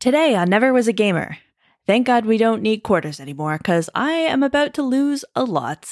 [0.00, 1.36] Today on Never Was a Gamer.
[1.86, 5.86] Thank God we don't need quarters anymore, because I am about to lose a lot.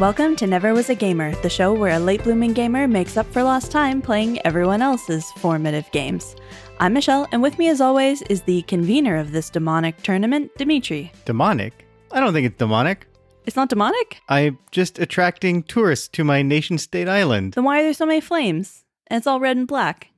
[0.00, 3.26] Welcome to Never Was a Gamer, the show where a late blooming gamer makes up
[3.26, 6.34] for lost time playing everyone else's formative games.
[6.80, 11.12] I'm Michelle, and with me as always is the convener of this demonic tournament, Dimitri.
[11.26, 11.86] Demonic?
[12.10, 13.06] I don't think it's demonic.
[13.46, 14.20] It's not demonic?
[14.28, 17.52] I'm just attracting tourists to my nation state island.
[17.52, 18.84] Then why are there so many flames?
[19.06, 20.08] And it's all red and black.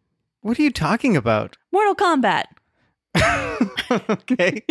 [0.41, 1.59] What are you talking about?
[1.70, 2.45] Mortal Kombat!
[3.91, 4.62] okay.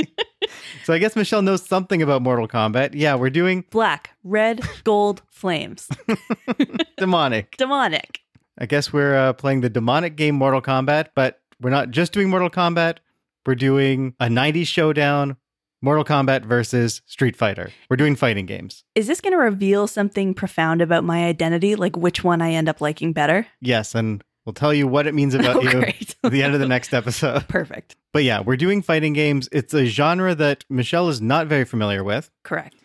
[0.84, 2.92] so I guess Michelle knows something about Mortal Kombat.
[2.94, 5.90] Yeah, we're doing Black, red, gold, flames.
[6.98, 7.56] demonic.
[7.58, 8.22] Demonic.
[8.58, 12.30] I guess we're uh, playing the demonic game Mortal Kombat, but we're not just doing
[12.30, 12.98] Mortal Kombat.
[13.46, 15.38] We're doing a 90s showdown,
[15.82, 17.72] Mortal Kombat versus Street Fighter.
[17.90, 18.84] We're doing fighting games.
[18.96, 22.70] Is this going to reveal something profound about my identity, like which one I end
[22.70, 23.46] up liking better?
[23.62, 25.82] Yes, and we'll tell you what it means about Oh, you
[26.24, 27.48] at the end of the next episode.
[27.48, 27.96] Perfect.
[28.14, 29.50] But yeah, we're doing fighting games.
[29.52, 32.30] It's a genre that Michelle is not very familiar with.
[32.44, 32.76] Correct.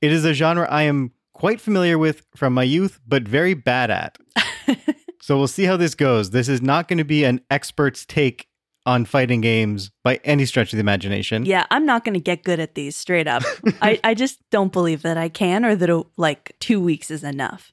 [0.00, 3.90] It is a genre I am quite familiar with from my youth, but very bad
[3.90, 4.18] at.
[5.20, 6.30] so we'll see how this goes.
[6.30, 8.48] This is not going to be an expert's take
[8.86, 11.44] on fighting games by any stretch of the imagination.
[11.44, 13.42] Yeah, I'm not going to get good at these straight up.
[13.82, 17.72] I, I just don't believe that I can or that like two weeks is enough.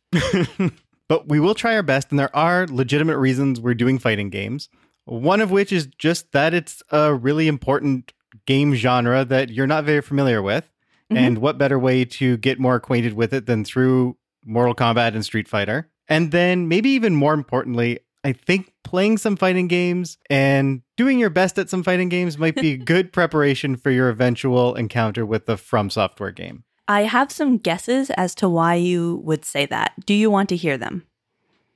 [1.08, 4.70] But we will try our best, and there are legitimate reasons we're doing fighting games.
[5.06, 8.14] One of which is just that it's a really important
[8.46, 10.70] game genre that you're not very familiar with.
[11.12, 11.18] Mhm.
[11.18, 15.24] And what better way to get more acquainted with it than through Mortal Kombat and
[15.26, 15.90] Street Fighter?
[16.08, 21.30] And then, maybe even more importantly, I think playing some fighting games and doing your
[21.30, 25.58] best at some fighting games might be good preparation for your eventual encounter with the
[25.58, 26.64] From Software game.
[26.88, 29.94] I have some guesses as to why you would say that.
[30.06, 31.06] Do you want to hear them?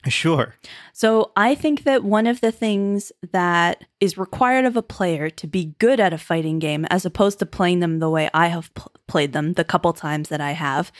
[0.07, 0.55] Sure.
[0.93, 5.47] So, I think that one of the things that is required of a player to
[5.47, 8.73] be good at a fighting game, as opposed to playing them the way I have
[8.75, 10.91] pl- played them the couple times that I have,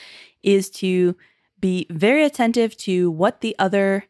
[0.44, 1.16] is to
[1.60, 4.06] be very attentive to what the other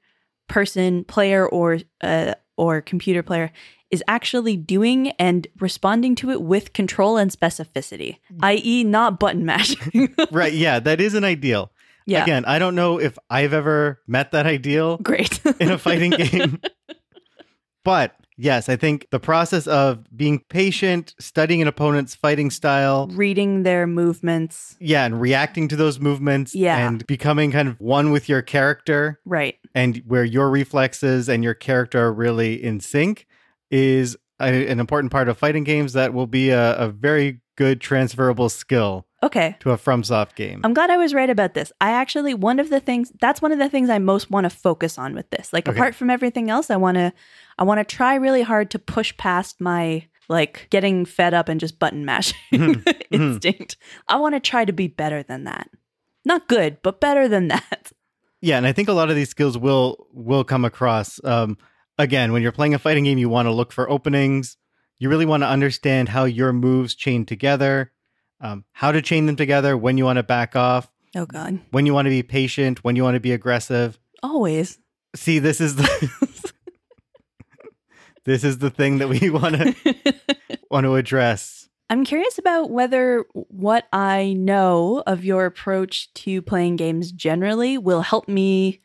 [0.48, 3.52] person, player, or uh, or computer player
[3.92, 10.14] is actually doing and responding to it with control and specificity, i.e., not button mashing.
[10.32, 10.54] Right.
[10.54, 11.72] Yeah, that is an ideal.
[12.06, 15.40] yeah, Again, I don't know if I've ever met that ideal great.
[15.60, 16.60] in a fighting game.
[17.84, 23.64] But yes, I think the process of being patient, studying an opponent's fighting style, Reading
[23.64, 26.78] their movements, yeah, and reacting to those movements Yeah.
[26.88, 29.56] and becoming kind of one with your character right?
[29.74, 33.26] and where your reflexes and your character are really in sync
[33.72, 37.82] is a, an important part of fighting games that will be a, a very good
[37.82, 39.56] transferable skill Okay.
[39.62, 40.62] to a FromSoft game.
[40.64, 41.72] I'm glad I was right about this.
[41.82, 44.50] I actually one of the things that's one of the things I most want to
[44.52, 45.52] focus on with this.
[45.52, 45.76] Like Okay.
[45.76, 47.12] apart from everything else, I want to
[47.58, 51.60] I want to try really hard to push past my like getting fed up and
[51.60, 53.02] just button mashing Mhm.
[53.12, 53.78] instinct.
[54.08, 55.68] I want to try to be better than that.
[56.26, 57.92] Not good, but better than that.
[58.42, 61.20] Yeah, and I think a lot of these skills will will come across.
[61.24, 61.58] Um,
[61.98, 64.58] again, when you're playing a fighting game, you want to look for openings.
[65.00, 67.92] You really want to understand how your moves chain together,
[68.42, 71.60] um, how to chain them together, when you want to back off, Oh god.
[71.72, 74.00] when you want to be patient, when you want to be aggressive.
[74.24, 74.80] Always.
[75.16, 76.52] See, this is the
[78.26, 79.76] this is the thing that we want to
[80.70, 81.70] want to address.
[81.90, 88.02] I'm curious about whether what I know of your approach to playing games generally will
[88.02, 88.82] help me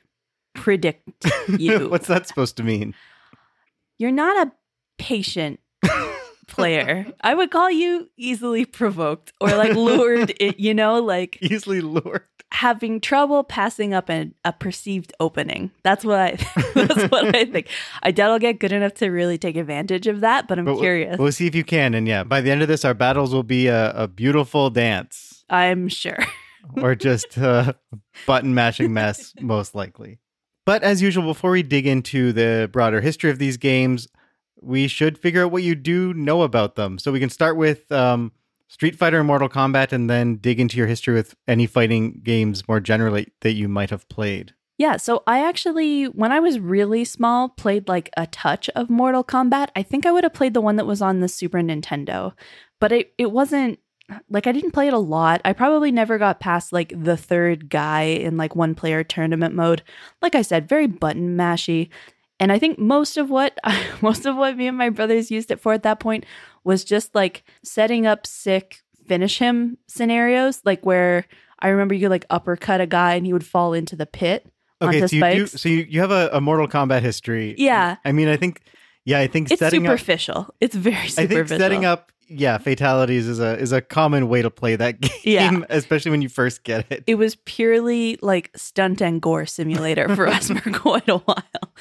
[0.55, 1.09] predict
[1.59, 1.89] you.
[1.89, 2.95] What's that supposed to mean?
[3.99, 4.53] You're not a
[4.99, 5.61] patient
[6.49, 7.07] player.
[7.21, 12.23] I would call you easily provoked or like lured, i- you know, like Easily lured.
[12.53, 15.71] having trouble passing up an, a perceived opening.
[15.83, 16.31] That's what I
[16.75, 17.69] that's what I think.
[18.03, 20.75] I doubt I'll get good enough to really take advantage of that, but I'm But
[20.75, 21.19] we'll- curious.
[21.19, 21.95] We'll see if you can.
[21.95, 25.45] And yeah, by the end of this, our battles will be a, a beautiful dance.
[25.49, 26.19] I'm sure.
[26.77, 27.77] or just a
[28.27, 30.19] button mashing mess, most likely.
[30.65, 34.09] But as usual, before we dig into the broader history of these games,
[34.61, 36.99] we should figure out what you do know about them.
[36.99, 38.33] So we can start with um,
[38.69, 42.67] Street Fighter and Mortal Kombat, and then dig into your history with any fighting games
[42.69, 44.55] more generally that you might have played.
[44.79, 49.23] Yeah, so I actually, when I was really small, played like a touch of Mortal
[49.23, 49.69] Kombat.
[49.77, 52.33] I think I would have played the one that was on the Super Nintendo,
[52.81, 53.79] but it, it wasn't
[54.29, 55.41] like I didn't play it a lot.
[55.45, 59.83] I probably never got past like the third guy in like one player tournament mode.
[60.21, 61.89] Like I said, very button mashy.
[62.41, 63.59] And I think most of what
[64.03, 66.25] most of what me and my brothers used it for at that point
[66.65, 71.27] was just like setting up sick finish him scenarios, like where
[71.59, 74.47] I remember you could like uppercut a guy and he would fall into the pit.
[74.81, 75.61] Okay, so you, spikes.
[75.61, 77.55] so you, you have a, a Mortal Kombat history.
[77.57, 77.97] Yeah.
[78.05, 78.63] I mean, I think,
[79.05, 80.55] yeah, I think It's setting up, superficial.
[80.61, 81.23] It's very superficial.
[81.23, 85.01] I think setting up, yeah, fatalities is a is a common way to play that
[85.01, 85.61] game, Yeah.
[85.71, 87.05] especially when you first get it.
[87.07, 91.75] it was purely like stunt and gore simulator for us for quite a while.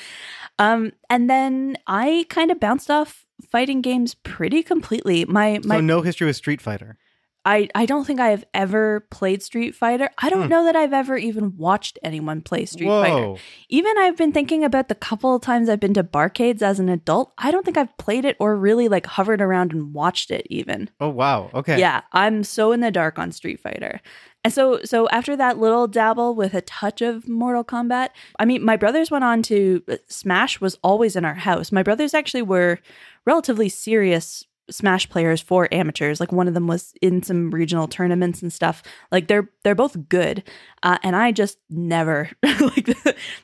[0.59, 5.25] Um, and then I kind of bounced off fighting games pretty completely.
[5.25, 6.97] My my so no history with Street Fighter.
[7.43, 10.09] I, I don't think I have ever played Street Fighter.
[10.19, 10.49] I don't Hmm.
[10.49, 13.35] know that I've ever even watched anyone play Street Fighter.
[13.67, 16.87] Even I've been thinking about the couple of times I've been to barcades as an
[16.87, 17.33] adult.
[17.39, 20.89] I don't think I've played it or really like hovered around and watched it even.
[20.99, 21.49] Oh wow.
[21.53, 21.79] Okay.
[21.79, 24.01] Yeah, I'm so in the dark on Street Fighter.
[24.43, 28.09] And so so after that little dabble with a touch of Mortal Kombat,
[28.39, 31.71] I mean my brothers went on to uh, Smash was always in our house.
[31.71, 32.79] My brothers actually were
[33.25, 36.19] relatively serious Smash players for amateurs.
[36.19, 38.81] Like one of them was in some regional tournaments and stuff.
[39.11, 40.43] Like they're they're both good,
[40.83, 42.89] uh, and I just never like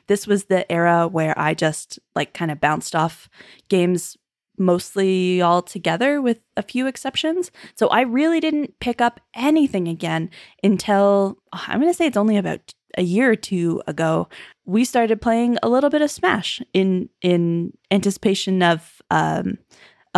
[0.06, 3.28] this was the era where I just like kind of bounced off
[3.68, 4.16] games
[4.58, 7.50] mostly all together with a few exceptions.
[7.76, 10.30] So I really didn't pick up anything again
[10.62, 14.28] until I'm going to say it's only about a year or two ago.
[14.64, 19.58] We started playing a little bit of Smash in in anticipation of um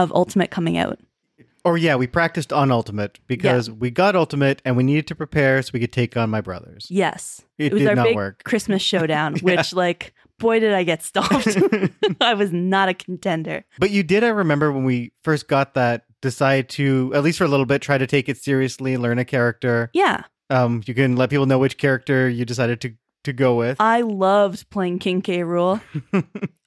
[0.03, 0.99] of Ultimate coming out.
[1.65, 5.61] Or yeah, we practiced on Ultimate because we got Ultimate and we needed to prepare
[5.63, 6.87] so we could take on my brothers.
[6.89, 7.43] Yes.
[7.59, 8.45] It, was did our not big work.
[8.45, 11.59] Christmas showdown, which like boy did I get stomped.
[12.21, 13.65] I was not a contender.
[13.79, 17.45] But you did, I remember when we first got that, decide to, at least for
[17.45, 19.91] a little bit, try to take it seriously, learn a character.
[19.93, 20.25] Yeah.
[20.49, 22.95] Um, you can let people know which character you decided to,
[23.25, 23.77] to go with.
[23.81, 25.41] I loved playing King K.
[25.41, 25.81] Rool.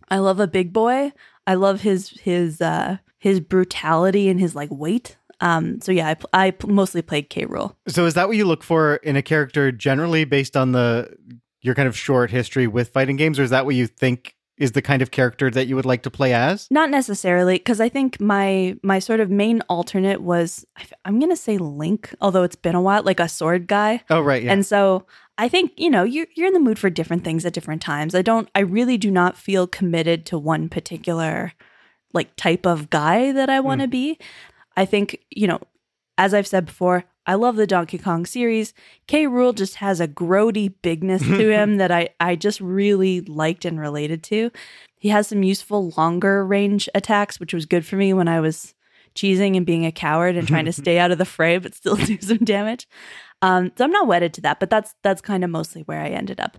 [0.10, 1.12] I love a big boy.
[1.48, 5.18] I love his his uh his brutality and his like weight.
[5.42, 7.46] Um so yeah, I, I mostly played K.
[7.46, 7.76] Rool.
[7.88, 11.16] so is that what you look for in a character generally based on the
[11.62, 14.74] your kind of short history with fighting games, or is that what you think is
[14.74, 16.68] the kind of character that you would like to play as?
[16.70, 20.66] Not necessarily because I think my my sort of main alternate was
[21.06, 24.04] I'm going to say Link, although it's been a while, like a sword guy.
[24.10, 24.52] Oh right, yeah.
[24.52, 25.06] And so
[25.38, 28.14] I think, you know, you're you're in the mood for different things at different times.
[28.14, 31.54] I don't I really do not feel committed to one particular
[32.14, 33.66] like type of guy that I hmm.
[33.66, 34.20] want to be.
[34.78, 35.62] I think, you know,
[36.18, 38.74] as I've said before, I love the Donkey Kong series.
[39.08, 39.26] K.
[39.26, 43.80] Rool just has a grody bigness to him that I, I just really liked and
[43.80, 44.52] related to.
[45.00, 48.74] He has some useful longer range attacks, which was good for me when I was
[49.16, 51.96] cheesing and being a coward and trying to stay out of the fray but still
[51.98, 52.88] do some damage.
[53.42, 56.10] Um, so I'm not wedded to that, but that's that's kind of mostly where I
[56.10, 56.58] ended up.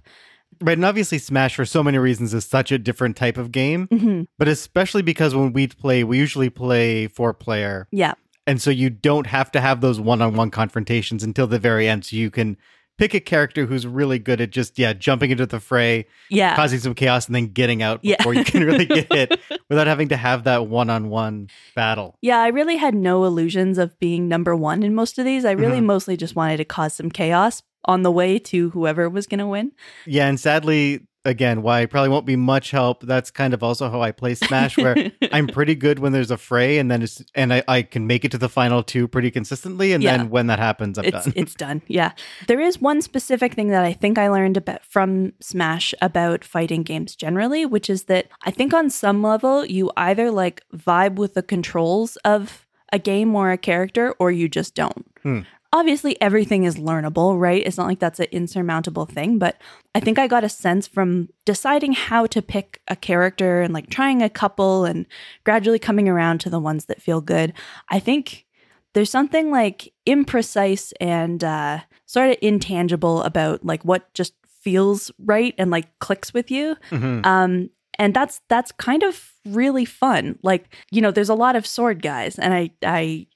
[0.60, 3.88] Right, and obviously Smash for so many reasons is such a different type of game,
[3.90, 8.14] hmm but especially because when we play, we usually play four player, Yeah,
[8.46, 11.88] and so you don't have to have those one on one confrontations until the very
[11.88, 12.04] end.
[12.04, 12.56] So you can
[12.96, 16.78] pick a character who's really good at just yeah jumping into the fray, yeah, causing
[16.78, 18.16] some chaos, and then getting out Yeah.
[18.18, 22.16] before you can really get hit without having to have that one on one battle.
[22.22, 22.38] yeah.
[22.38, 25.44] I really had no illusions of being number one in most of these.
[25.44, 25.86] I really Mhm.
[25.86, 29.46] mostly just wanted to cause some chaos on the way to whoever was going to
[29.46, 29.72] win.
[30.06, 33.02] Yeah, and sadly, again, why I probably won't be much help.
[33.02, 36.36] That's kind of also how I play Smash, where I'm pretty good when there's a
[36.36, 39.30] fray, and then it's and I, I can make it to the final two pretty
[39.30, 40.16] consistently, and Yeah.
[40.18, 41.32] then when that happens, I'm it's done.
[41.36, 41.82] it's done.
[41.86, 42.12] Yeah.
[42.46, 46.82] There is one specific thing that I think I learned about from Smash about fighting
[46.82, 51.34] games generally, which is that I think on some level you either like vibe with
[51.34, 55.06] the controls of a game or a character or you just don't.
[55.22, 55.40] Hmm.
[55.74, 57.66] Obviously everything is learnable, right?
[57.66, 59.60] It's not like that's an insurmountable thing, but
[59.92, 63.90] I think I got a sense from deciding how to pick a character and like
[63.90, 65.04] trying a couple and
[65.42, 67.52] gradually coming around to the ones that feel good.
[67.88, 68.46] I think
[68.92, 75.56] there's something like imprecise and uh, sort of intangible about like what just feels right
[75.58, 76.76] and like clicks with you.
[76.90, 77.26] Mhm.
[77.26, 80.38] Um, and that's that's kind of really fun.
[80.44, 83.26] Like you know, there's a lot of sword guys, and I I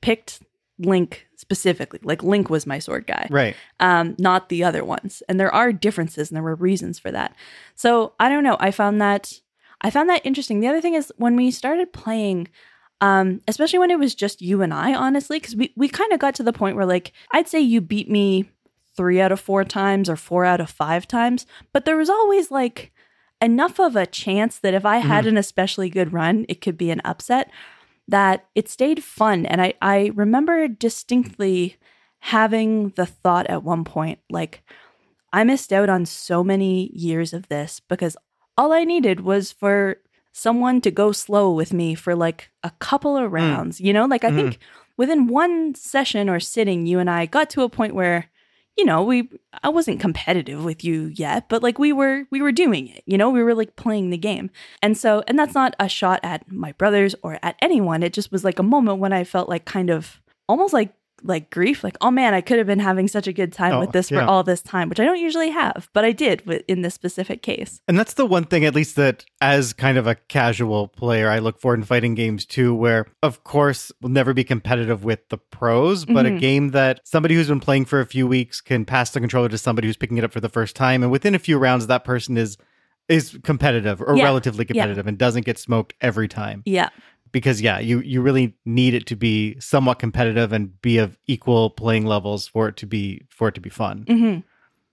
[0.00, 0.40] picked
[0.78, 2.00] Link specifically.
[2.02, 3.56] Like Link was my sword guy Right.
[3.80, 5.22] um, not the other ones.
[5.28, 7.34] And there are differences, and there were reasons for that.
[7.74, 8.56] So I don't know.
[8.60, 9.32] I found that
[9.80, 10.60] I found that interesting.
[10.60, 12.48] The other thing is when we started playing,
[13.00, 16.18] um, especially when it was just you and I, honestly, because we we kind of
[16.18, 18.50] got to the point where like I'd say you beat me
[18.96, 22.50] three out of four times or four out of five times, but there was always
[22.50, 22.90] like
[23.40, 26.90] enough of a chance that if I had an especially good run, it could be
[26.90, 27.48] an upset.
[28.08, 31.76] That it stayed fun, and I I remember distinctly
[32.20, 34.62] having the thought at one point like
[35.32, 38.16] I missed out on so many years of this because
[38.56, 39.98] all I needed was for
[40.32, 43.34] someone to go slow with me for like a couple of mm.
[43.34, 43.80] rounds.
[43.80, 44.36] You know, like I mm.
[44.36, 44.58] think
[44.96, 48.30] within one session or sitting, you and I got to a point where,
[48.78, 49.28] you know, we
[49.64, 53.02] I wasn't competitive with you yet, but like we were we were doing it.
[53.06, 54.50] You know, we were like playing the game.
[54.80, 58.04] And so and that's not a shot at my brothers or at anyone.
[58.04, 61.50] It just was like a moment when I felt like kind of almost like like
[61.50, 63.92] grief like oh man i could have been having such a good time Oh, with
[63.92, 64.20] this yeah.
[64.20, 67.42] for all this time which i don't usually have but i did in this specific
[67.42, 71.28] case And that's the one thing, at least that as kind of a casual player,
[71.30, 75.28] I look for in fighting games too, where of course we'll never be competitive with
[75.28, 76.40] the pros, but a Mhm.
[76.40, 79.58] game that somebody who's been playing for a few weeks can pass the controller to
[79.58, 82.04] somebody who's picking it up for the first time, and within a few rounds, that
[82.04, 82.56] person is
[83.08, 84.24] is competitive or Yeah.
[84.24, 84.82] relatively Yeah.
[84.82, 86.62] competitive and doesn't get smoked every time.
[86.66, 86.90] yeah
[87.32, 91.70] Because yeah, you you really need it to be somewhat competitive and be of equal
[91.70, 94.04] playing levels for it to be for it to be fun.
[94.08, 94.38] hmm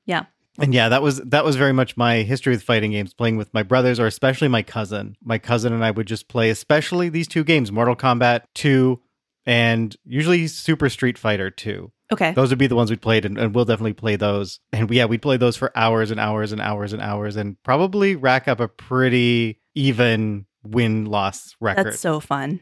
[0.06, 0.26] Yeah.
[0.58, 3.54] And yeah, that was that was very much my history with fighting games, playing with
[3.54, 5.18] my brothers or especially my cousin.
[5.22, 9.00] My cousin and I would just play especially these two games, Mortal Kombat 2
[9.46, 11.92] and usually Super Street Fighter 2.
[12.14, 14.60] okay Those would be the ones we played and, and we'll definitely play those.
[14.72, 18.16] And yeah, we'd play those for hours and hours and hours and hours and probably
[18.16, 21.88] rack up a pretty even win loss record.
[21.88, 22.60] That's so fun.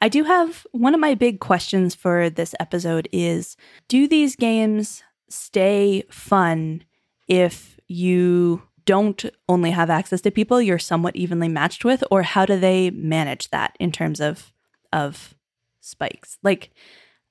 [0.00, 3.56] I do have one of my big questions for this episode is
[3.88, 6.84] do these games stay fun
[7.28, 12.44] if you don't only have access to people you're somewhat evenly matched with or how
[12.44, 14.52] do they manage that in terms of
[14.92, 15.34] of
[15.80, 16.38] spikes?
[16.42, 16.70] Like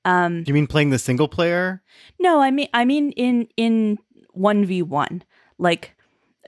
[0.04, 1.82] um Do you mean playing the single player?
[2.18, 3.98] no, I mean I mean in in
[4.36, 5.22] 1v1.
[5.58, 5.94] Like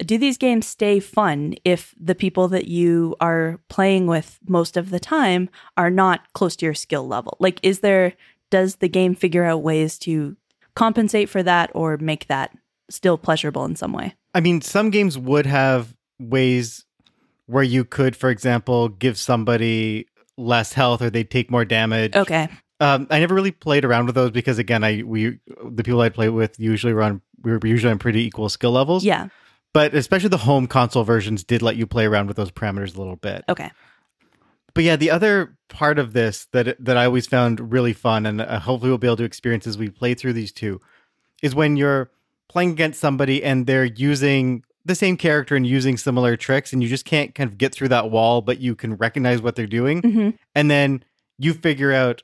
[0.01, 4.91] do these games stay fun if the people that you are playing with most of
[4.91, 7.37] the time are not close to your skill level?
[7.41, 8.15] Like is there
[8.51, 10.37] does the game figure out ways to
[10.75, 12.57] compensate for that or make that
[12.91, 14.15] still pleasurable in some way?
[14.35, 16.85] I mean, some games would have ways
[17.47, 22.17] where you could, for example, give somebody less health or they'd take more damage.
[22.17, 22.49] Okay.
[22.81, 26.15] Um, I never really played around with those because, again, I we the people I'd
[26.15, 29.05] play with usually were on we were usually on pretty equal skill levels.
[29.05, 29.29] Yeah.
[29.75, 32.99] But especially the home console versions did let you play around with those parameters a
[32.99, 33.45] little bit.
[33.49, 33.71] Okay.
[34.73, 38.40] But yeah, the other part of this that that I always found really fun, and
[38.40, 40.81] uh, hopefully we'll be able to experience as we play through these two,
[41.43, 42.11] is when you're
[42.49, 46.88] playing against somebody and they're using the same character and using similar tricks, and you
[46.88, 50.02] just can't kind of get through that wall, but you can recognize what they're doing,
[50.02, 51.04] hmm and then
[51.38, 52.23] you figure out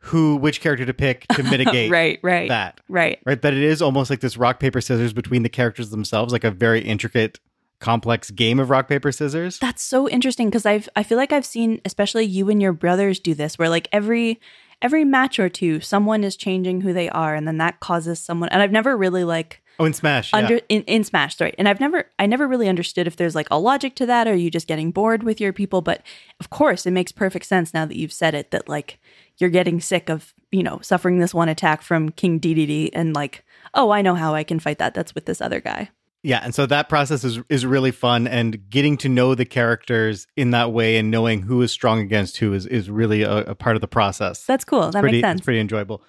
[0.00, 2.48] who which character to pick to mitigate right, right.
[2.48, 2.80] that.
[2.88, 3.18] Right.
[3.26, 6.44] Right, that it is almost like this rock paper scissors between the characters themselves, like
[6.44, 7.40] a very intricate,
[7.80, 9.58] complex game of rock paper scissors.
[9.58, 13.18] That's so interesting because I've I feel like I've seen especially you and your brothers
[13.20, 14.40] do this where like every
[14.82, 18.48] every match or two someone is changing who they are and then that causes someone
[18.50, 20.38] and I've never really like Oh, in Smash, yeah.
[20.40, 23.46] under in, in Smash sorry and I've never I never really understood if there's like
[23.50, 26.02] a logic to that or you just getting bored with your people but
[26.40, 28.98] of course it makes perfect sense now that you've said it that like
[29.38, 33.44] you're getting sick of you know suffering this one attack from King Dedede and like
[33.74, 35.90] oh I know how I can fight that that's with this other guy
[36.22, 40.26] Yeah, and so that process is is really fun, and getting to know the characters
[40.36, 43.54] in that way and knowing who is strong against who is is really a, a
[43.54, 44.44] part of the process.
[44.44, 46.02] that's cool that pretty, makes sense It's pretty enjoyable.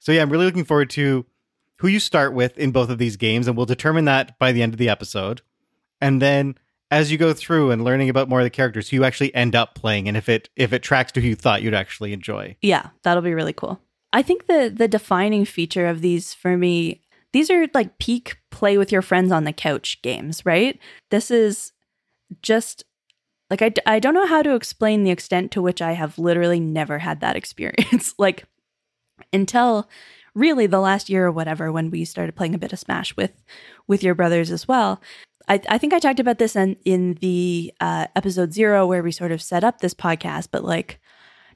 [0.00, 1.26] So yeah, I'm really looking forward to
[1.78, 4.62] who you start with in both of these games, and we'll determine that by the
[4.62, 5.42] end of the episode.
[6.00, 6.56] And then
[6.90, 9.54] as you go through and learning about more of the characters, who you actually end
[9.54, 12.56] up playing, and if it if it tracks to who you thought you'd actually enjoy.
[12.62, 13.80] Yeah, that'll be really cool.
[14.12, 17.02] I think the the defining feature of these for me,
[17.32, 20.78] these are like peak play with your friends on the couch games, right?
[21.10, 21.72] This is
[22.42, 22.84] just
[23.50, 26.60] like I, I don't know how to explain the extent to which I have literally
[26.60, 28.14] never had that experience.
[28.18, 28.44] like
[29.32, 29.88] until
[30.34, 33.32] really the last year or whatever when we started playing a bit of Smash with
[33.88, 35.00] with your brothers as well.
[35.48, 39.12] I, I think I talked about this in in the uh, episode zero where we
[39.12, 41.00] sort of set up this podcast, but like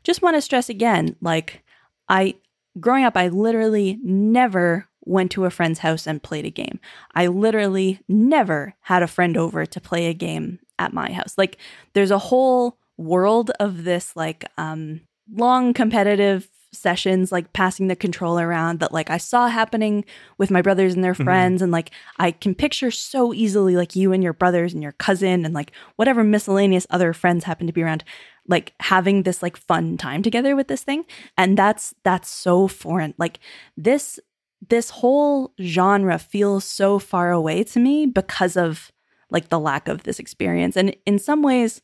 [0.03, 1.63] just want to stress again like
[2.09, 2.35] i
[2.81, 6.79] growing up i literally never went to a friend's house and played a game.
[7.15, 11.35] I literally never had a friend over to play a game at my house.
[11.37, 11.57] Like
[11.95, 15.01] there's a whole world of this like um
[15.33, 20.05] long competitive sessions like passing the controller around that like i saw happening
[20.39, 21.25] with my brothers and their Mhm.
[21.25, 24.93] friends and like i can picture so easily like you and your brothers and your
[24.93, 28.05] cousin and like whatever miscellaneous other friends happen to be around
[28.47, 31.05] like having this like fun time together with this thing
[31.37, 33.41] and that's that's so foreign like
[33.77, 34.21] this
[34.69, 38.93] this whole genre feels so far away to me because of
[39.31, 41.81] like the lack of this experience and in some ways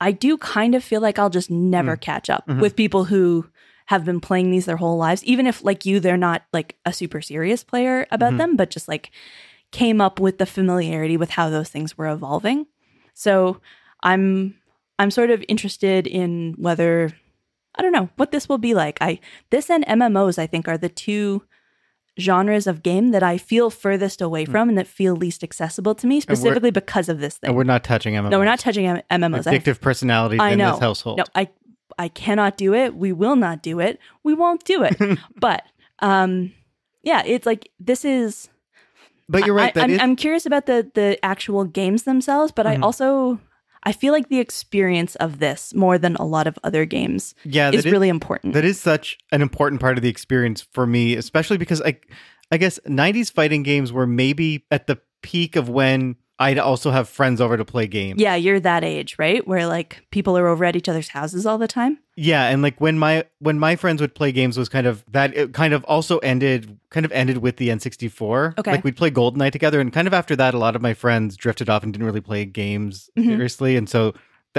[0.00, 2.60] i do kind of feel like i'll just never catch up Mhm.
[2.60, 3.46] with people who
[3.92, 6.92] have been playing these their whole lives even if like you they're not like a
[6.92, 8.38] super serious player about Mhm.
[8.38, 9.10] them but just like
[9.70, 12.66] came up with the familiarity with how those things were evolving
[13.14, 13.60] So
[14.02, 14.54] I'm
[14.98, 17.10] I'm sort of interested in whether
[17.76, 18.96] I don't know what this will be like.
[19.00, 19.18] I
[19.50, 21.42] this and MMOs I think are the two
[22.20, 26.06] genres of game that I feel furthest away from and that feel least accessible to
[26.06, 27.48] me specifically because of this thing.
[27.48, 28.30] And we're not touching MMOs.
[28.30, 29.44] no, we're not touching M- MMOs.
[29.46, 31.18] Addictive personalities I in this household.
[31.18, 31.48] No, I
[31.98, 32.94] I cannot do it.
[32.94, 33.98] We will not do it.
[34.22, 34.96] We won't do it.
[35.40, 35.62] but
[36.00, 36.52] um
[37.02, 38.48] yeah, it's like this is
[39.28, 39.70] but you're right.
[39.70, 42.78] I, that I'm, is- I'm curious about the the actual games themselves, but Mhm.
[42.78, 43.40] I also
[43.84, 47.70] I feel like the experience of this more than a lot of other games yeah,
[47.70, 48.54] is is- really important.
[48.54, 51.98] That is such an important part of the experience for me, especially because I,
[52.52, 57.08] I guess '90s fighting games were maybe at the peak of when I'd also have
[57.08, 58.20] friends over to play games.
[58.20, 59.46] yeah, you're that age, right?
[59.46, 61.98] Where like people are over at each other's houses all the time.
[62.16, 65.36] yeah, and like when my when my friends would play games was kind of that.
[65.36, 68.58] It kind of also ended, kind of ended with the N64.
[68.58, 68.70] Okay.
[68.72, 71.36] like we'd play GoldenEye together, and kind of after that, a lot of my friends
[71.36, 73.26] drifted off and didn't really play games Mhm.
[73.26, 74.14] seriously, and so.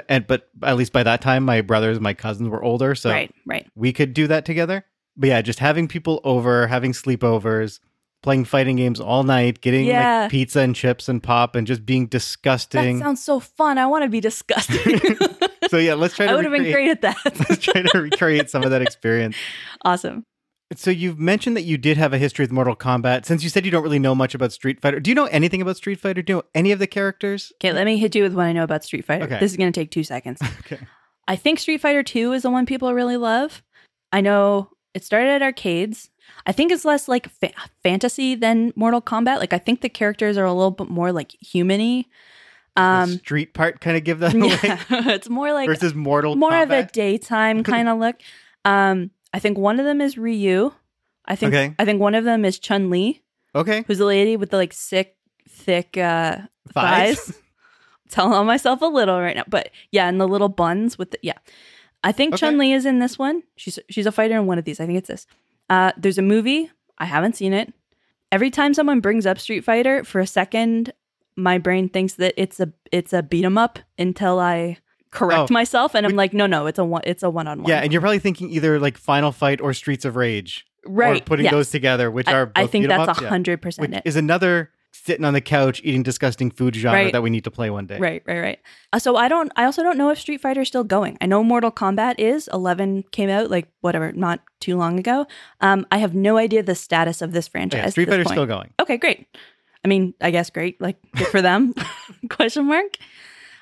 [0.09, 3.31] And but at least by that time, my brothers, my cousins were older, so right,
[3.45, 3.67] right.
[3.75, 4.85] we could do that together.
[5.15, 7.79] But yeah, just having people over, having sleepovers,
[8.23, 10.21] playing fighting games all night, getting Yeah.
[10.21, 12.97] like pizza and chips and pop, and just being disgusting.
[12.97, 13.77] That sounds so fun.
[13.77, 15.01] I want to be disgusting.
[15.69, 17.17] so yeah, let's try to I would have been great at that.
[17.49, 19.35] let's try to recreate some of that experience.
[19.85, 20.25] awesome.
[20.75, 23.25] So you've mentioned that you did have a history with Mortal Kombat.
[23.25, 25.61] Since you said you don't really know much about Street Fighter, do you know anything
[25.61, 26.23] about Street Fighter?
[26.23, 27.53] Do you know any of the characters?
[27.61, 29.25] Okay, let me hit you with what I know about Street Fighter.
[29.25, 29.39] Okay.
[29.39, 30.41] This is going to take two seconds.
[30.61, 30.79] Okay.
[31.27, 33.61] I think Street Fighter 2 is the one people really love.
[34.11, 36.09] I know it started at arcades.
[36.45, 39.39] I think it's less like fa- fantasy than Mortal Kombat.
[39.39, 42.05] Like I think the characters are a little bit more like humany.
[42.75, 44.79] the Um street part kind of give that away yeah,
[45.13, 48.15] it's more like versus Mortal more of a daytime kind of look.
[48.65, 50.71] Um I think one of them is Ryu.
[51.25, 51.73] I think Okay.
[51.79, 53.21] I think one of them is Chun Li,
[53.55, 55.15] okay, who's the lady with the like sick
[55.47, 56.37] thick uh
[56.73, 57.19] Thighs?
[57.19, 57.39] thighs.
[58.09, 61.19] Telling on myself a little right now, but yeah, and the little buns with the
[61.23, 61.37] yeah.
[62.03, 62.41] I think Okay.
[62.41, 63.43] Chun Li is in this one.
[63.55, 64.79] She's she's a fighter in one of these.
[64.79, 65.25] I think it's this.
[65.69, 66.69] Uh, there's a movie.
[66.97, 67.73] I haven't seen it.
[68.31, 70.91] Every time someone brings up Street Fighter, for a second,
[71.35, 74.77] my brain thinks that it's a it's a beat 'em up until I
[75.11, 77.47] correct Oh, myself, and I'm we- like, no, no, it's a one, it's a one
[77.47, 77.69] on one.
[77.69, 81.21] Yeah, and you're probably thinking either like Final Fight or Streets of Rage, right.
[81.21, 81.53] or putting yes.
[81.53, 83.29] those together, which I, are I think that's a yeah.
[83.29, 87.11] hundred percent is another sitting on the couch eating disgusting food genre Right.
[87.11, 87.97] that we need to play one day.
[87.97, 88.59] Right, right, right.
[88.93, 89.51] Uh, so I don't.
[89.55, 91.17] I also don't know if Street Fighter is still going.
[91.19, 92.47] I know Mortal Kombat is.
[92.53, 95.25] Eleven came out like whatever, not too long ago.
[95.61, 97.79] Um, I have no idea the status of this franchise.
[97.83, 98.35] yeah, Street Fighter's point.
[98.35, 98.71] still going.
[98.79, 99.27] Okay, great.
[99.83, 100.79] I mean, I guess great.
[100.79, 101.73] Like good for them.
[102.29, 102.95] Question mark.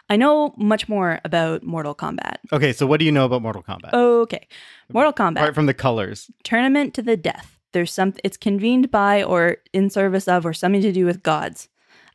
[0.10, 2.38] I know much more about Mortal Kombat.
[2.52, 3.94] Okay, so what do you know about Mortal Kombat?
[3.94, 4.46] Okay,
[4.92, 6.30] Mortal Kombat Apart from the colors.
[6.44, 7.51] tournament to the death.
[7.74, 8.14] There's some.
[8.24, 11.70] It's convened by or in service of or something to do with gods.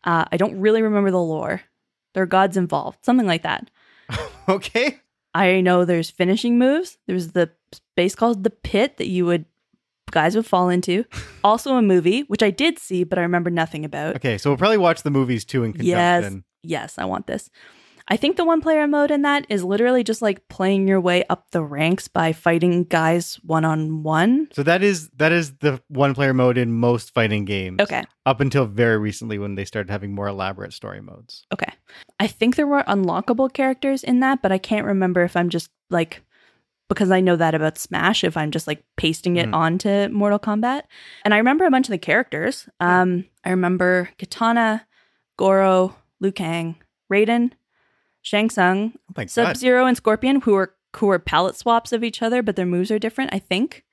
[0.05, 1.63] Uh, I don't really remember the lore.
[2.15, 3.71] There are gods involved, something like that.
[4.49, 5.01] Okay.
[5.35, 6.99] I know there's finishing moves.
[7.09, 9.45] There's the space called the pit that you would
[10.13, 11.05] guys would fall into.
[11.43, 14.17] Also a movie, which I did see, but I remember nothing about.
[14.17, 16.45] Okay, so we'll probably watch the movies too in conjunction.
[16.63, 16.93] Yes.
[16.97, 17.51] Yes, I want this.
[18.09, 21.25] I think the one player mode in that is literally just like playing your way
[21.29, 24.49] up the ranks by fighting guys one on one.
[24.53, 27.81] So that is that is the one player mode in most fighting games.
[27.81, 28.05] Okay.
[28.25, 31.45] Up until very recently when they started having more elaborate story modes.
[31.53, 31.73] Okay.
[32.21, 35.71] I think there were unlockable characters in that, but I can't remember if I'm just
[35.91, 36.23] like
[36.89, 39.55] because I know that about Smash if I'm just like pasting it Mhm.
[39.55, 40.83] onto Mortal Kombat.
[41.25, 42.69] And I remember a bunch of the characters.
[42.79, 44.83] Um I remember Kitana,
[45.37, 46.77] Goro, Liu Kang,
[47.13, 47.51] Raiden,
[48.27, 49.57] Shang Tsung, Oh Sub.
[49.57, 52.91] Zero, and Scorpion, who are who are palette swaps of each other, but their moves
[52.91, 53.33] are different.
[53.33, 53.85] I think.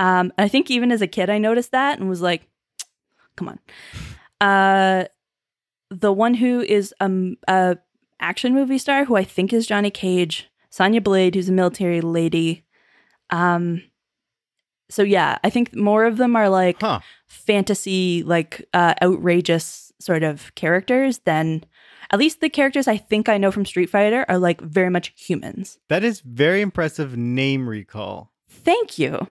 [0.00, 2.48] Um, I think even as a kid, I noticed that and was like,
[3.36, 3.58] "Come on."
[4.40, 5.04] Uh,
[5.90, 7.78] the one who is um a
[8.18, 12.64] action movie star, who I think is Johnny Cage, Sonya Blade, who's a military lady.
[13.30, 13.82] Um,
[14.90, 16.98] so yeah, I think more of them are like Huh.
[17.28, 21.62] fantasy, like uh, outrageous sort of characters than
[22.10, 25.12] at least the characters I think I know from Street Fighter are like very much
[25.16, 25.78] humans.
[25.88, 28.32] That is very impressive name recall.
[28.48, 29.28] Thank you.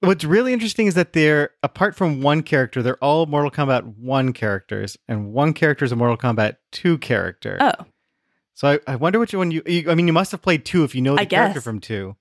[0.00, 4.32] What's really interesting is that they're apart from one character, they're all Mortal Kombat 1
[4.34, 7.56] characters, and one character is a Mortal Kombat 2 character.
[7.60, 7.72] Oh,
[8.54, 10.84] So I, I wonder which one you, you I mean you must have played 2
[10.84, 11.64] if you know the I character guess.
[11.64, 12.14] from 2.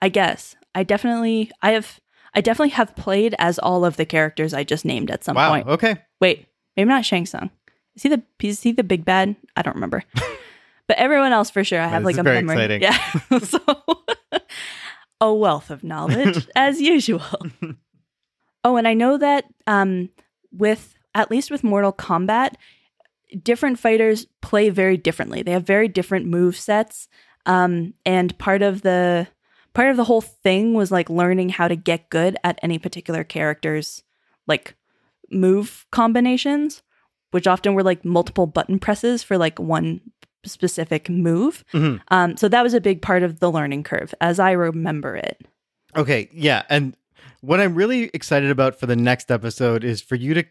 [0.00, 2.00] I guess I definitely I have
[2.34, 5.50] I definitely have played as all of the characters I just named at some Wow.
[5.50, 5.66] point.
[5.68, 5.96] Okay.
[6.20, 6.46] Wait,
[6.76, 7.50] maybe not Shang Tsung.
[7.94, 9.36] Is he the is he the big bad?
[9.56, 10.02] I don't remember.
[10.86, 12.76] but everyone else for sure I have this like a very memory.
[12.76, 12.82] exciting.
[12.82, 13.38] Yeah.
[13.38, 13.60] so
[15.20, 17.22] a wealth of knowledge as usual.
[18.64, 20.10] oh, and I know that um
[20.52, 22.54] with at least with Mortal Kombat
[23.42, 25.42] different fighters play very differently.
[25.42, 27.08] They have very different move sets.
[27.46, 29.28] Um, and part of the
[29.74, 33.24] part of the whole thing was like learning how to get good at any particular
[33.24, 34.02] character's
[34.46, 34.74] like
[35.30, 36.82] move combinations,
[37.32, 40.00] which often were like multiple button presses for like one
[40.44, 41.64] specific move.
[41.72, 42.00] Mhm.
[42.08, 45.44] Um, so that was a big part of the learning curve, as I remember it.
[45.96, 46.96] Okay, yeah, and
[47.40, 50.44] what I'm really excited about for the next episode is for you to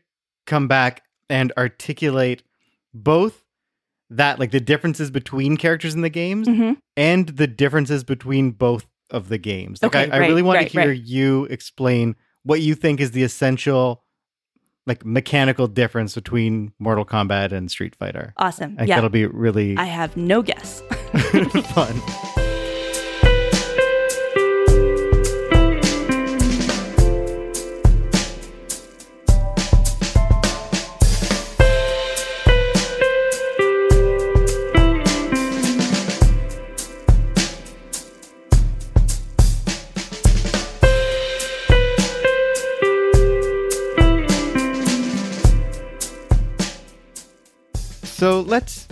[0.46, 2.44] come back and articulate
[2.94, 3.44] both
[4.10, 6.78] that like the differences between characters in the games Mhm.
[6.98, 9.82] and the differences between both of the games.
[9.82, 11.02] Like Okay, I, I right, really want right, to hear right.
[11.02, 14.01] you explain what you think is the essential
[14.88, 18.34] like mechanical difference between Mortal Kombat and Street Fighter.
[18.38, 18.74] Awesome.
[18.74, 18.96] I think yeah.
[18.96, 20.82] that'll be really I have no guess.
[21.74, 22.41] fun.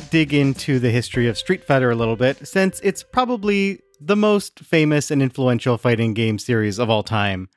[0.10, 4.60] Dig into the history of Street Fighter a little bit, since it's probably the most
[4.60, 7.50] famous and influential fighting game series of all time.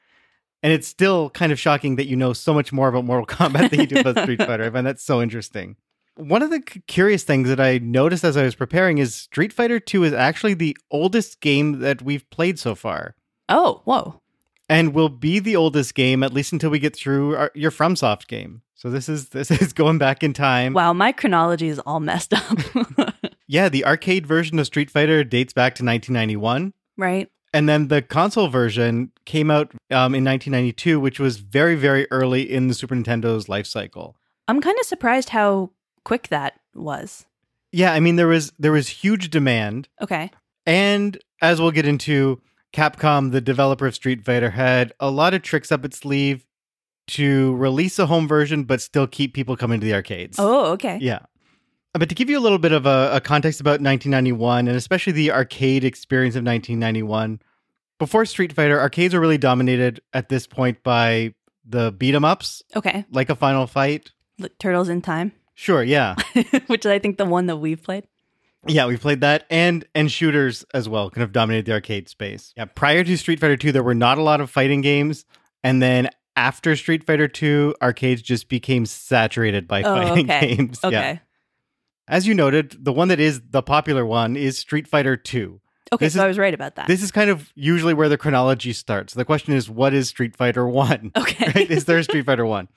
[0.62, 3.70] And it's still kind of shocking that you know so much more about Mortal Kombat
[3.70, 4.64] than you do about Street Fighter.
[4.64, 5.76] I find that so interesting.
[6.16, 9.80] One of the curious things that I noticed as I was preparing is Street Fighter
[9.80, 13.14] 2 is actually the oldest game that we've played so far.
[13.48, 14.20] oh, whoa.
[14.68, 18.26] And will be the oldest game at least until we get through our, your FromSoft
[18.26, 18.62] game.
[18.82, 20.72] So this is this is going back in time.
[20.72, 22.58] Wow, my chronology is all messed up.
[23.48, 26.72] Yeah, the arcade version of Street Fighter dates back to 1991.
[26.96, 27.28] right?
[27.52, 32.50] And then the console version came out um, in 1992, which was very, very early
[32.50, 34.16] in the Super Nintendo's life cycle.
[34.48, 35.70] I'm kind of surprised how
[36.02, 37.26] quick that was.
[37.72, 40.30] Yeah, I mean there was there was huge demand, Okay.
[40.64, 42.40] and as we'll get into,
[42.72, 46.46] Capcom, the developer of Street Fighter, had a lot of tricks up its sleeve
[47.12, 50.36] to release a home version, but still keep people coming to the arcades.
[50.38, 50.98] Oh, okay.
[51.00, 51.20] Yeah.
[51.94, 55.12] But to give you a little bit of a, a context about 1991, and especially
[55.12, 57.40] the arcade experience of 1991,
[57.98, 61.34] before Street Fighter, arcades were really dominated at this point by
[61.68, 63.04] the beat 'em ups, Okay.
[63.10, 64.10] like a Final Fight.
[64.58, 66.14] Turtles in Time, Sure, yeah,
[66.66, 68.08] which is, I think, the one that we've played.
[68.66, 72.52] yeah, we played that, and and shooters as well, kind of dominated the arcade space.
[72.56, 75.24] Yeah, prior to Street Fighter 2, there were not a lot of fighting games,
[75.62, 80.54] and then after Street Fighter 2, arcades just became saturated by Oh, fighting okay.
[80.56, 80.80] games.
[80.82, 80.92] Okay.
[80.94, 81.18] Yeah.
[82.08, 85.60] As you noted, the one that is the popular one is Street Fighter 2.
[85.92, 86.86] Okay, This so is- I was right about that.
[86.86, 89.14] This is kind of usually where the chronology starts.
[89.14, 91.12] The question is, what is Street Fighter 1?
[91.16, 91.52] okay.
[91.54, 91.70] right?
[91.70, 92.68] Is there a Street Fighter 1?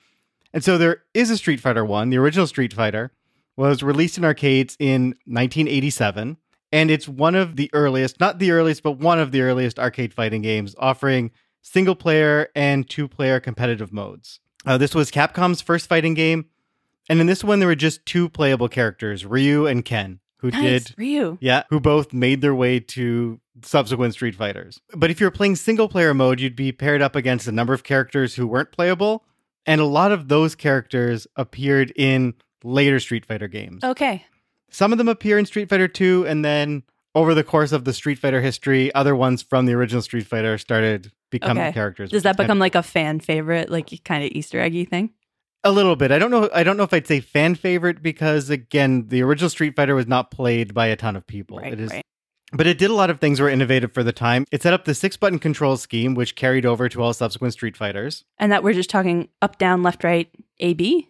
[0.52, 2.10] And so there is a Street Fighter 1.
[2.10, 3.12] The original Street Fighter
[3.56, 6.36] was released in arcades in 1987.
[6.72, 10.12] And it's one of the earliest, not the earliest, but one of the earliest arcade
[10.12, 11.30] fighting games offering
[11.66, 14.40] single player and two player competitive modes.
[14.64, 16.46] Uh, this was Capcom's first fighting game.
[17.08, 20.84] And in this one, there were just two playable characters, Ryu and Ken, who nice.
[20.84, 21.38] did Ryu.
[21.40, 24.80] yeah, who both made their way to subsequent Street Fighters.
[24.94, 27.84] But if you're playing single player mode, you'd be paired up against a number of
[27.84, 29.24] characters who weren't playable,
[29.66, 33.84] and a lot of those characters appeared in later Street Fighter games.
[33.84, 34.24] Okay.
[34.70, 36.82] Some of them appear in Street Fighter 2, and then
[37.16, 40.56] over the course of the Street Fighter history, other ones from the original Street Fighter
[40.58, 41.72] started becoming Okay.
[41.72, 42.10] characters.
[42.10, 45.10] Does that become of like a fan favorite, like kind of Easter eggy thing?
[45.64, 46.12] a little bit?
[46.12, 46.48] I don't know.
[46.54, 50.06] I don't know if I'd say fan favorite because again, the original Street Fighter was
[50.06, 51.58] not played by a ton of people.
[51.58, 51.72] Right.
[51.72, 52.04] it is right.
[52.52, 54.44] But it did a lot of things that were innovative for the time.
[54.52, 57.76] It set up the six button control scheme, which carried over to all subsequent Street
[57.76, 58.24] Fighters.
[58.38, 60.28] And that we're just talking up, down, left, right,
[60.60, 61.08] A, B.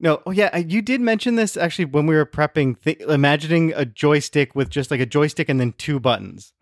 [0.00, 3.84] No, oh yeah, you did mention this actually when we were prepping, th- imagining a
[3.84, 6.52] joystick with just like a joystick and then two buttons.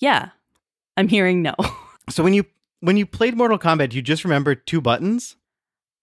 [0.00, 0.30] Yeah.
[0.96, 1.54] I'm hearing no.
[2.08, 2.44] So when you
[2.78, 5.34] when you played Mortal Kombat, you just remember two buttons.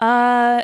[0.01, 0.63] Uh,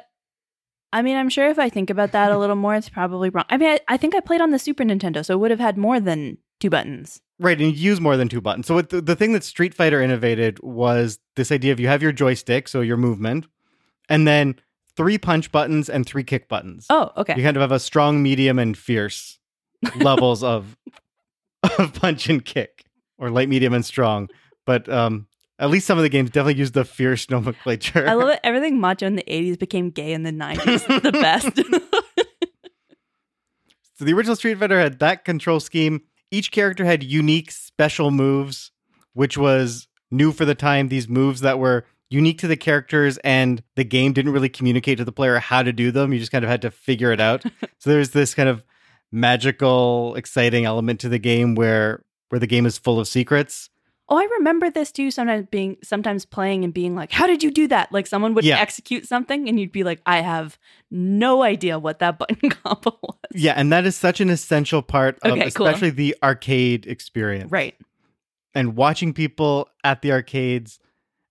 [0.91, 3.45] I mean, I'm sure if I think about that a little more, it's probably wrong.
[3.47, 5.61] I mean, I, I think I played on the Super Nintendo, so it would have
[5.61, 7.21] had more than two buttons.
[7.39, 8.67] Right, and you use more than two buttons.
[8.67, 12.11] So the, the thing that Street Fighter innovated was this idea of you have your
[12.11, 13.47] joystick, so your movement,
[14.09, 14.59] and then
[14.95, 16.85] three punch buttons and three kick buttons.
[16.89, 17.35] Oh, okay.
[17.37, 19.39] You kind of have a strong, medium, and fierce
[19.95, 20.77] levels of
[21.77, 22.85] of punch and kick,
[23.17, 24.29] or light, medium, and strong.
[24.65, 28.07] But um, at least some of the games definitely use the fierce nomenclature.
[28.07, 28.39] I love it.
[28.43, 31.01] Everything macho in the 80s became gay in the 90s.
[31.01, 31.57] The best.
[33.95, 36.03] So the original Street Fighter had that control scheme.
[36.31, 38.71] Each character had unique special moves,
[39.11, 40.87] which was new for the time.
[40.87, 45.05] These moves that were unique to the characters and the game didn't really communicate to
[45.05, 46.11] the player how to do them.
[46.13, 47.43] You just kind of had to figure it out.
[47.77, 48.63] so there's this kind of
[49.11, 53.69] magical, exciting element to the game where where the game is full of secrets.
[54.07, 55.11] Oh, I remember this too.
[55.11, 58.43] Sometimes being, sometimes playing and being like, "How did you do that?" Like someone would
[58.45, 58.59] Yeah.
[58.59, 60.57] execute something, and you'd be like, "I have
[60.89, 65.19] no idea what that button combo was." Yeah, and that is such an essential part
[65.23, 65.67] of Okay, cool.
[65.67, 67.51] especially the arcade experience.
[67.51, 67.75] Right.
[68.55, 70.79] and watching people at the arcades,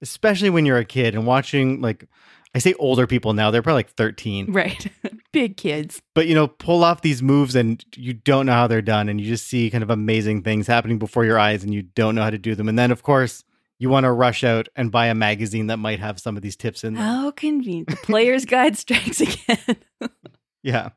[0.02, 2.06] especially when you're a kid and watching like
[2.54, 4.86] I say older people now, they're probably like 13, Right.
[5.32, 6.00] Big kids.
[6.14, 9.20] but you know, pull off these moves and you don't know how they're done and
[9.20, 12.22] you just see kind of amazing things happening before your eyes and you don't know
[12.22, 12.68] how to do them.
[12.68, 13.44] And then of course,
[13.78, 16.56] you want to rush out and buy a magazine that might have some of these
[16.56, 17.04] tips in there.
[17.04, 17.88] How convenient.
[17.90, 19.76] The player's guide strikes again.
[20.62, 20.88] Yeah.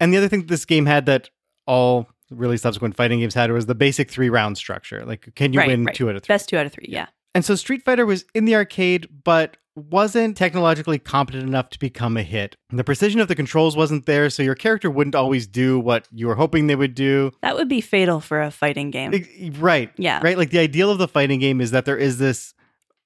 [0.00, 1.30] And the other thing that this game had that
[1.66, 5.04] all really subsequent fighting games had was the basic three round structure.
[5.06, 5.94] Like, can you Right, win right.
[5.94, 6.34] two out of three?
[6.34, 6.86] Best two out of three.
[6.88, 7.06] Yeah.
[7.38, 12.16] And so Street Fighter was in the arcade, but wasn't technologically competent enough to become
[12.16, 12.56] a hit.
[12.70, 16.26] The precision of the controls wasn't there, so your character wouldn't always do what you
[16.26, 17.30] were hoping they would do.
[17.42, 19.12] That would be fatal for a fighting game.
[19.60, 19.92] Right.
[19.96, 20.18] Yeah.
[20.20, 20.36] Right.
[20.36, 22.54] Like the ideal of the fighting game is that there is this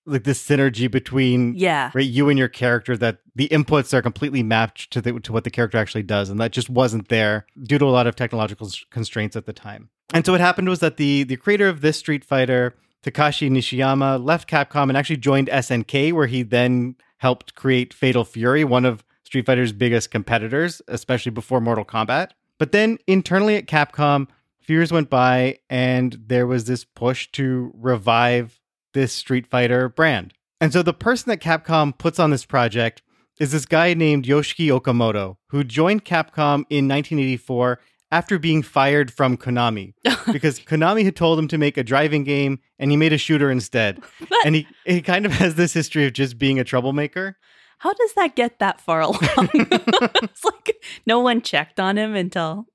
[0.07, 1.91] like this synergy between Yeah.
[1.93, 5.45] right you and your character that the inputs are completely mapped to the, to what
[5.45, 8.69] the character actually does and that just wasn't there due to a lot of technological
[8.91, 11.99] constraints at the time and so what happened was that the the creator of this
[11.99, 17.93] street fighter takashi nishiyama left capcom and actually joined snk where he then helped create
[17.93, 23.57] fatal fury one of street fighter's biggest competitors especially before mortal kombat but then internally
[23.57, 24.27] at capcom
[24.63, 28.61] few years went by and there was this push to revive
[28.95, 30.33] this Street Fighter brand.
[30.61, 33.03] And so the person that Capcom puts on this project
[33.41, 37.81] is this guy named Yoshiki Okamoto, who joined Capcom in 1984
[38.13, 39.95] after being fired from Konami
[40.33, 43.51] because Konami had told him to make a driving game and he made a shooter
[43.51, 44.01] instead.
[44.45, 47.37] and he, he kind of has this history of just being a troublemaker.
[47.79, 49.19] How does that get that far along?
[49.55, 52.67] it's like no one checked on him until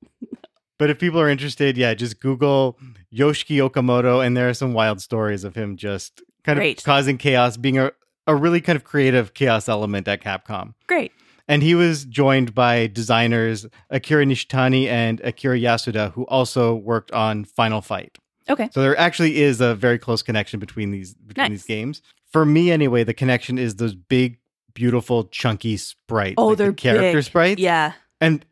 [0.77, 2.77] But if people are interested, yeah, just Google
[3.13, 6.79] Yoshiki Okamoto, and there are some wild stories of him just kind Great.
[6.79, 7.91] of causing chaos, being a,
[8.25, 10.73] a really kind of creative chaos element at Capcom.
[10.87, 11.11] great.
[11.47, 17.45] And he was joined by designers Akira Nishitani and Akira Yasuda, who also worked on
[17.45, 18.17] Final Fight.
[18.49, 18.69] Okay.
[18.73, 21.51] So there actually is a very close connection between these between Nice.
[21.51, 22.01] these games.
[22.31, 24.39] For me, anyway, the connection is those big,
[24.73, 26.35] beautiful, chunky sprites.
[26.37, 27.23] Oh, like they're character big.
[27.23, 27.61] sprites.
[27.61, 27.93] Yeah.
[28.19, 28.45] and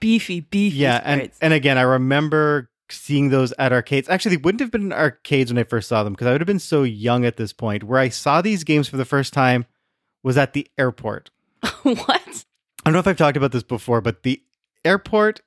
[0.00, 0.76] Beefy, beefy.
[0.76, 4.06] yeah, and and again, I remember seeing those at arcades.
[4.10, 6.42] Actually, they wouldn't have been in arcades when I first saw them because I would
[6.42, 7.84] have been so young at this point.
[7.84, 9.64] Where I saw these games for the first time
[10.22, 11.30] was at the airport.
[11.82, 12.44] what?
[12.86, 14.42] I don't know if I've talked about this before, but the
[14.84, 15.40] airport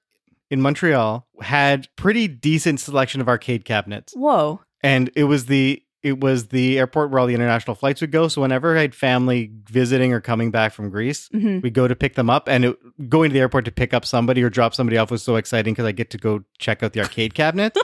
[0.50, 4.62] in Montreal had pretty decent selection of arcade cabinets, Whoa.
[4.82, 8.28] and it was the it was the airport where all the international flights would go.
[8.28, 11.96] So whenever I had family visiting or coming back from Greece, hmm we go to
[11.96, 14.74] pick them up and it, going to the airport to pick up somebody or drop
[14.76, 17.76] somebody off was so exciting because i get to go check out the arcade cabinet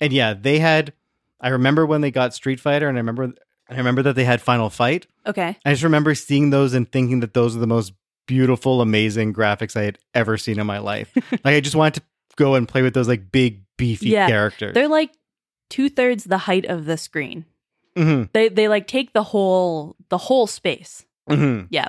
[0.00, 0.92] and yeah they had
[1.40, 3.32] i remember when they got street fighter and i remember
[3.74, 5.56] i remember that they had final fight Okay.
[5.64, 7.92] i just remember seeing those and thinking that those are the most
[8.26, 12.02] beautiful amazing graphics i had ever seen in my life like i just wanted to
[12.36, 15.10] go and play with those like big beefy Yeah, characters They're like
[15.70, 17.44] two thirds the height of the screen.
[17.96, 21.04] Mhm, They they like take the whole the whole space.
[21.30, 21.66] mhm.
[21.70, 21.88] Yeah.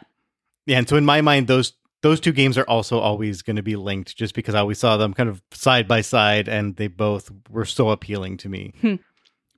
[0.65, 3.63] yeah and so in my mind those those two games are also always going to
[3.63, 6.87] be linked just because I always saw them kind of side by side and they
[6.87, 8.73] both were so appealing to me.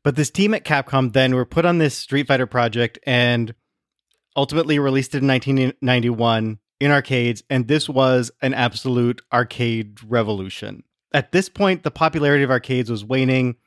[0.08, 3.54] But this team at Capcom then were put on this Street Fighter project and
[4.38, 7.44] ultimately released it in 1991 in arcades.
[7.50, 10.86] And this was an absolute arcade revolution.
[11.12, 13.58] At this point, the popularity of arcades was waning.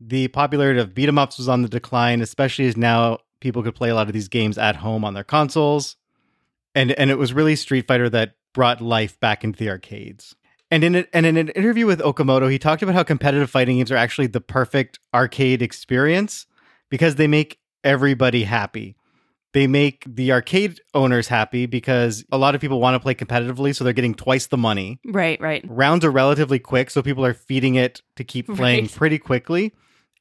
[0.00, 3.74] The popularity of beat 'em ups was on the decline, especially as now people could
[3.74, 5.96] play a lot of these games at home on their consoles
[6.74, 10.34] and and it was really Street Fighter that brought life back into the arcades.
[10.70, 13.76] And in a, and in an interview with Okamoto, he talked about how competitive fighting
[13.78, 16.46] games are actually the perfect arcade experience
[16.90, 18.96] because they make everybody happy.
[19.52, 23.74] They make the arcade owners happy because a lot of people want to play competitively,
[23.74, 25.00] so they're getting twice the money.
[25.04, 25.64] Right, right.
[25.68, 28.94] Rounds are relatively quick, so people are feeding it to keep playing Right.
[28.94, 29.72] pretty quickly.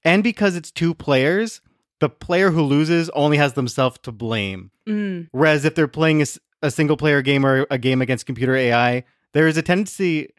[0.04, 1.62] And because it's two players,
[2.00, 4.72] the player who loses only has themselves to blame.
[4.88, 6.26] Mm, Whereas if they're playing
[6.64, 10.30] a single player game or a game against computer AI, there is a tendency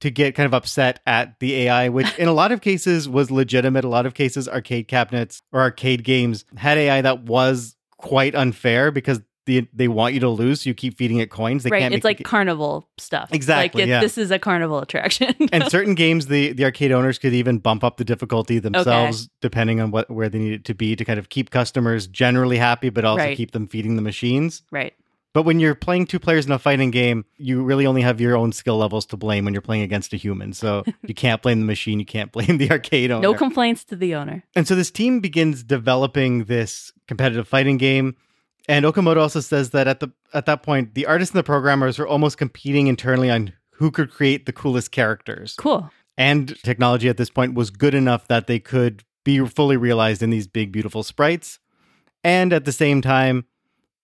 [0.00, 3.30] to get kind of upset at the AI, which in a lot of cases was
[3.30, 3.84] legitimate.
[3.84, 8.90] A lot of cases, arcade cabinets or arcade games had AI that was quite unfair
[8.90, 11.62] because the they want you to lose, so you keep feeding it coins.
[11.62, 11.80] They right.
[11.80, 13.32] can't It's like carnival stuff.
[13.32, 14.00] Exactly, Like it, yeah.
[14.00, 15.34] this is a carnival attraction.
[15.52, 19.80] and certain games the the arcade owners could even bump up the difficulty themselves depending
[19.80, 22.90] on what where they need it to be to kind of keep customers generally happy
[22.90, 23.36] but also Right.
[23.36, 24.94] keep them feeding the machines right.
[25.36, 28.36] But when you're playing two players in a fighting game you really only have your
[28.36, 31.60] own skill levels to blame when you're playing against a human so you can't blame
[31.60, 34.42] the machine you can't blame the arcade owner No complaints to the owner.
[34.54, 38.16] and so this team begins developing this competitive fighting game.
[38.68, 41.98] And Okamoto also says that at the at that point, the artists and the programmers
[41.98, 45.54] were almost competing internally on who could create the coolest characters.
[45.56, 45.90] Cool.
[46.18, 50.30] And technology at this point was good enough that they could be fully realized in
[50.30, 51.58] these big, beautiful sprites.
[52.24, 53.44] And at the same time,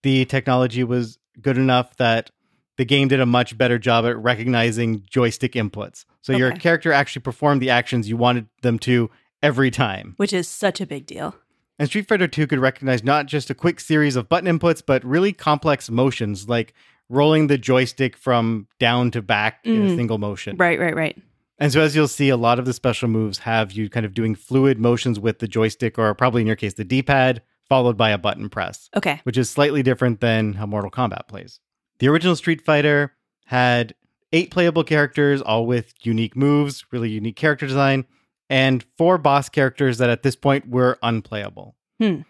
[0.03, 2.31] the technology was good enough that
[2.79, 6.05] the game did a much better job at recognizing joystick inputs.
[6.23, 9.11] So your character actually performed the actions you wanted them to
[9.43, 10.15] every time.
[10.17, 11.35] Which is such a big deal.
[11.79, 15.05] And Street Fighter 2 could recognize not just a quick series of button inputs, but
[15.05, 16.75] really complex motions like
[17.09, 19.97] rolling the joystick from down to back in a Mm.
[19.97, 20.57] single motion.
[20.57, 21.21] Right, right, right.
[21.59, 24.15] And so, as you'll see, a lot of the special moves have you kind of
[24.15, 27.97] doing fluid motions with the joystick, or probably in your case, the D pad, followed
[27.97, 29.19] by a button press, Okay.
[29.25, 31.59] which is slightly different than how Mortal Kombat plays.
[32.01, 33.15] The original Street Fighter
[33.47, 33.95] had
[34.31, 38.05] eight playable characters, all with unique moves, really unique character design,
[38.51, 41.75] and four boss characters that at this point were unplayable.
[41.99, 42.21] Hmm.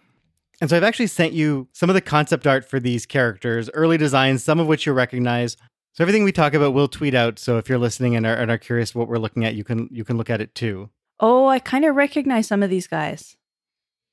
[0.61, 3.99] And so I've actually sent you some of the concept art for these characters, early
[3.99, 5.57] designs, some of which you'll recognize.
[5.95, 7.41] So everything we talk about we'll tweet out.
[7.41, 9.89] So if you're listening and are, and are curious what we're looking at, you can
[9.91, 10.91] you can look at it too.
[11.19, 13.37] Oh, I kind of recognize some of these guys.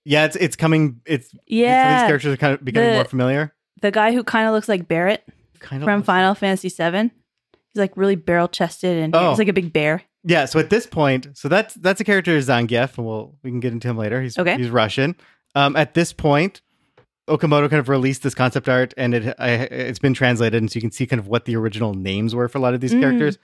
[0.09, 1.01] Yeah, it's it's coming.
[1.05, 3.53] It's of these characters are kind of becoming The- more familiar.
[3.81, 5.23] The guy who kind of looks like Barret
[5.59, 7.11] Kind of from Final Fantasy VII.
[7.73, 9.29] He's like really barrel chested and Oh.
[9.29, 10.01] he's like a big bear.
[10.23, 13.59] Yeah, so at this point, so that's that's a character Zangief, and we'll we can
[13.59, 14.19] get into him later.
[14.21, 14.57] He's Okay.
[14.57, 15.15] he's Russian.
[15.55, 16.61] Um, at this point,
[17.29, 20.75] Okamoto kind of released this concept art, and it I, it's been translated, and so
[20.77, 22.93] you can see kind of what the original names were for a lot of these
[22.95, 23.01] Mm.
[23.01, 23.37] characters.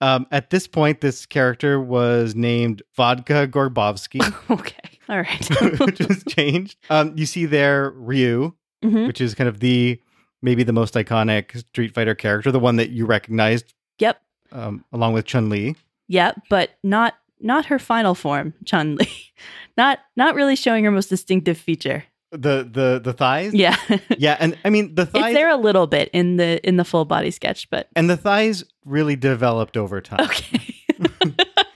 [0.00, 4.87] Um, at this point, this character was named Vodka Gorbovsky, okay.
[5.08, 5.48] All right.
[5.80, 6.76] which was changed.
[6.90, 10.00] Um, you see there Ryu, hmm which is kind of the
[10.42, 14.20] maybe the most iconic Street Fighter character, the one that you recognized, Yep.
[14.52, 15.74] um, along with Chun Li.
[16.08, 16.42] Yep.
[16.50, 19.08] But not not her final form, Chun Li.
[19.76, 22.04] not not really showing her most distinctive feature.
[22.30, 23.54] The the the thighs.
[23.54, 23.76] Yeah.
[24.18, 26.84] Yeah, and I mean the it's thighs there a little bit in the in the
[26.84, 30.20] full body sketch, but and the thighs really developed over time.
[30.20, 30.74] okay.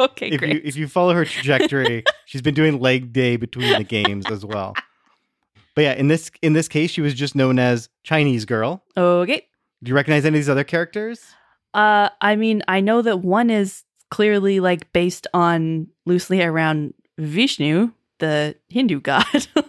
[0.11, 0.55] okay, If great.
[0.55, 4.45] you if you follow her trajectory, she's been doing leg day between the games as
[4.45, 4.75] well.
[5.75, 8.83] But yeah, in this in this case, she was just known as Chinese girl.
[8.97, 9.47] okay.
[9.83, 11.21] Do you recognize any of these other characters?
[11.75, 17.91] Uh I mean, I know that one is clearly like based on loosely around Vishnu,
[18.19, 19.25] the Hindu god.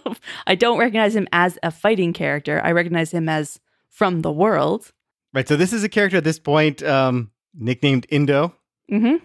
[0.47, 2.61] I don't recognize him as a fighting character.
[2.63, 4.91] I recognize him as from the world.
[5.33, 5.47] Right.
[5.47, 8.53] So this is a character at this point, um, nicknamed Indo.
[8.91, 9.21] Mhm.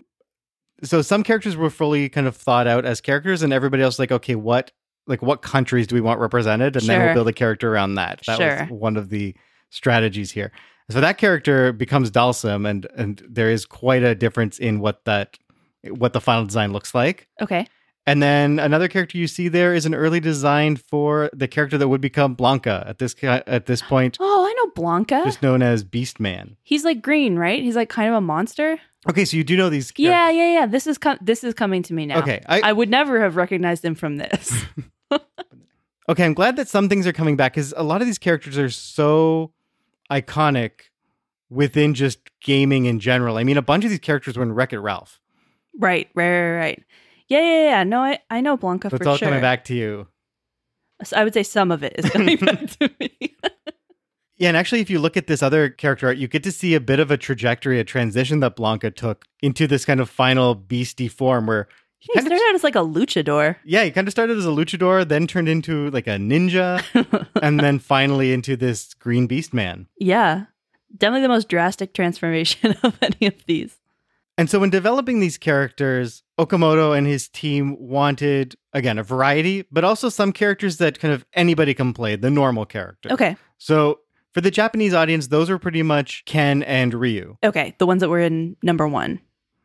[0.83, 4.12] So some characters were fully kind of thought out as characters, and everybody else like,
[4.12, 4.71] okay, what
[5.07, 8.21] like what countries do we want represented, and then we'll build a character around that.
[8.27, 8.67] That Sure.
[8.71, 9.35] was one of the
[9.71, 10.53] strategies here.
[10.91, 15.38] So that character becomes Dhalsim, and and there is quite a difference in what that
[15.91, 17.29] what the final design looks like.
[17.41, 17.67] Okay.
[18.07, 21.88] And then another character you see there is an early design for the character that
[21.88, 25.25] would become Blanka at this at this point, Oh, I know Blanka.
[25.25, 26.57] just known as Beast Man.
[26.62, 27.62] He's like green, right?
[27.62, 28.79] He's like kind of a monster.
[29.09, 29.92] Okay, so you do know these.
[29.97, 30.37] Yeah, characters.
[30.37, 30.66] yeah, yeah.
[30.66, 32.18] This is com- this is coming to me now.
[32.18, 34.53] Okay, I, I would never have recognized him from this.
[36.09, 36.25] okay.
[36.25, 38.68] I'm glad that some things are coming back because a lot of these characters are
[38.71, 39.53] so
[40.11, 40.73] iconic
[41.49, 43.38] within just gaming in general.
[43.38, 45.21] I mean, a bunch of these characters were in Wreck It Ralph,
[45.79, 46.85] right, right, right, right.
[47.29, 47.85] Yeah, yeah, yeah.
[47.85, 49.29] No, I, I know Blanka so it's for all sure.
[49.29, 50.09] coming back to you.
[51.05, 53.37] So I would say some of it is coming back to me.
[54.38, 56.74] Yeah, and actually, if you look at this other character art, you get to see
[56.74, 60.55] a bit of a trajectory, a transition that Blanka took into this kind of final
[60.55, 61.66] beastie form where
[61.98, 63.57] he he kind of started out as like a luchador.
[63.64, 66.83] Yeah, he kind of started as a luchador, then turned into like a ninja,
[67.42, 69.88] and then finally into this green beast man.
[69.98, 70.44] yeah,
[70.96, 73.79] definitely the most drastic transformation of any of these.
[74.37, 79.83] And so, when developing these characters, Okamoto and his team wanted, again, a variety, but
[79.83, 83.11] also some characters that kind of anybody can play, the normal character.
[83.12, 83.98] Okay, So,
[84.35, 87.37] for the Japanese audience, those were pretty much Ken and Ryu.
[87.45, 87.74] okay.
[87.79, 89.20] The ones that were in number one,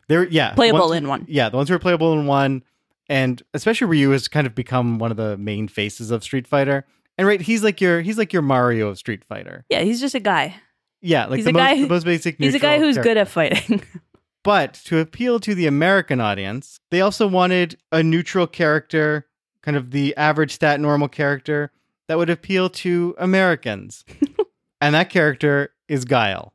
[0.08, 0.54] They're, yeah.
[0.54, 1.26] playable ones- in one.
[1.28, 2.64] Yeah, the ones who are playable in one.
[3.10, 6.86] And especially Ryu has kind of become one of the main faces of Street Fighter.
[7.18, 9.66] And right, he's like your he's like your Mario of Street Fighter.
[9.70, 10.56] Yeah, he's just a guy.
[11.02, 12.38] Yeah, like He's the, a most, guy the most basic.
[12.38, 13.10] He's a guy who's character.
[13.10, 13.84] good at fighting.
[14.44, 19.26] But to appeal to the American audience, they also wanted a neutral character,
[19.62, 21.72] kind of the average stat normal character,
[22.10, 24.04] that would appeal to Americans.
[24.84, 26.54] and that character is Guile.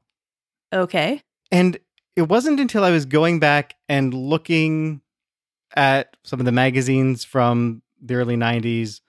[0.72, 1.22] Okay.
[1.50, 1.78] And
[2.14, 5.00] it wasn't until I was going back and looking
[5.74, 9.00] at some of the magazines from the early 90s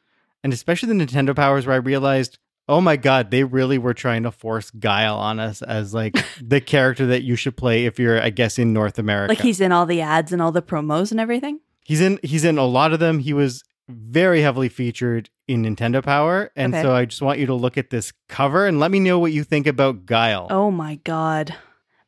[0.42, 2.40] and especially the Nintendo Powers where I realized,
[2.70, 6.62] oh my god, they really were trying to force Guile on us as like the
[6.62, 9.34] character that you should play if you're I guess in North America.
[9.34, 11.60] Like he's in all the ads and all the promos and everything?
[11.84, 13.20] He's in he's in a lot of them.
[13.20, 16.52] He was very heavily featured in Nintendo Power.
[16.56, 16.82] And Okay.
[16.84, 19.32] so I just want you to look at this cover and let me know what
[19.34, 20.48] you think about Guile.
[20.50, 21.56] Oh my god.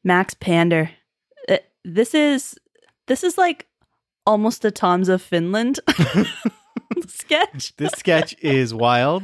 [0.04, 0.92] Max Pander.
[1.50, 2.56] Uh, This is
[3.08, 3.68] this is like
[4.26, 5.80] almost a Tom's of Finland
[7.08, 7.76] sketch.
[7.78, 9.24] This sketch is wild.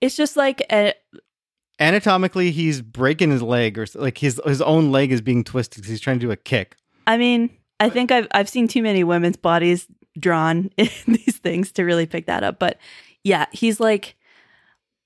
[0.00, 0.94] It's just like a,
[1.78, 5.90] Anatomically, he's breaking his leg, or like his his own leg is being twisted because
[5.90, 6.76] he's trying to do a kick.
[7.06, 7.48] I mean,
[7.78, 9.86] I think I've I've seen too many women's bodies
[10.18, 12.58] drawn in these things to really pick that up.
[12.58, 12.78] But
[13.24, 14.16] yeah, he's like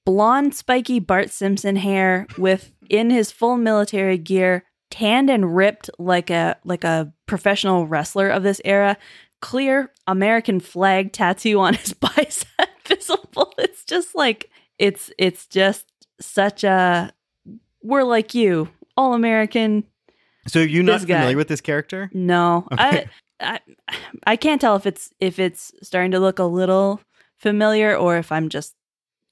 [0.06, 6.30] blonde, spiky Bart Simpson hair with in his full military gear, tanned and ripped like
[6.30, 8.96] a like a professional wrestler of this era.
[9.40, 12.46] Clear American flag tattoo on his bicep
[12.86, 13.52] visible.
[13.58, 15.86] It's just like it's it's just
[16.20, 17.12] such a
[17.82, 19.84] we're like you, all American,
[20.48, 21.14] So you're not This guy.
[21.16, 22.08] familiar with this character?
[22.14, 22.82] no, Okay.
[23.00, 23.06] I,
[23.40, 23.60] I
[24.26, 27.00] I can't tell if it's if it's starting to look a little
[27.36, 28.74] familiar or if I'm just,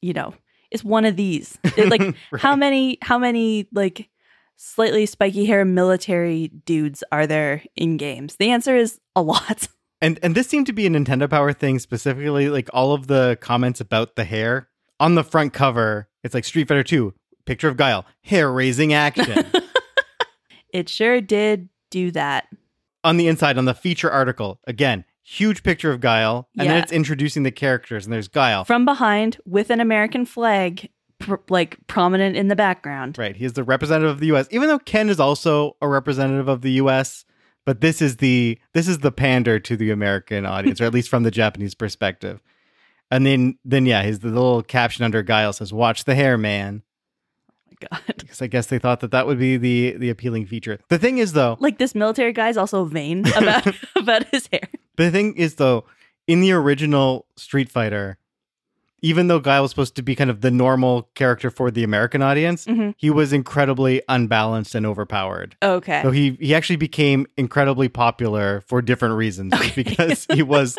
[0.00, 0.34] you know,
[0.70, 1.58] it's one of these.
[1.76, 4.08] It, like how many how many like
[4.56, 8.36] slightly spiky hair military dudes are there in games?
[8.36, 9.68] The answer is a lot.
[10.02, 12.48] And and this seemed to be a Nintendo Power thing specifically.
[12.48, 16.66] Like all of the comments about the hair on the front cover, it's like Street
[16.66, 17.14] Fighter Two
[17.46, 19.46] picture of Guile, hair raising action.
[20.72, 22.48] It sure did do that.
[23.04, 26.92] On the inside, on the feature article, again, huge picture of Guile, and then it's
[26.92, 28.64] introducing the characters, and there's Guile.
[28.64, 30.88] From behind with an American flag
[31.18, 33.18] pr- like prominent in the background.
[33.18, 34.48] Right, he is the representative of the U.S.
[34.50, 37.24] Even though Ken is also a representative of the U.S.,
[37.64, 41.08] but this is the this is the pander to the American audience, or at least
[41.08, 42.40] from the Japanese perspective.
[43.10, 46.82] And then then yeah, his the little caption under Guile says, "Watch the hair, man."
[47.90, 48.00] God.
[48.18, 50.78] because I guess they thought that that would be the the appealing feature.
[50.88, 53.66] The thing is though, Like this military guy's also vain about
[53.96, 54.68] about his hair.
[54.96, 55.84] the thing is though,
[56.26, 58.18] in the original Street Fighter,
[59.04, 62.22] even though Guy was supposed to be kind of the normal character for the American
[62.22, 62.94] audience, Mhm.
[62.96, 65.56] he was incredibly unbalanced and overpowered.
[65.62, 66.00] Okay.
[66.02, 69.72] So he he actually became incredibly popular for different reasons Okay.
[69.74, 70.78] because he was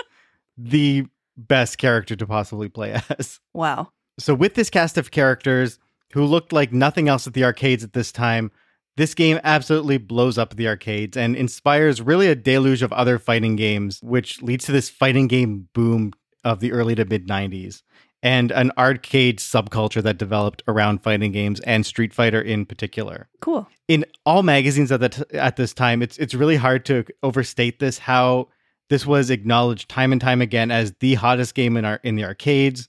[0.58, 3.40] the best character to possibly play as.
[3.54, 3.90] Wow.
[4.20, 5.80] So with this cast of characters
[6.14, 8.52] who looked like nothing else at the arcades at this time,
[8.98, 13.56] this game absolutely blows up the arcades and inspires really a deluge of other fighting
[13.56, 17.82] games, which leads to this fighting game boom of the early to mid 90s
[18.22, 23.28] and an arcade subculture that developed around fighting games and Street Fighter in particular.
[23.42, 23.68] Cool.
[23.88, 27.80] In all magazines at the t- at this time, it's it's really hard to overstate
[27.80, 28.48] this how
[28.90, 32.24] this was acknowledged time and time again as the hottest game in our in the
[32.24, 32.88] arcades.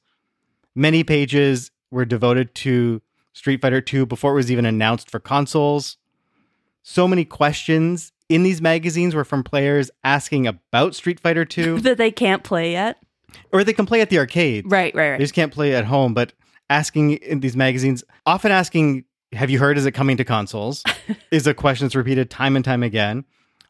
[0.76, 3.00] Many pages were devoted to
[3.34, 5.98] Street Fighter 2 before it was even announced for consoles.
[6.82, 11.98] So many questions in these magazines were from players asking about Street Fighter 2 that
[11.98, 12.98] they can't play yet.
[13.52, 14.70] or they can play at the arcade.
[14.70, 16.32] Right, right, They just can't play at home, but
[16.70, 19.76] asking in these magazines, often asking, Have you heard?
[19.76, 20.82] Is it coming to consoles?
[21.30, 23.24] is a question that's repeated time and time again.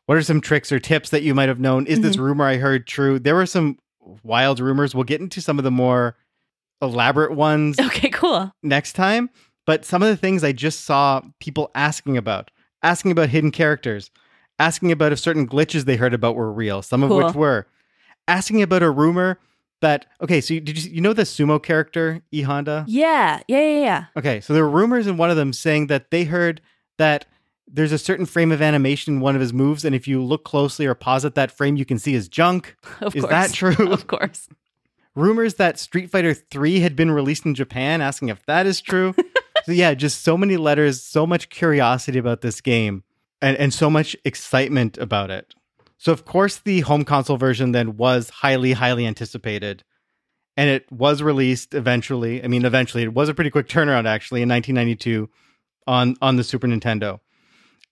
[0.07, 1.87] What are some tricks or tips that you might have known?
[1.87, 2.25] Is this mm-hmm.
[2.27, 3.19] rumor I heard true?
[3.19, 3.79] There were some
[4.23, 4.95] wild rumors.
[4.95, 6.17] We'll get into some of the more
[6.83, 8.53] elaborate ones Okay, cool.
[8.62, 9.31] next time.
[9.67, 12.51] But some of the things I just saw people asking about,
[12.83, 14.11] asking about hidden characters,
[14.59, 17.25] asking about if certain glitches they heard about were real, some of Cool.
[17.27, 17.67] which were,
[18.29, 19.39] asking about a rumor
[19.81, 22.85] that okay, so you, did you you know the sumo character E Honda?
[22.89, 24.05] Yeah, yeah, yeah, yeah.
[24.17, 26.61] Okay, so there were rumors in one of them saying that they heard
[26.99, 27.27] that
[27.67, 30.45] there's a certain frame of animation in one of his moves, and if you look
[30.45, 32.77] closely or pause at that frame, you can see his junk.
[33.01, 33.31] Of Is course.
[33.31, 33.91] that true?
[33.93, 34.49] Of course.
[35.15, 39.15] rumors that Street Fighter 3 had been released in Japan, asking if that is true.
[39.73, 43.05] yeah, just so many letters, so much curiosity about this game,
[43.41, 45.55] and, and so much excitement about it.
[45.99, 49.85] So of course the home console version then was highly, highly anticipated.
[50.57, 52.45] And it was released eventually.
[52.45, 55.31] I mean, eventually it was a pretty quick turnaround actually in 1992
[55.87, 57.21] on on the Super Nintendo.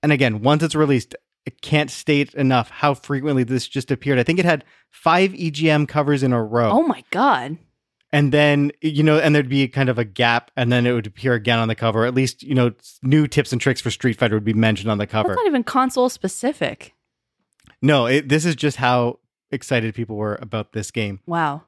[0.03, 1.15] And again, once it's released,
[1.47, 4.19] I can't state enough how frequently this just appeared.
[4.19, 7.57] I think it had five EGM covers in a row Oh my god.
[8.13, 11.07] And then you know and there'd be kind of a gap and then it would
[11.07, 14.19] appear again on the cover at least you know new tips and tricks for street
[14.19, 16.95] fighter would be mentioned on the cover That's not even console specific.
[17.81, 19.19] no it, this is just how
[19.51, 21.63] excited people were about this game Wow.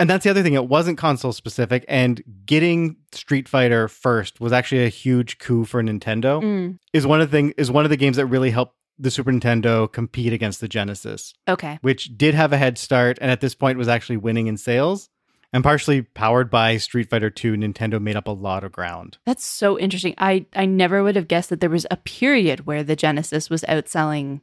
[0.00, 0.54] And that's the other thing.
[0.54, 5.82] It wasn't console specific, and getting Street Fighter first was actually a huge coup for
[5.82, 6.42] Nintendo.
[6.42, 9.10] Mm, Is one of the thing is one of the games that really helped the
[9.10, 11.78] Super Nintendo compete against the Genesis, okay.
[11.82, 15.10] which did have a head start, and at this point was actually winning in sales.
[15.52, 19.18] And partially powered by Street Fighter 2, Nintendo made up a lot of ground.
[19.26, 20.14] That's so interesting.
[20.16, 23.62] I, I never would have guessed that there was a period where the Genesis was
[23.68, 24.40] outselling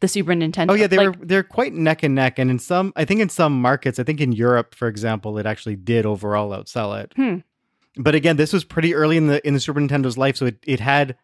[0.00, 0.70] the Super Nintendo.
[0.70, 3.20] Oh yeah, they Like, were they're quite neck and neck, and in some, I think
[3.20, 7.12] in some markets, I think in Europe, for example, it actually did overall outsell it.
[7.16, 7.38] Hmm.
[7.96, 10.58] But again, this was pretty early in the in the Super Nintendo's life, so it
[10.66, 11.16] it had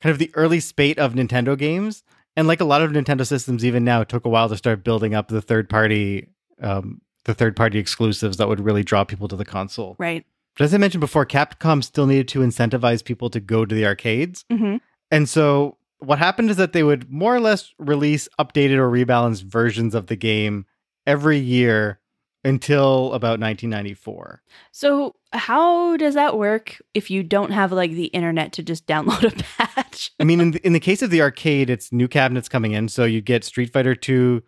[0.00, 2.02] kind of the early spate of Nintendo games,
[2.36, 4.82] and like a lot of Nintendo systems, even now, it took a while to start
[4.84, 6.28] building up the third party,
[6.60, 9.94] um, the third party exclusives that would really draw people to the console.
[9.98, 10.24] Right.
[10.56, 13.84] But as I mentioned before, Capcom still needed to incentivize people to go to the
[13.84, 14.44] arcades.
[14.50, 14.76] hmm
[15.10, 19.42] And so what happened is that they would more or less release updated or rebalanced
[19.42, 20.66] versions of the game
[21.06, 22.00] every year
[22.44, 24.40] until about 1994.
[24.70, 29.24] So how does that work if you don't have like the internet to just download
[29.24, 30.12] a patch?
[30.20, 32.88] I mean, in the, in the case of the arcade, it's new cabinets coming in.
[32.88, 34.42] So you get Street Fighter 2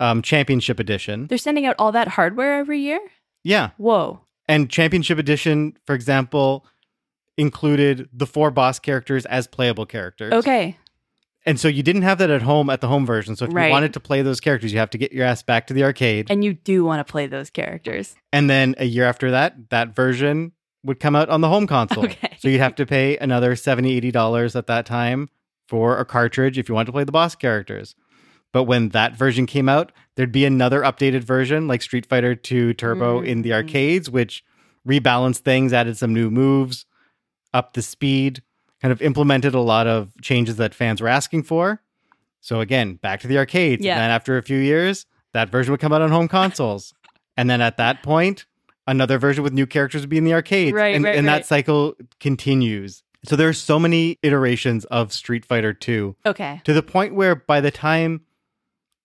[0.00, 1.28] um, Championship Edition.
[1.28, 2.98] They're sending out all that hardware every year?
[3.44, 3.70] Yeah.
[3.76, 4.20] Whoa.
[4.48, 6.66] And Championship Edition, for example,
[7.38, 10.32] included the four boss characters as playable characters.
[10.32, 10.76] Okay.
[11.46, 13.34] And so you didn't have that at home at the home version.
[13.34, 13.66] So if Right.
[13.66, 15.84] you wanted to play those characters, you have to get your ass back to the
[15.84, 16.30] arcade.
[16.30, 18.14] And you do want to play those characters.
[18.32, 20.52] And then a year after that, that version
[20.84, 22.04] would come out on the home console.
[22.06, 22.36] Okay.
[22.38, 25.28] So you'd have to pay another $70, $80 at that time
[25.68, 27.94] for a cartridge if you want to play the boss characters.
[28.52, 32.74] But when that version came out, there'd be another updated version like Street Fighter 2
[32.74, 33.54] Turbo in the Mhm.
[33.54, 34.42] arcades, which
[34.86, 36.84] rebalanced things, added some new moves,
[37.54, 38.42] upped the speed,
[38.82, 41.82] kind of implemented a lot of changes that fans were asking for.
[42.40, 43.84] So again, back to the arcades.
[43.84, 43.92] Yeah.
[43.94, 46.94] And then after a few years, that version would come out on home consoles.
[47.36, 48.46] And then at that point,
[48.86, 50.72] another version with new characters would be in the arcades.
[50.72, 51.40] Right, and right, and right.
[51.40, 53.02] that cycle continues.
[53.26, 56.62] So there's so many iterations of Street Fighter 2 Okay.
[56.64, 58.22] to the point where by the time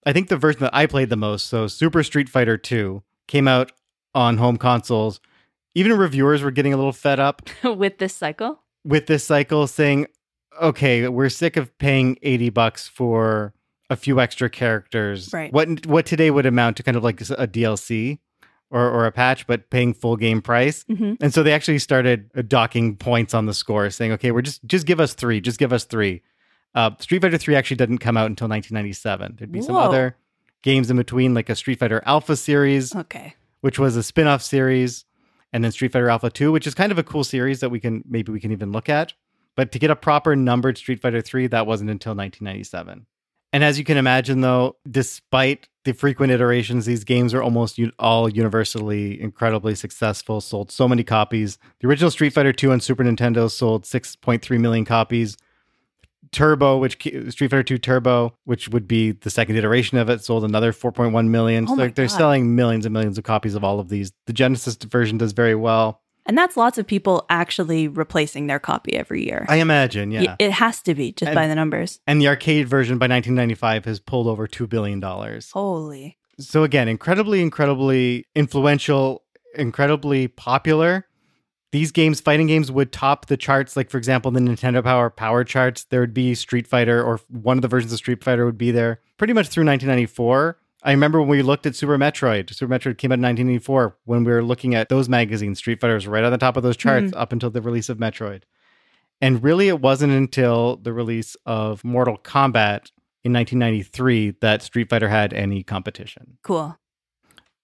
[0.05, 3.47] I think the version that I played the most, so Super Street Fighter 2, came
[3.47, 3.71] out
[4.13, 5.19] on home consoles,
[5.73, 8.61] even reviewers were getting a little fed up With this cycle?
[8.83, 10.07] with this cycle saying,
[10.61, 13.53] okay, we're sick of paying 80 bucks for
[13.89, 15.33] a few extra characters.
[15.33, 15.51] Right.
[15.51, 18.19] What what today would amount to kind of like a DLC
[18.71, 20.83] or, or a patch, but paying full game price.
[20.87, 24.63] hmm And so they actually started docking points on the score, saying, "Okay, we're just
[24.65, 26.21] just give us three, just give us three.
[26.75, 29.35] Uh, Street Fighter Three actually didn't come out until 1997.
[29.37, 30.17] There'd be some other
[30.61, 33.33] games in between, like a Street Fighter Alpha series, Okay.
[33.61, 35.05] which was a spin-off series,
[35.53, 37.79] and then Street Fighter Alpha Two, which is kind of a cool series that we
[37.79, 39.13] can maybe we can even look at.
[39.55, 43.05] But to get a proper numbered Street Fighter Three, that wasn't until 1997.
[43.53, 47.93] And as you can imagine, though, despite the frequent iterations, these games are almost u-
[47.97, 51.57] all universally incredibly successful, sold so many copies.
[51.79, 55.37] The original Street Fighter 2 on Super Nintendo sold 6.3 million copies.
[56.31, 56.93] Turbo, which
[57.29, 61.27] Street Fighter 2 Turbo, which would be the second iteration of it, sold another 4.1
[61.27, 61.65] million.
[61.65, 64.11] Oh so my they're, they're selling millions and millions of copies of all of these.
[64.25, 66.01] The Genesis version does very well.
[66.27, 69.45] And that's lots of people actually replacing their copy every year.
[69.47, 70.35] I imagine, yeah.
[70.39, 71.99] It has to be just And- by the numbers.
[72.07, 75.01] and the arcade version by 1995 has pulled over $2 billion.
[75.53, 76.17] Holy.
[76.39, 79.21] so again, incredibly, incredibly influential,
[79.55, 81.05] incredibly popular.
[81.71, 83.75] These games, fighting games, would top the charts.
[83.75, 87.57] Like for example, the Nintendo Power Power charts, there would be Street Fighter, or one
[87.57, 90.57] of the versions of Street Fighter would be there pretty much through 1994.
[90.83, 92.53] I remember when we looked at Super Metroid.
[92.53, 93.97] Super Metroid came out in 1984.
[94.05, 96.63] When we were looking at those magazines, Street Fighter was right on the top of
[96.63, 96.89] those mm-hmm.
[96.89, 98.43] charts up until the release of Metroid.
[99.19, 102.91] And really, it wasn't until the release of Mortal Kombat
[103.23, 106.37] in 1993 that Street Fighter had any competition.
[106.43, 106.77] Cool.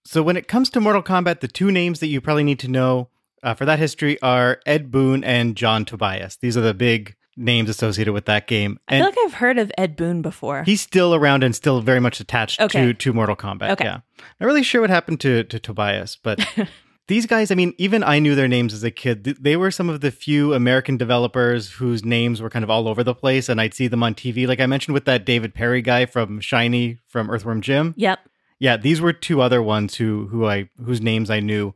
[0.04, 2.68] So when it comes to Mortal Kombat, the two names that you probably need to
[2.68, 3.10] know
[3.44, 6.36] uh, for that history are Ed Boon and John Tobias.
[6.38, 8.78] These are the big names associated with that game.
[8.88, 10.64] I feel like I've heard of Ed Boon before.
[10.64, 12.88] he's still around and still very much attached Okay.
[12.88, 13.72] to to Mortal Kombat.
[13.72, 13.86] Okay.
[13.86, 14.00] Yeah.
[14.40, 16.40] Not really sure what happened to to Tobias, but
[17.08, 19.24] these guys, I mean, even I knew their names as a kid.
[19.24, 23.04] They were some of the few American developers whose names were kind of all over
[23.04, 24.46] the place, and I'd see them on TV.
[24.48, 27.94] Like I mentioned with that David Perry guy from Shiny from Earthworm Jim.
[27.98, 28.20] yep.
[28.60, 31.74] Yeah, these were two other ones who who I whose names I knew.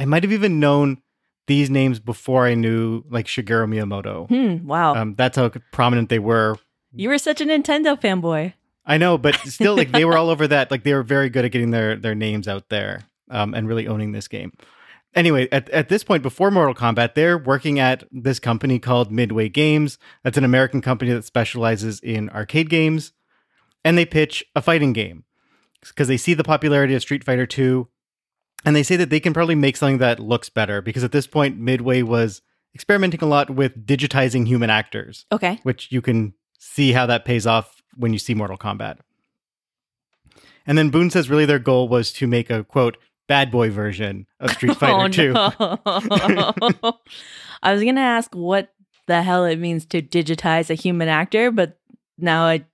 [0.00, 1.02] I might have even known
[1.46, 4.28] these names before I knew like Shigeru Miyamoto.
[4.28, 4.66] Hmm.
[4.66, 4.94] Wow.
[4.94, 6.56] Um, that's how prominent they were.
[6.94, 8.54] you were such a Nintendo fanboy.
[8.86, 10.70] I know, but still, like they were all over that.
[10.70, 13.86] Like they were very good at getting their their names out there um, and really
[13.86, 14.54] owning this game.
[15.14, 19.50] Anyway, at, at this point, before Mortal Kombat, they're working at this company called Midway
[19.50, 19.98] Games.
[20.24, 23.12] That's an American company that specializes in arcade games,
[23.84, 25.24] and they pitch a fighting game
[25.82, 27.88] because they see the popularity of Street Fighter Two,
[28.64, 31.26] And they say that they can probably make something that looks better because at this
[31.26, 32.42] point, Midway was
[32.74, 35.58] experimenting a lot with digitizing human actors, Okay.
[35.62, 38.98] which you can see how that pays off when you see Mortal Kombat.
[40.66, 42.96] And then Boon says really their goal was to make a quote
[43.28, 45.32] bad boy version of Street Fighter 2.
[45.34, 45.74] Oh,
[46.28, 46.98] no.
[47.62, 48.72] I was gonna ask what
[49.06, 51.78] the hell it means to digitize a human actor, but
[52.18, 52.64] now I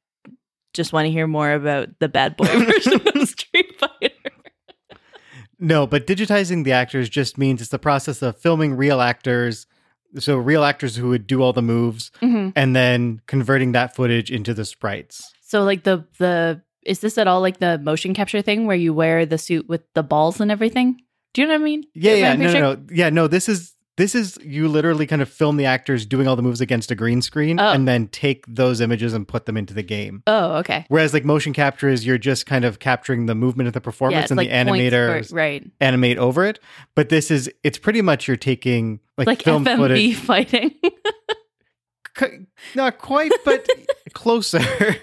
[0.75, 3.66] just want to hear more about the bad boy version of Street Fighter.
[5.59, 9.67] No, but digitizing the actors just means it's the process of filming real actors,
[10.19, 12.53] so real actors who would do all the moves, Mhm.
[12.55, 15.33] and then converting that footage into the sprites.
[15.43, 18.93] So, like the the is this at all like the motion capture thing where you
[18.95, 21.01] wear the suit with the balls and everything?
[21.35, 21.85] Do you know what I mean?
[21.95, 23.27] Yeah, yeah, no, no, no, yeah, no.
[23.27, 26.61] This is this is you literally kind of film the actors doing all the moves
[26.61, 27.73] against a green screen, Oh.
[27.73, 30.23] and then take those images and put them into the game.
[30.27, 30.85] Oh, okay.
[30.89, 34.25] Whereas like motion capture is you're just kind of capturing the movement of the performance
[34.25, 35.65] it's and like the animators for- right?
[35.81, 36.59] animate over it.
[36.95, 40.17] But this is it's pretty much you're taking like, Like film FMV footage.
[40.17, 40.75] fighting.
[42.75, 43.67] Not quite, but
[44.13, 44.59] closer.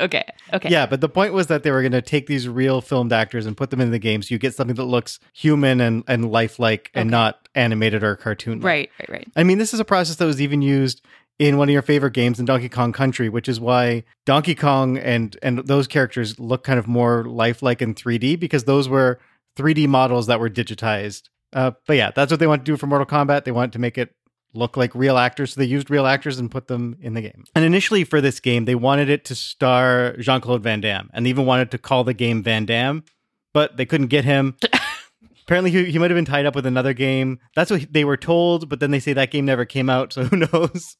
[0.00, 0.24] okay.
[0.52, 0.68] Okay.
[0.68, 3.46] Yeah, but the point was that they were going to take these real filmed actors
[3.46, 6.30] and put them in the game so you get something that looks human and, and
[6.30, 8.60] lifelike and not animated or cartoon.
[8.60, 8.90] Right.
[9.00, 9.10] Right.
[9.10, 9.28] Right.
[9.36, 11.02] I mean, this is a process that was even used
[11.38, 14.96] in one of your favorite games in Donkey Kong Country, which is why Donkey Kong
[14.96, 19.18] and and those characters look kind of more lifelike in 3D because those were
[19.56, 21.28] 3D models that were digitized.
[21.52, 23.44] Uh, but yeah, that's what they want to do for Mortal Kombat.
[23.44, 24.14] They want to make it
[24.56, 27.44] look like real actors, so they used real actors and put them in the game.
[27.54, 31.26] And initially for this game, they wanted it to star Jean Claude Van Damme, and
[31.26, 33.04] they even wanted to call the game Van Damme,
[33.52, 34.56] but they couldn't get him.
[35.42, 37.38] Apparently, he, he might have been tied up with another game.
[37.54, 40.24] That's what they were told, but then they say that game never came out, so
[40.26, 40.96] who knows?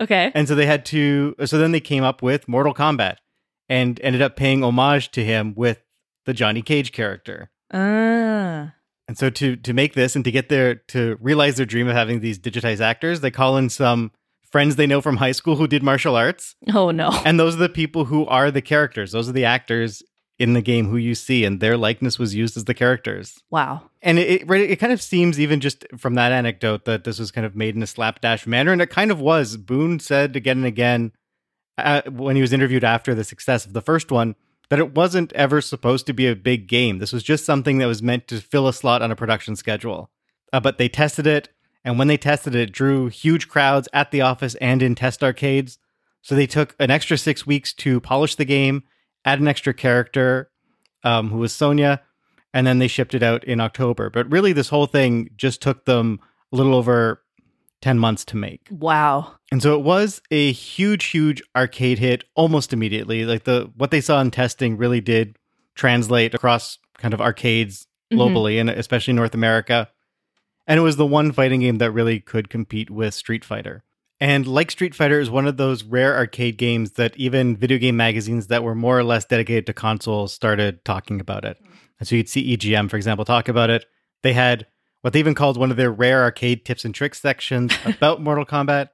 [0.00, 0.32] Okay.
[0.34, 1.34] And so they had to.
[1.44, 3.16] So then they came up with Mortal Kombat,
[3.68, 5.82] and ended up paying homage to him with
[6.24, 7.50] the Johnny Cage character.
[7.72, 8.61] Ah.
[9.12, 11.92] And so to to make this and to get their to realize their dream of
[11.94, 14.10] having these digitized actors, they call in some
[14.50, 17.10] friends they know from high school who did martial arts, Oh no.
[17.26, 19.12] and those are the people who are the characters.
[19.12, 20.02] Those are the actors
[20.38, 23.38] in the game who you see, and their likeness was used as the characters.
[23.50, 23.82] Wow.
[24.00, 27.18] And it, it right, it kind of seems even just from that anecdote that this
[27.18, 29.58] was kind of made in a slapdash manner, and it kind of was.
[29.58, 31.12] Boon said again and again
[31.76, 34.36] uh, when he was interviewed after the success of the first one
[34.70, 36.98] that it wasn't ever supposed to be a big game.
[36.98, 40.10] This was just something that was meant to fill a slot on a production schedule.
[40.52, 41.48] Uh, but they tested it,
[41.84, 45.22] and when they tested it, it drew huge crowds at the office and in test
[45.22, 45.78] arcades.
[46.22, 48.84] So they took an extra six weeks to polish the game,
[49.24, 50.50] add an extra character,
[51.04, 52.00] um, who was Sonya,
[52.54, 54.10] and then they shipped it out in October.
[54.10, 56.20] But really, this whole thing just took them
[56.52, 57.21] a little over
[57.82, 58.66] 10 months to make.
[58.70, 59.32] Wow.
[59.50, 63.24] And so it was a huge, huge arcade hit almost immediately.
[63.26, 65.36] Like the what they saw in testing really did
[65.74, 68.18] translate across kind of arcades Mhm.
[68.18, 69.88] globally and especially North America.
[70.66, 73.82] And it was the one fighting game that really could compete with Street Fighter.
[74.20, 77.96] And like Street Fighter is one of those rare arcade games that even video game
[77.96, 81.56] magazines that were more or less dedicated to consoles started talking about it.
[81.98, 83.86] And so you'd see EGM, for example, talk about it.
[84.22, 84.66] They had
[85.02, 88.46] what they even called one of their rare arcade tips and tricks sections about Mortal
[88.46, 88.88] Kombat,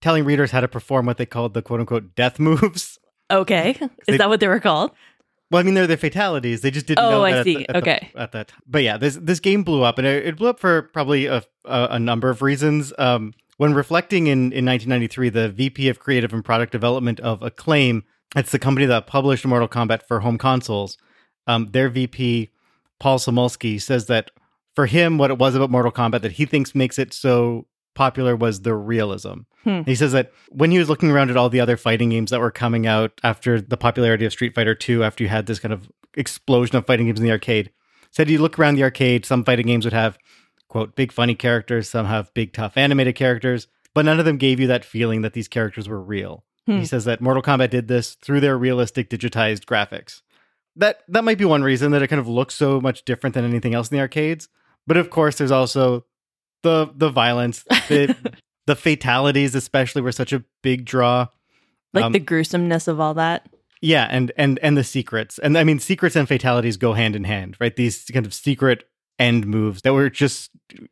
[0.00, 2.98] telling readers how to perform what they called the quote unquote death moves.
[3.30, 3.70] Okay.
[3.80, 4.90] Is They- that what they were called?
[5.50, 6.60] Well, I mean, they're the fatalities.
[6.60, 7.24] They just didn't Oh, know.
[7.24, 7.56] I that at see.
[7.56, 8.10] the- at the- Okay.
[8.14, 8.60] at that, time.
[8.68, 11.42] but yeah, this this game blew up, and it, it blew up for probably a,
[11.64, 12.92] a, a number of reasons.
[12.98, 18.04] Um, when reflecting in in 1993, the VP of Creative and Product Development of Acclaim,
[18.36, 20.96] it's the company that published Mortal Kombat for home consoles.
[21.48, 22.50] Um, their VP
[23.00, 24.30] Paul Samulski says that
[24.74, 28.36] for him, what it was about Mortal Kombat that he thinks makes it so popular
[28.36, 29.40] was the realism.
[29.64, 29.82] Hmm.
[29.82, 32.40] He says that when he was looking around at all the other fighting games that
[32.40, 35.74] were coming out after the popularity of Street Fighter 2, after you had this kind
[35.74, 37.70] of explosion of fighting games in the arcade,
[38.10, 40.18] said you look around the arcade, some fighting games would have,
[40.68, 44.60] quote, big funny characters, some have big tough animated characters, but none of them gave
[44.60, 46.44] you that feeling that these characters were real.
[46.66, 46.78] Hmm.
[46.78, 50.22] He says that Mortal Kombat did this through their realistic digitized graphics.
[50.76, 53.44] That that might be one reason that it kind of looks so much different than
[53.44, 54.48] anything else in the arcades.
[54.86, 56.04] But of course, there's also
[56.62, 58.16] the the violence, the
[58.66, 61.28] the fatalities, especially, were such a big draw.
[61.92, 63.48] Like Um, the gruesomeness of all that.
[63.80, 67.24] Yeah, and and and the secrets, and I mean, secrets and fatalities go hand in
[67.24, 67.74] hand, right?
[67.74, 68.84] These kind of secret
[69.18, 70.50] end moves that were just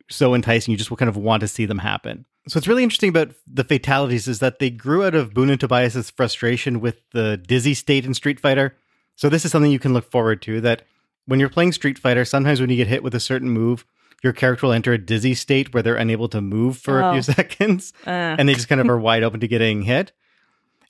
[0.09, 2.25] so enticing, you just would kind of want to see them happen.
[2.47, 5.59] So what's really interesting about the fatalities is that they grew out of Boon and
[5.59, 8.75] Tobias's frustration with the dizzy state in Street Fighter.
[9.15, 10.61] So this is something you can look forward to.
[10.61, 10.83] That
[11.29, 13.85] when you're playing Street Fighter, sometimes when you get hit with a certain move,
[14.23, 17.13] your character will enter a dizzy state where they're unable to move for a Oh.
[17.13, 20.11] few seconds Uh, and they just kind of are wide open to getting hit.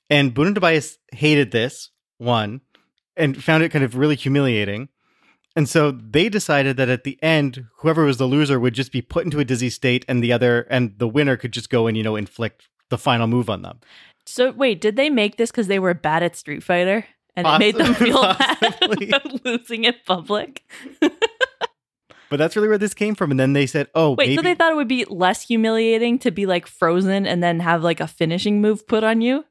[0.08, 2.62] And Boon and Tobias hated this one
[3.16, 4.88] and found it kind of really humiliating.
[5.56, 9.02] And so they decided that at the end, whoever was the loser would just be
[9.02, 11.96] put into a dizzy state, and the other and the winner could just go and
[11.96, 13.80] you know inflict the final move on them.
[14.26, 17.04] So wait, did they make this because they were bad at Street Fighter
[17.36, 19.06] and it made them feel Possibly.
[19.06, 20.62] bad about losing in public?
[22.28, 23.32] But that's really where this came from.
[23.32, 26.16] And then they said, "Oh, Wait, maybe so they thought it would be less humiliating
[26.20, 29.44] to be like frozen and then have like a finishing move put on you?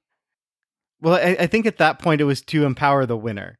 [1.01, 3.59] well." I, I think at that point it was to empower the winner,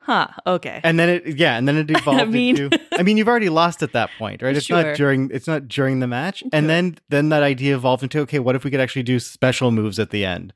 [0.00, 0.28] Huh.
[0.46, 0.80] Okay.
[0.82, 2.80] and then it yeah, and then it evolved mean- into.
[2.92, 4.56] I mean, you've already lost at that point, right?
[4.56, 4.82] It's Sure.
[4.82, 5.30] not during.
[5.30, 6.48] It's not during the match, Sure.
[6.54, 9.72] and then then that idea evolved into okay, what if we could actually do special
[9.72, 10.54] moves at the end?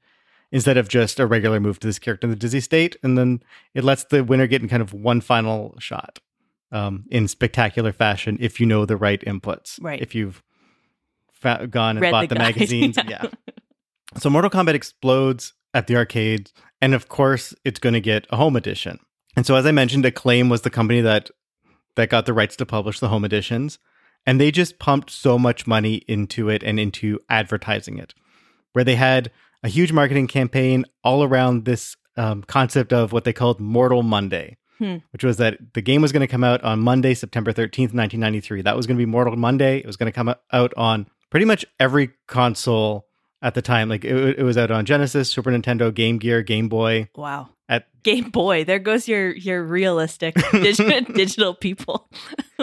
[0.51, 3.43] Instead of just a regular move to this character in the dizzy state, and then
[3.75, 6.21] it lets the winner get in kind of one final shot
[6.73, 9.79] um, in spectacular fashion if you know the right inputs.
[9.83, 10.01] Right.
[10.01, 10.43] If you've
[11.33, 12.97] fa- gone and Read bought the the, magazines.
[12.97, 13.05] yeah.
[13.25, 13.31] yeah.
[14.17, 18.37] So Mortal Kombat explodes at the arcades, and of course, it's going to get a
[18.37, 18.99] home edition.
[19.37, 21.31] And so, as I mentioned, Acclaim was the company that
[21.97, 23.79] that got the rights to publish the home editions,
[24.25, 28.15] and they just pumped so much money into it and into advertising it,
[28.73, 29.31] where they had
[29.63, 34.57] a huge marketing campaign all around this um, concept of what they called Mortal Monday,
[34.79, 34.97] Hmm.
[35.11, 38.63] which was that the game was going to come out on Monday, September 13th, 1993.
[38.63, 39.79] That was going to be Mortal Monday.
[39.79, 43.07] It was going to come out on pretty much every console
[43.43, 43.89] at the time.
[43.89, 47.09] Like it, it was out on Genesis, Super Nintendo, Game Gear, Game Boy.
[47.17, 47.49] wow.
[47.69, 48.65] At Game Boy.
[48.65, 52.09] There goes your your realistic digital, digital people.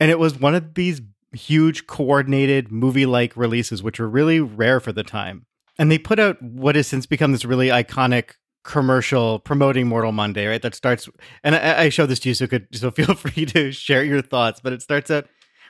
[0.00, 1.00] and it was one of these
[1.32, 5.46] huge coordinated movie-like releases which were really rare for the time.
[5.78, 8.30] And they put out what has since become this really iconic
[8.64, 10.60] commercial promoting Mortal Monday, right?
[10.62, 11.08] That starts
[11.44, 14.22] and I, I showed this to you so could so feel free to share your
[14.22, 15.26] thoughts, but it starts out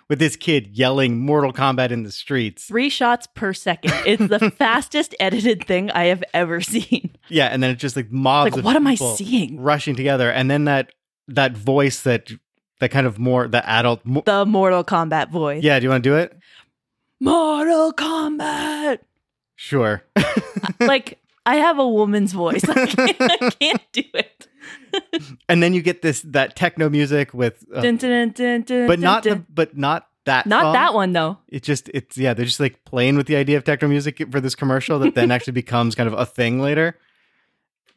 [0.08, 2.64] with this kid yelling Mortal Kombat in the streets.
[2.64, 3.92] Three shots per second.
[4.06, 7.16] It's the fastest edited thing I have ever seen.
[7.28, 9.60] Yeah, and then it's just like mobs Like, of what am I seeing?
[9.60, 10.92] rushing together and then that
[11.28, 12.30] that voice that
[12.78, 15.62] that kind of more the adult mo- The Mortal Kombat voice.
[15.64, 16.36] Yeah, do you want to do it?
[17.20, 18.98] Mortal Kombat.
[19.56, 20.02] Sure.
[20.80, 22.62] like I have a woman's voice.
[22.68, 24.48] I can't, I can't do it.
[25.48, 29.24] and then you get this that techno music with uh, Dun, dun, dun, but not
[29.24, 30.72] the, but not that not song.
[30.74, 31.38] that one though.
[31.48, 34.40] It just it's yeah, they're just like playing with the idea of techno music for
[34.40, 36.98] this commercial that then actually becomes kind of a thing later.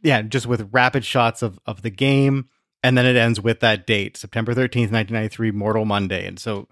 [0.02, 2.50] Yeah, just with rapid shots of of the game
[2.84, 6.26] and then it ends with that date, September 13th, 1993, Mortal Monday.
[6.26, 6.68] And so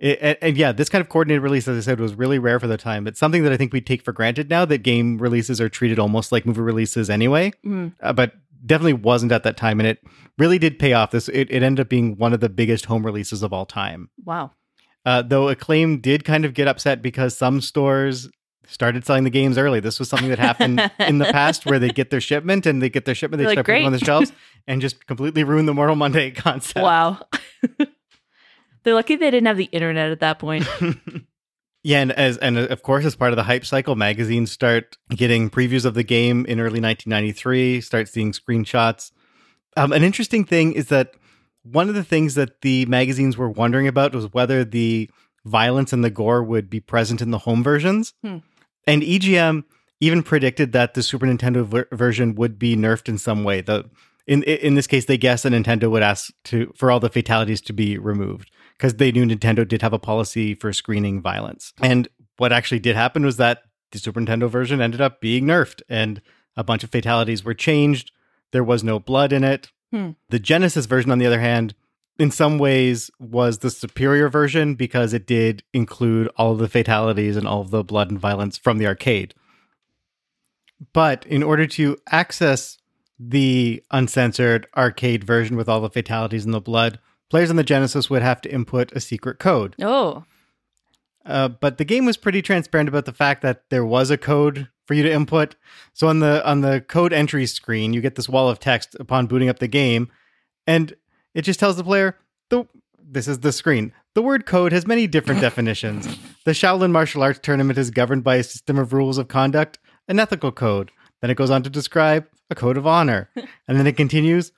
[0.00, 2.60] it, and, and yeah, this kind of coordinated release, as I said, was really rare
[2.60, 3.06] for the time.
[3.06, 5.98] It's something that I think we take for granted now that game releases are treated
[5.98, 7.92] almost like movie releases anyway Mm.
[8.00, 8.34] uh, but
[8.66, 9.98] definitely wasn't at that time, and it
[10.36, 11.10] really did pay off.
[11.12, 14.10] This it, it ended up being one of the biggest home releases of all time.
[14.24, 14.50] Wow.
[15.06, 18.28] Uh, though Acclaim did kind of get upset because some stores
[18.66, 19.80] started selling the games early.
[19.80, 22.90] This was something that happened in the past where they get their shipment and they
[22.90, 24.30] get their shipment, they like, start putting on the shelves
[24.66, 26.84] and just completely ruin the Mortal Monday concept.
[26.84, 27.18] Wow.
[28.88, 30.66] They're lucky they didn't have the internet at that point.
[31.84, 34.98] Yeah, and as and uh, of course, as part of the hype cycle, magazines start
[35.10, 37.80] getting previews of the game in early 1993.
[37.80, 39.12] Start seeing screenshots.
[39.76, 41.14] Um, an interesting thing is that
[41.62, 45.08] one of the things that the magazines were wondering about was whether the
[45.44, 48.12] violence and the gore would be present in the home versions.
[48.22, 48.38] Hmm.
[48.86, 49.62] And EGM
[50.00, 53.60] even predicted that the Super Nintendo ver- version would be nerfed in some way.
[53.60, 53.88] The
[54.26, 57.60] in in this case, they guessed that Nintendo would ask to for all the fatalities
[57.62, 61.74] to be removed because they knew Nintendo did have a policy for screening violence.
[61.82, 65.82] And what actually did happen was that the Super Nintendo version ended up being nerfed,
[65.88, 66.22] and
[66.56, 68.12] a bunch of fatalities were changed.
[68.52, 69.70] There was no blood in it.
[69.90, 70.10] Hmm.
[70.28, 71.74] The Genesis version, on the other hand,
[72.18, 77.36] in some ways was the superior version because it did include all of the fatalities
[77.36, 79.34] and all of the blood and violence from the arcade.
[80.92, 82.78] But in order to access
[83.18, 87.00] the uncensored arcade version with all the fatalities and the blood,
[87.30, 89.74] players on the Genesis would have to input a secret code.
[89.80, 90.24] Oh.
[91.24, 94.68] Uh, but the game was pretty transparent about the fact that there was a code
[94.86, 95.54] for you to input.
[95.92, 99.26] So on the on the code entry screen, you get this wall of text upon
[99.26, 100.10] booting up the game,
[100.66, 100.94] and
[101.34, 102.16] it just tells the player
[102.48, 102.66] the
[102.98, 103.92] this is the screen.
[104.14, 106.06] The word code has many different definitions.
[106.44, 110.18] The Shaolin martial arts tournament is governed by a system of rules of conduct, an
[110.18, 110.90] ethical code.
[111.20, 114.52] Then it goes on to describe a code of honor, and then it continues.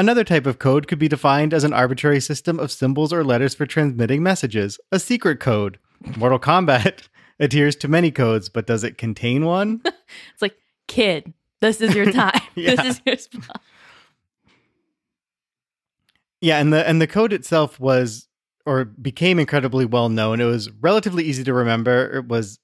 [0.00, 3.54] Another type of code could be defined as an arbitrary system of symbols or letters
[3.54, 5.78] for transmitting messages, a secret code.
[6.16, 7.02] Mortal Kombat
[7.38, 9.82] adheres to many codes, but does it contain one?
[10.32, 10.56] It's like,
[10.88, 12.40] kid, this is your time.
[12.54, 12.76] Yeah.
[12.76, 13.60] This is your spot.
[16.40, 18.26] yeah, and the and the code itself was
[18.64, 20.40] or became incredibly well known.
[20.40, 22.10] It was relatively easy to remember.
[22.16, 22.58] It was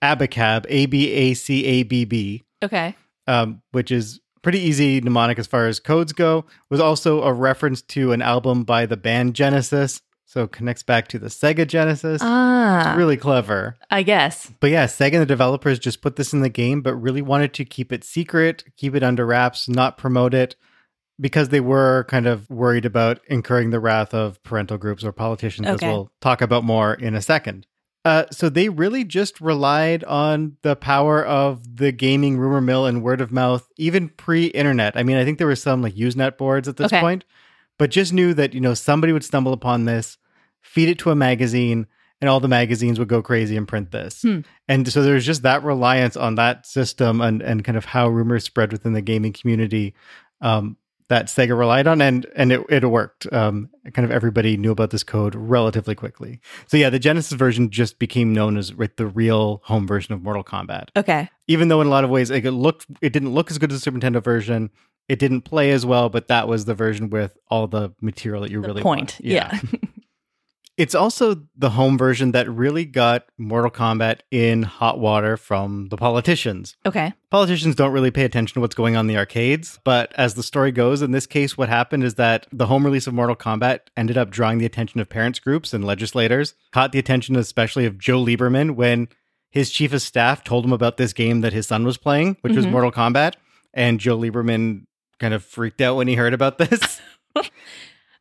[0.00, 2.96] ABACAB, A B A C A B B, Okay.
[3.26, 6.44] um, which is pretty easy mnemonic as far as codes go.
[6.68, 11.08] Was also a reference to an album by the band Genesis, so it connects back
[11.08, 12.20] to the Sega Genesis.
[12.24, 13.76] Ah, It's really clever.
[13.90, 14.50] I guess.
[14.60, 17.52] But yeah, Sega and the developers just put this in the game, but really wanted
[17.54, 20.56] to keep it secret, keep it under wraps, not promote it,
[21.18, 25.66] because they were kind of worried about incurring the wrath of parental groups or politicians,
[25.68, 25.86] Okay.
[25.86, 27.66] as we'll talk about more in a second.
[28.04, 33.02] Uh, so they really just relied on the power of the gaming rumor mill and
[33.02, 34.96] word of mouth, even pre-internet.
[34.96, 37.00] I mean, I think there were some like Usenet boards at this Okay.
[37.00, 37.24] point,
[37.78, 40.16] but just knew that you know somebody would stumble upon this,
[40.62, 41.86] feed it to a magazine,
[42.22, 44.22] and all the magazines would go crazy and print this.
[44.22, 44.40] Hmm.
[44.66, 48.44] And so there's just that reliance on that system and and kind of how rumors
[48.44, 49.94] spread within the gaming community
[50.40, 50.78] um,
[51.10, 53.30] that Sega relied on, and and it it worked.
[53.32, 56.40] Um, kind of everybody knew about this code relatively quickly.
[56.68, 60.22] So yeah, the Genesis version just became known as like, the real home version of
[60.22, 60.88] Mortal Kombat.
[60.96, 61.28] Okay.
[61.48, 63.78] Even though in a lot of ways it looked, it didn't look as good as
[63.78, 64.70] the Super Nintendo version.
[65.08, 68.52] It didn't play as well, but that was the version with all the material that
[68.52, 69.16] you The really point.
[69.18, 69.20] want.
[69.20, 69.58] Yeah.
[70.80, 75.96] It's also the home version that really got Mortal Kombat in hot water from the
[75.98, 76.74] politicians.
[76.86, 77.12] okay.
[77.30, 80.42] Politicians don't really pay attention to what's going on in the arcades, but as the
[80.42, 83.80] story goes, in this case, what happened is that the home release of Mortal Kombat
[83.96, 87.98] ended up drawing the attention of parents groups and legislators, caught the attention especially of
[87.98, 89.08] Joe Lieberman when
[89.50, 92.56] his chief of staff told him about this game that his son was playing, which
[92.56, 92.70] was Mhm.
[92.70, 93.34] Mortal Kombat.
[93.74, 94.86] And Joe Lieberman
[95.18, 97.00] kind of freaked out when he heard about this.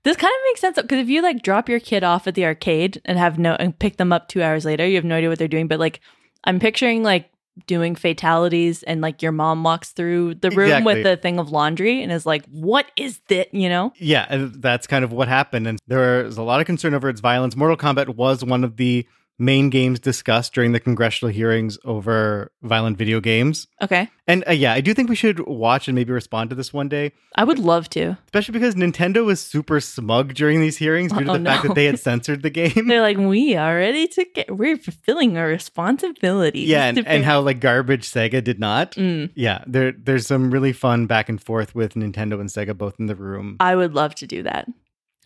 [0.03, 2.45] This kind of makes sense because if you like drop your kid off at the
[2.45, 5.29] arcade and have no and pick them up two hours later, you have no idea
[5.29, 5.67] what they're doing.
[5.67, 5.99] But like,
[6.45, 7.29] I'm picturing like
[7.67, 10.95] doing fatalities and like your mom walks through the room Exactly.
[10.95, 13.91] with a thing of laundry and is like, "What is that?" You know?
[13.97, 15.67] Yeah, and that's kind of what happened.
[15.67, 17.57] And there was a lot of concern over its violence.
[17.57, 19.05] Mortal Kombat was one of the
[19.39, 23.67] main games discussed during the congressional hearings over violent video games.
[23.81, 26.73] Okay, And uh, yeah, I do think we should watch and maybe respond to this
[26.73, 28.17] one day, I would love to.
[28.25, 31.75] especially because Nintendo was super smug during these hearings due to Oh, the fact that
[31.75, 32.87] they had censored the game.
[32.87, 34.55] They're like, "We are ready to get.
[34.55, 36.61] We're fulfilling our responsibility.
[36.61, 38.91] yeah, and, and how like garbage Sega did not.
[38.95, 42.99] Mm, Yeah, there there's some really fun back and forth with Nintendo and Sega both
[42.99, 43.55] in the room.
[43.59, 44.67] I would love to do that.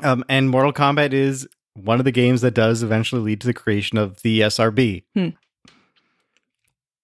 [0.01, 3.53] Um, and Mortal Kombat is one of the games that does eventually lead to the
[3.53, 5.03] creation of the ESRB.
[5.15, 5.29] Hmm.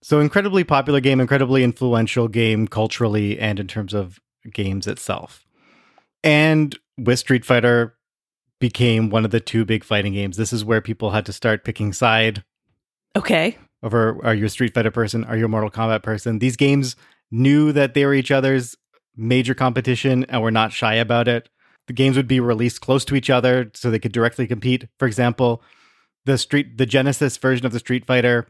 [0.01, 4.19] So incredibly popular game, incredibly influential game culturally and in terms of
[4.51, 5.45] games itself.
[6.23, 7.95] And with Street Fighter
[8.59, 10.37] became one of the two big fighting games.
[10.37, 12.43] This is where people had to start picking side
[13.15, 15.23] Okay, over are you a Street Fighter person?
[15.23, 16.39] Are you a Mortal Kombat person?
[16.39, 16.95] These games
[17.31, 18.75] knew that they were each other's
[19.15, 21.49] major competition and were not shy about it.
[21.89, 24.87] The games would be released close to each other so they could directly compete.
[24.99, 25.63] For example,
[26.23, 28.45] the Street the Genesis version of the Street Fighter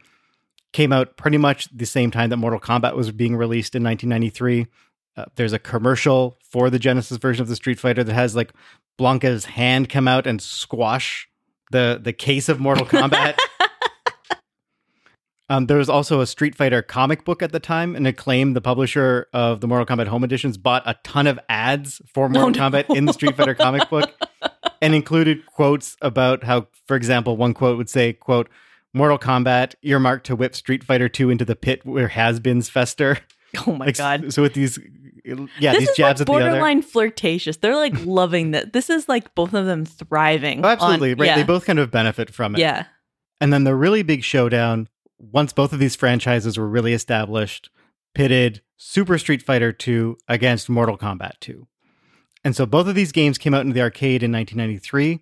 [0.74, 4.66] came out pretty much the same time that Mortal Kombat was being released in 1993.
[5.16, 8.52] Uh, there's a commercial for the Genesis version of the Street Fighter that has like
[8.98, 11.26] Blanka's hand come out and squash
[11.70, 13.38] the the case of Mortal Kombat.
[15.50, 18.60] Um, there was also a Street Fighter comic book at the time, and Acclaim, the
[18.60, 22.58] publisher of the Mortal Kombat Home Editions, bought a ton of ads for Mortal no.
[22.70, 24.10] Kombat in the Street Fighter comic book,
[24.80, 28.48] and included quotes about how, for example, one quote would say, "quote
[28.94, 33.18] Mortal Kombat earmarked to whip Street Fighter Two into the pit where has-beens fester."
[33.66, 34.32] oh my Like, god.
[34.32, 34.78] So with these,
[35.58, 36.44] yeah, this these jabs like at the other.
[36.50, 37.56] borderline flirtatious.
[37.56, 38.72] They're like loving that.
[38.72, 40.64] This is like both of them thriving.
[40.64, 41.26] Oh, absolutely, on- right?
[41.26, 42.60] Yeah, They both kind of benefit from it.
[42.60, 42.84] yeah.
[43.40, 44.86] And then the really big showdown,
[45.20, 47.70] once both of these franchises were really established,
[48.14, 51.66] pitted Super Street Fighter 2 against Mortal Kombat 2.
[52.42, 55.20] And so both of these games came out into the arcade in 1993,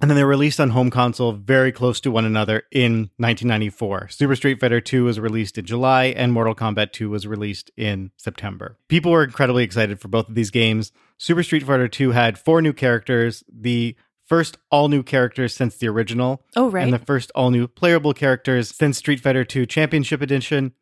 [0.00, 4.08] and then they were released on home console very close to one another in 1994.
[4.08, 8.12] Super Street Fighter 2 was released in July, and Mortal Kombat 2 was released in
[8.16, 8.78] September.
[8.88, 10.92] People were incredibly excited for both of these games.
[11.18, 13.96] Super Street Fighter 2 had four new characters, the
[14.26, 16.82] first all new characters since the original, Oh right.
[16.84, 20.72] and the first all new playable characters since Street Fighter II Championship Edition.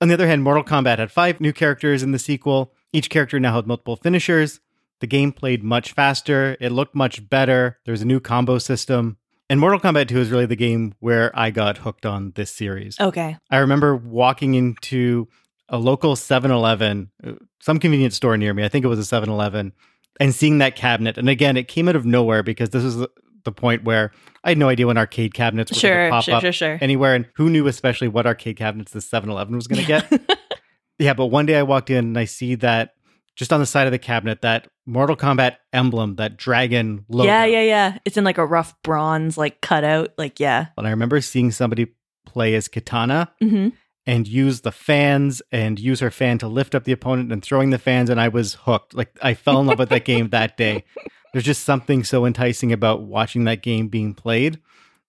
[0.00, 2.72] On the other hand, Mortal Kombat had five new characters in the sequel.
[2.92, 4.60] Each character now had multiple finishers.
[5.00, 6.56] The game played much faster.
[6.60, 7.78] It looked much better.
[7.84, 9.16] There was a new combo system.
[9.50, 12.98] And Mortal Kombat 2 is really the game where I got hooked on this series.
[13.00, 13.36] okay.
[13.50, 15.26] I remember walking into
[15.68, 18.64] a local 7 Eleven, uh, some convenience store near me.
[18.64, 19.72] I think it was a 7 Eleven,
[20.20, 21.18] and seeing that cabinet.
[21.18, 23.10] And again, it came out of nowhere because this is the,
[23.56, 24.12] point where
[24.44, 26.52] I had no idea when arcade cabinets were going Sure, to pop sure, up sure,
[26.52, 26.78] sure.
[26.82, 27.14] anywhere.
[27.14, 30.38] And who knew, especially, what arcade cabinets the 7 Eleven was going to get.
[30.98, 32.92] yeah, but one day I walked in and I see that
[33.36, 37.26] just on the side of the cabinet, that Mortal Kombat emblem, that dragon logo.
[37.26, 37.98] Yeah, yeah, yeah.
[38.04, 40.12] It's in like a rough bronze like cutout.
[40.18, 40.66] Like yeah.
[40.76, 41.86] And I remember seeing somebody
[42.26, 43.68] play as Kitana hmm
[44.08, 47.68] and use the fans and use her fan to lift up the opponent and throwing
[47.68, 48.94] the fans and I was hooked.
[48.94, 50.84] Like I fell in love with that game that day.
[51.34, 54.60] There's just something so enticing about watching that game being played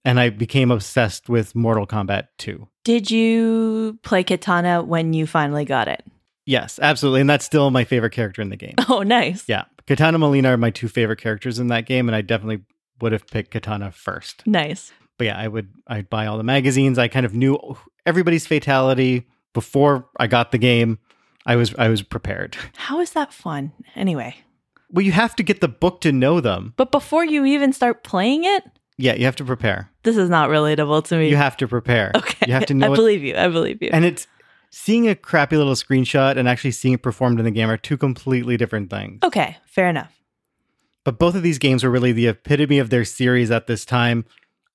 [0.03, 2.67] and I became obsessed with Mortal Kombat 2.
[2.83, 6.03] Did you play Kitana when you finally got it?
[6.45, 7.21] Yes, absolutely.
[7.21, 8.75] And that's still my favorite character in the game.
[8.89, 9.47] Oh, nice.
[9.47, 9.63] Yeah.
[9.87, 12.65] Kitana and Mileena are my two favorite characters in that game and I definitely
[12.99, 14.45] would have picked Kitana first.
[14.45, 14.91] Nice.
[15.19, 16.97] But yeah, I would I'd buy all the magazines.
[16.97, 17.59] I kind of knew
[18.07, 20.97] everybody's fatality before I got the game.
[21.45, 22.57] I was I was prepared.
[22.77, 23.71] How is that fun?
[23.95, 24.35] Anyway.
[24.91, 26.73] Well, you have to get the book to know them.
[26.75, 28.63] But before you even start playing it,
[28.97, 29.91] Yeah, you have to prepare.
[30.01, 31.29] this is not relatable to me.
[31.29, 32.11] You have to prepare.
[32.15, 32.47] okay.
[32.47, 32.95] You have to know I it.
[32.95, 33.35] believe you.
[33.35, 33.89] I believe you.
[33.93, 34.25] And it's
[34.71, 37.97] seeing a crappy little screenshot and actually seeing it performed in the game are two
[37.97, 39.19] completely different things.
[39.23, 40.15] okay, fair enough.
[41.05, 44.25] But both of these games were really the epitome of their series at this time.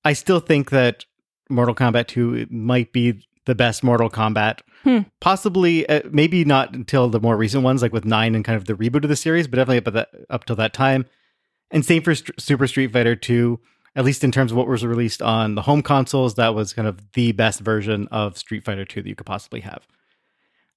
[0.04, 1.04] I still think that
[1.48, 4.60] Mortal Kombat 2 might be the best Mortal Kombat.
[4.82, 5.00] Hmm.
[5.20, 8.66] Possibly, uh, maybe not until the more recent ones, like with 9 and kind of
[8.66, 11.06] the reboot of the series, but definitely up, at that, up till that time.
[11.70, 13.58] And same for St- Super Street Fighter 2,
[13.96, 16.88] at least in terms of what was released on the home consoles, that was kind
[16.88, 19.86] of the best version of Street Fighter 2 that you could possibly have.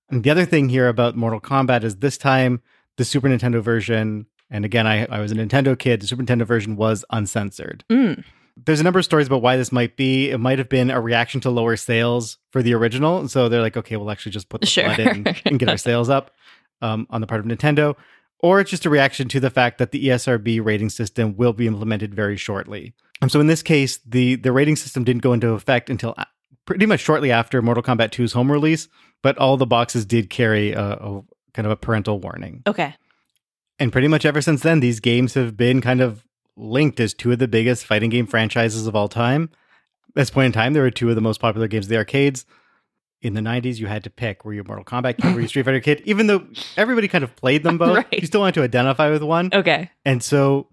[0.10, 2.62] And the other thing here about Mortal Kombat is this time
[2.96, 6.46] the Super Nintendo version, and again, I, I was a Nintendo kid, the Super Nintendo
[6.46, 7.84] version was uncensored.
[7.90, 8.24] Mm.
[8.66, 10.30] There's a number of stories about why this might be.
[10.30, 13.20] It might have been a reaction to lower sales for the original.
[13.20, 14.84] And so they're like, okay, we'll actually just put the Sure.
[14.86, 16.32] blood in and get our sales up
[16.82, 17.96] um, on the part of Nintendo.
[18.40, 21.68] Or it's just a reaction to the fact that the ESRB rating system will be
[21.68, 22.94] implemented very shortly.
[23.28, 26.16] So in this case, the, the rating system didn't go into effect until
[26.66, 28.88] pretty much shortly after Mortal Kombat 2's home release,
[29.24, 31.22] but all the boxes did carry a, a
[31.54, 32.62] kind of a parental warning.
[32.68, 32.94] Okay.
[33.80, 36.24] And pretty much ever since then, these games have been kind of
[36.58, 39.50] linked as two of the biggest fighting game franchises of all time.
[40.10, 41.98] At this point in time, there were two of the most popular games of the
[41.98, 42.46] arcades.
[43.22, 45.46] In the 90s, you had to pick were you a Mortal Kombat kid, were you
[45.46, 46.02] a Street Fighter kid?
[46.06, 46.46] Even though
[46.76, 48.08] everybody kind of played them both, Right.
[48.22, 49.50] you still wanted to identify with one.
[49.54, 49.90] Okay.
[50.06, 50.68] And so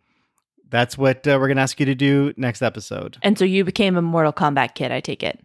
[0.68, 3.16] that's what uh, we're going to ask you to do next episode.
[3.22, 5.38] And so you became a Mortal Kombat kid, I take it.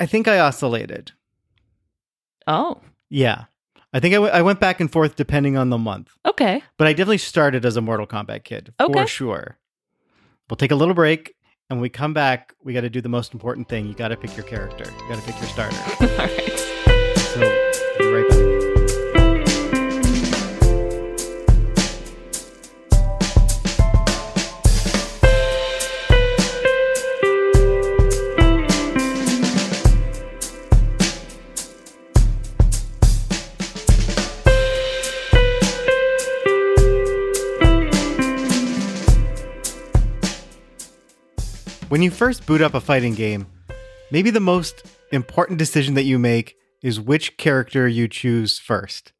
[0.00, 1.12] I think I oscillated.
[2.46, 2.80] Oh.
[3.10, 3.44] Yeah.
[3.94, 6.10] I think I, w- I went back and forth depending on the month.
[6.26, 6.62] Okay.
[6.76, 9.06] But I definitely started as a Mortal Kombat kid for Okay.
[9.06, 9.56] sure.
[10.50, 11.34] We'll take a little break,
[11.70, 13.86] and when we come back, we got to do the most important thing.
[13.86, 14.84] You got to pick your character.
[14.84, 15.76] You got to pick your starter.
[16.00, 16.70] All right.
[42.04, 43.46] You first boot up a fighting game,
[44.10, 49.12] maybe the most important decision that you make is which character you choose first.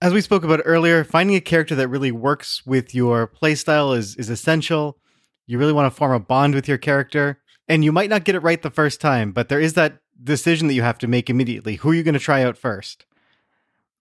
[0.00, 4.16] As we spoke about earlier, finding a character that really works with your playstyle is,
[4.16, 4.98] is essential.
[5.46, 8.34] You really want to form a bond with your character, and you might not get
[8.34, 11.28] it right the first time, but there is that decision that you have to make
[11.28, 11.76] immediately.
[11.76, 13.04] Who are you going to try out first?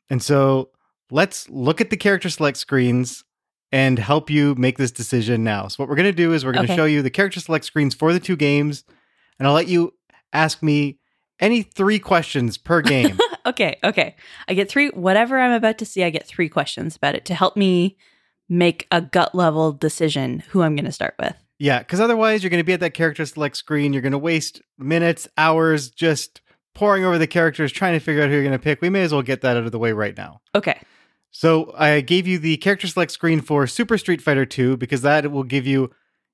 [0.09, 0.69] And so
[1.11, 3.25] let's look at the character select screens
[3.71, 5.67] and help you make this decision now.
[5.67, 6.77] So, what we're going to do is we're going to Okay.
[6.79, 8.83] show you the character select screens for the two games,
[9.37, 9.93] and I'll let you
[10.33, 10.97] ask me
[11.39, 13.17] any three questions per game.
[13.45, 13.77] Okay.
[13.83, 14.15] Okay.
[14.47, 17.33] I get three, whatever I'm about to see, I get three questions about it to
[17.33, 17.97] help me
[18.49, 21.35] make a gut level decision who I'm going to start with.
[21.59, 23.93] yeah, because otherwise, you're going to be at that character select screen.
[23.93, 26.41] You're going to waste minutes, hours just
[26.73, 28.81] poring over the characters, trying to figure out who you're going to pick.
[28.81, 30.41] We may as well get that out of the way right now.
[30.55, 30.79] Okay.
[31.31, 35.31] So I gave you the character select screen for Super Street Fighter 2 because that
[35.31, 35.91] will give you,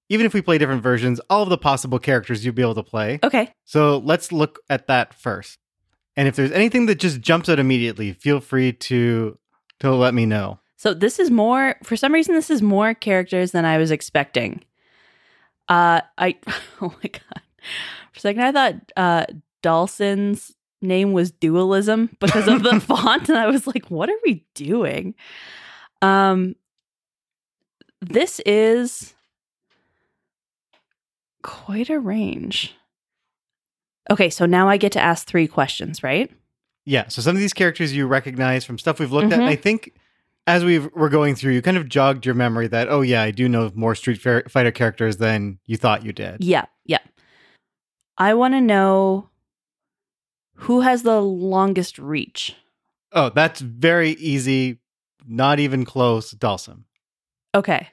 [0.10, 2.84] even if we play different versions, all of the possible characters you'll be able to
[2.84, 3.20] play.
[3.24, 3.52] Okay.
[3.66, 5.60] So let's look at that first.
[6.16, 9.38] And if there's anything that just jumps out immediately, feel free to
[9.80, 10.60] to let me know.
[10.78, 14.64] So this is more for some reason this is more characters than I was expecting.
[15.68, 16.38] Uh I
[16.82, 17.42] oh my god.
[18.14, 19.26] For a second I thought uh
[19.62, 20.55] Dawson's
[20.86, 25.16] name was dualism because of the font and I was like what are we doing?
[26.02, 26.56] Um
[28.02, 29.14] this is
[31.42, 32.76] quite a range.
[34.12, 36.32] Okay, so now I get to ask 3 questions, right?
[36.86, 37.08] Yeah.
[37.08, 39.40] So some of these characters you recognize from stuff we've looked at.
[39.40, 39.44] And.
[39.44, 39.94] I think
[40.48, 43.32] as we were going through, you kind of jogged your memory that, oh, yeah, I
[43.32, 46.44] do know more Street Fighter characters than you thought you did.
[46.44, 47.00] Yeah, yeah.
[48.18, 49.30] I want to know
[50.56, 52.56] who has the longest reach.
[53.12, 54.80] Oh, that's very easy.
[55.28, 56.34] Not even close.
[56.34, 56.84] Dhalsim.
[57.54, 57.90] Okay.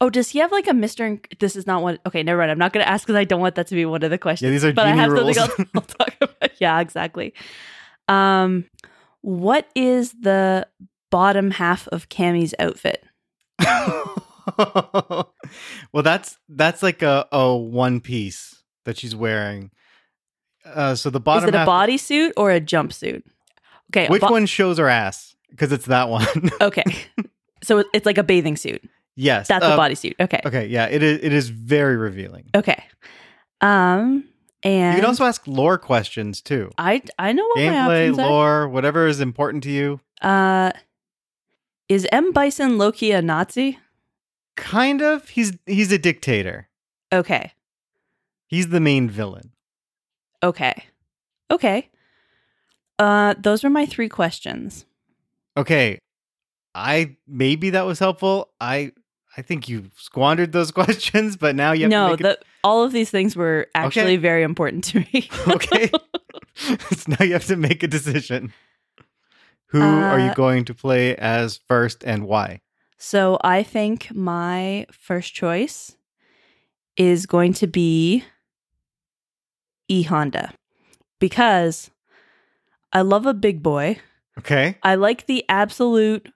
[0.00, 1.06] Oh, does he have like a Mr.
[1.06, 2.50] and this is not one okay, never mind.
[2.50, 4.46] I'm not gonna ask because I don't want that to be one of the questions.
[4.46, 5.36] Yeah, these are but I have rules.
[5.36, 6.50] something else I'll talk about.
[6.60, 7.32] Yeah, exactly.
[8.08, 8.66] Um
[9.22, 10.66] what is the
[11.10, 13.02] bottom half of Cammy's outfit?
[14.58, 19.70] well, that's that's like a, a one piece that she's wearing.
[20.64, 23.22] Uh, so the bottom is it a half, bodysuit or a jumpsuit?
[23.90, 24.08] Okay.
[24.08, 25.36] which bo- one shows her ass?
[25.50, 26.26] Because it's that one.
[26.60, 26.84] Okay.
[27.62, 28.82] so it's like a bathing suit.
[29.16, 30.14] yes, That's uh, a bodysuit.
[30.20, 30.40] Okay.
[30.44, 31.20] Okay, yeah, it is.
[31.22, 32.46] It is very revealing.
[32.54, 32.82] Okay.
[33.60, 34.24] Um
[34.62, 36.70] and You can also ask lore questions too.
[36.78, 38.30] I I know what my Gameplay, options are.
[38.30, 40.00] lore, whatever is important to you.
[40.22, 40.72] Uh
[41.88, 43.78] is M Bison lowkey a Nazi?
[44.56, 45.28] Kind of.
[45.28, 46.68] He's he's a dictator.
[47.12, 47.52] Okay.
[48.46, 49.52] He's the main villain.
[50.44, 50.84] Okay.
[51.50, 51.90] Okay.
[52.98, 54.84] Uh those were my three questions.
[55.56, 55.98] Okay.
[56.74, 58.50] I maybe that was helpful.
[58.60, 58.92] I
[59.36, 62.84] I think you squandered those questions, but now you have no, to make the, all
[62.84, 64.16] of these things were actually Okay.
[64.28, 65.28] very important to me.
[65.48, 65.88] okay.
[66.96, 68.52] so now you have to make a decision.
[69.72, 72.60] Who are you Uh, going to play as first and why?
[72.96, 75.96] so I think my first choice
[76.96, 78.22] is going to be
[79.88, 80.52] E Honda
[81.18, 81.90] because
[82.92, 83.98] I love a big boy.
[84.38, 84.76] Okay.
[84.82, 86.28] I like the absolute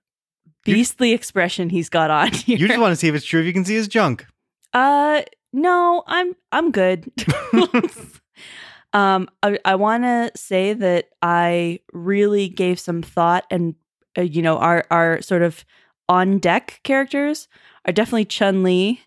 [0.65, 2.59] beastly expression he's got on here.
[2.59, 4.27] You just want to see if it's true if you can see his junk.
[4.73, 5.23] Uh
[5.53, 7.11] no, I'm I'm good.
[8.93, 13.75] um I I want to say that I really gave some thought and
[14.17, 15.65] uh, you know our our sort of
[16.09, 17.49] on deck characters
[17.85, 19.01] are definitely Chun-Li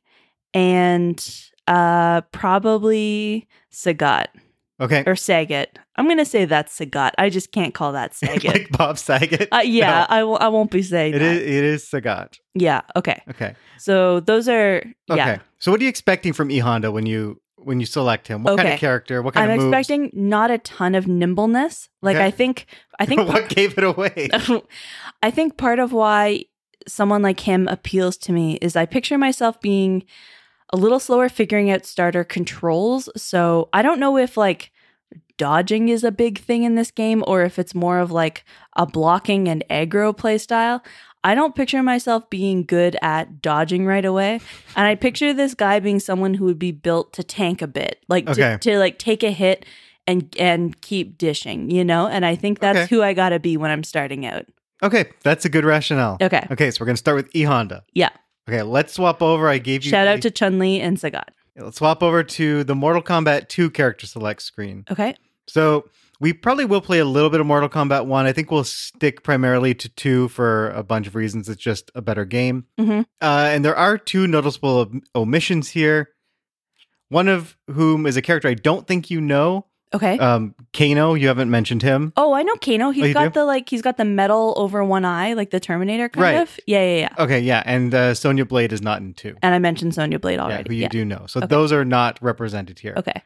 [0.54, 4.28] and uh probably Sagat
[4.80, 5.02] Okay.
[5.06, 5.68] or Sagat.
[5.96, 7.12] I'm going to say that's Sagat.
[7.20, 8.46] I just can't call that Sagat.
[8.46, 9.48] like Bob Saget.
[9.52, 11.36] uh, yeah, No, I w- I won't be saying it that.
[11.36, 12.40] is it is Sagat.
[12.56, 13.22] Yeah, okay.
[13.30, 13.56] Okay.
[13.78, 14.78] So those are
[15.10, 15.18] Okay.
[15.18, 15.38] yeah.
[15.60, 18.44] So what are you expecting from E Honda when you when you select him?
[18.44, 19.22] What kind of character?
[19.22, 19.78] What kind of I'm of moves?
[19.78, 21.88] expecting not a ton of nimbleness.
[22.02, 22.26] Like Okay.
[22.26, 22.66] I think
[23.00, 24.30] I think what gave it away?
[25.22, 26.46] I think part of why
[26.88, 30.04] someone like him appeals to me is I picture myself being
[30.74, 33.10] a little slower figuring out starter controls.
[33.16, 34.72] So I don't know if like
[35.38, 38.44] dodging is a big thing in this game or if it's more of like
[38.76, 40.84] a blocking and aggro play style.
[41.24, 44.40] I don't picture myself being good at dodging right away.
[44.76, 48.04] And I picture this guy being someone who would be built to tank a bit,
[48.08, 48.58] like Okay.
[48.62, 49.66] to, to like take a hit
[50.08, 52.08] and and keep dishing, you know?
[52.08, 52.88] And I think that's Okay.
[52.96, 54.46] who I got to be when I'm starting out.
[54.82, 56.18] Okay, that's a good rationale.
[56.20, 56.48] Okay.
[56.50, 57.84] Okay, so we're gonna start with E Honda.
[57.94, 58.10] Yeah.
[58.52, 59.48] Okay, let's swap over.
[59.48, 61.30] I gave you Shout out to Chun Li and Sagat.
[61.56, 64.84] Let's swap over to the Mortal Kombat 2 character select screen.
[64.92, 65.16] Okay.
[65.48, 65.86] So
[66.20, 68.26] we probably will play a little bit of Mortal Kombat 1.
[68.26, 71.48] I think we'll stick primarily to 2 for a bunch of reasons.
[71.48, 72.66] It's just a better game.
[72.80, 73.06] Mhm.
[73.22, 76.10] Uh, and there are two noticeable om- omissions here.
[77.10, 79.68] One of whom is a character I don't think you know.
[79.94, 80.18] Okay.
[80.20, 82.14] Um, Kano, you haven't mentioned him.
[82.16, 82.92] oh, I know Kano.
[82.92, 83.40] He's you got do?
[83.42, 86.42] the like he's got the metal over one eye, like the Terminator kind Right.
[86.42, 86.58] of.
[86.66, 87.24] Yeah, yeah, yeah.
[87.24, 87.62] Okay, yeah.
[87.66, 89.36] And uh, Sonya Blade is not in 2.
[89.42, 90.70] And I mentioned Sonya Blade Yeah, already.
[90.70, 90.88] who you Yeah.
[90.90, 91.26] do know.
[91.28, 91.48] So Okay.
[91.48, 92.94] those are not represented here.
[92.96, 93.22] Okay.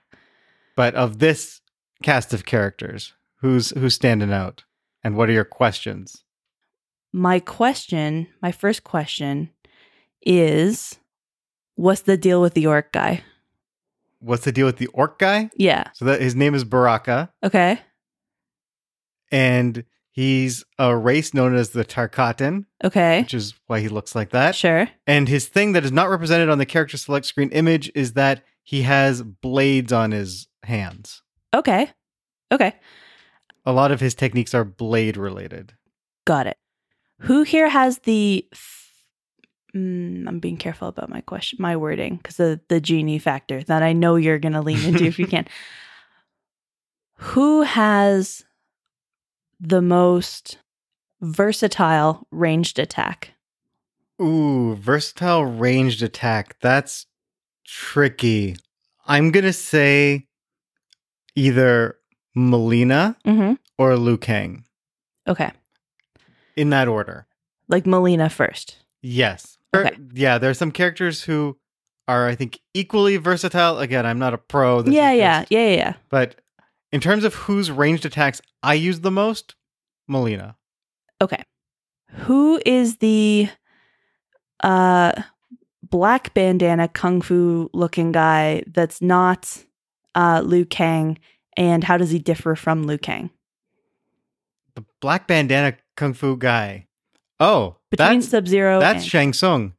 [0.75, 1.61] But of this
[2.01, 4.63] cast of characters, who's who's standing out?
[5.03, 6.23] And what are your questions?
[7.13, 9.51] My question, my first question
[10.25, 10.97] is
[11.75, 13.23] what's the deal with the orc guy?
[14.25, 15.49] What's the deal with the orc guy?
[15.55, 15.89] Yeah.
[15.93, 17.79] So that his name is Baraka, Okay.
[19.31, 23.21] and he's a race known as the Tarkatan, Okay.
[23.21, 24.55] which is why he looks like that.
[24.55, 24.87] Sure.
[25.05, 28.43] And his thing that is not represented on the character select screen image is that
[28.63, 31.21] he has blades on his hands.
[31.53, 31.91] Okay.
[32.51, 32.73] Okay.
[33.65, 35.73] A lot of his techniques are blade related.
[36.25, 36.57] Got it.
[37.21, 38.47] Who here has the?
[39.75, 43.83] Mm, I'm being careful about my question, my wording, because of the genie factor that
[43.83, 45.45] I know you're going to lean into if you can.
[47.17, 48.43] Who has
[49.59, 50.57] the most
[51.21, 53.31] versatile ranged attack?
[54.21, 56.55] Ooh, versatile ranged attack.
[56.61, 57.05] That's
[57.65, 58.55] tricky.
[59.07, 60.27] I'm going to say
[61.35, 61.97] either
[62.35, 63.53] Mileena Mm-hmm.
[63.77, 64.63] or Liu Kang
[65.27, 65.51] Okay,
[66.55, 67.27] in that order.
[67.67, 68.77] like Mileena first.
[69.01, 69.54] Yes.
[69.81, 69.95] Okay.
[70.13, 71.57] yeah, there are some characters who
[72.07, 73.79] are, I think, equally versatile.
[73.79, 74.83] Again, I'm not a pro.
[74.83, 75.93] Yeah, yeah, just- yeah, yeah, yeah.
[76.09, 76.35] But
[76.91, 79.55] in terms of whose ranged attacks I use the most,
[80.09, 80.55] Mileena.
[81.21, 81.43] Okay.
[82.11, 83.49] Who is the
[84.63, 85.11] uh
[85.83, 89.63] black bandana kung fu looking guy that's not
[90.15, 91.17] uh Liu Kang
[91.57, 93.29] and how does he differ from Liu Kang?
[94.75, 96.87] The black bandana kung fu guy.
[97.39, 99.73] Oh, Between that's, Sub-Zero that's and Shang Tsung.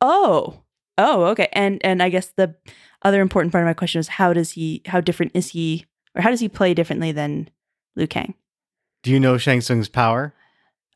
[0.00, 0.60] Oh.
[0.98, 1.48] Oh, okay.
[1.52, 2.54] And and I guess the
[3.02, 6.22] other important part of my question is how does he how different is he or
[6.22, 7.48] how does he play differently than
[7.96, 8.34] Liu Kang?
[9.02, 10.34] Do you know Shang Tsung's power?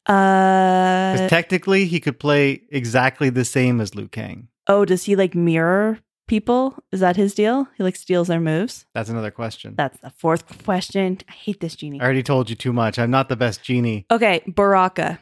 [0.06, 4.48] Uh Because technically, he could play exactly the same as Liu Kang.
[4.68, 5.98] oh, does he like mirror
[6.28, 6.74] people?
[6.92, 7.68] Is that his deal?
[7.76, 8.84] He like steals their moves?
[8.94, 9.74] That's another question.
[9.76, 11.18] That's the fourth question.
[11.28, 12.00] I hate this genie.
[12.00, 12.98] I already told you too much.
[12.98, 14.06] I'm not the best genie.
[14.10, 15.18] Okay, Baraka.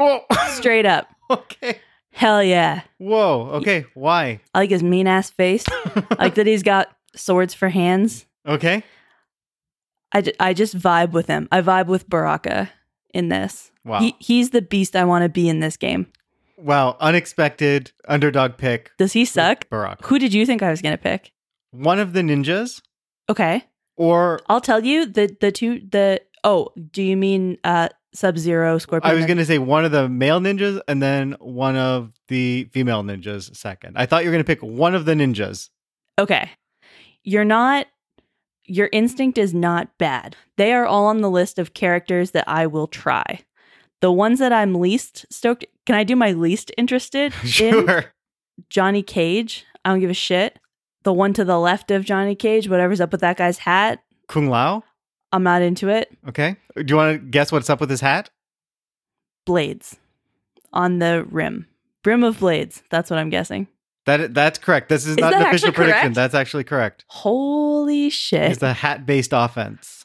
[0.00, 1.08] Oh, Straight up.
[1.30, 1.78] okay.
[2.12, 2.82] Hell yeah.
[2.98, 3.50] Whoa.
[3.54, 3.84] Okay.
[3.94, 4.40] Why?
[4.54, 5.64] I like his mean ass face.
[5.68, 8.26] I like that he's got swords for hands.
[8.46, 8.82] okay.
[10.12, 11.46] I, ju- I just vibe with him.
[11.52, 12.70] I vibe with Baraka
[13.14, 13.70] in this.
[13.84, 14.00] Wow.
[14.00, 16.06] He, he's the beast I want to be in this game.
[16.56, 16.96] wow.
[17.00, 18.90] Unexpected underdog pick.
[18.98, 19.68] Does he suck?
[19.70, 20.04] Barack.
[20.06, 21.32] Who did you think I was going to pick?
[21.70, 22.82] One of the ninjas,
[23.28, 23.64] Okay.
[23.96, 28.78] or I'll tell you the the two the oh, do you mean uh Sub Zero
[28.78, 29.10] Scorpion?
[29.10, 32.64] I was going to say one of the male ninjas and then one of the
[32.72, 33.96] female ninjas second.
[33.96, 35.70] I thought you were going to pick one of the ninjas.
[36.18, 36.50] Okay.
[37.22, 37.86] You're not
[38.66, 40.36] your instinct is not bad.
[40.56, 43.40] They are all on the list of characters that I will try.
[44.00, 47.48] The ones that I'm least stoked can I do my least interested in?
[47.48, 48.12] sure.
[48.68, 49.64] Johnny Cage.
[49.84, 50.58] I don't give a shit.
[51.02, 54.48] The one to the left of Johnny Cage, whatever's up with that guy's hat, Kung
[54.48, 54.84] Lao.
[55.32, 56.10] I'm not into it.
[56.28, 56.56] Okay.
[56.76, 58.30] Do you want to guess what's up with his hat?
[59.46, 59.96] Blades
[60.72, 61.66] on the rim.
[62.02, 62.82] Brim of blades.
[62.90, 63.68] That's what I'm guessing.
[64.06, 64.88] That that's correct.
[64.88, 66.00] This is, Is not an official prediction.
[66.02, 66.14] correct?
[66.14, 67.04] That's actually correct.
[67.08, 68.50] Holy shit.
[68.52, 70.04] It's a hat-based offense.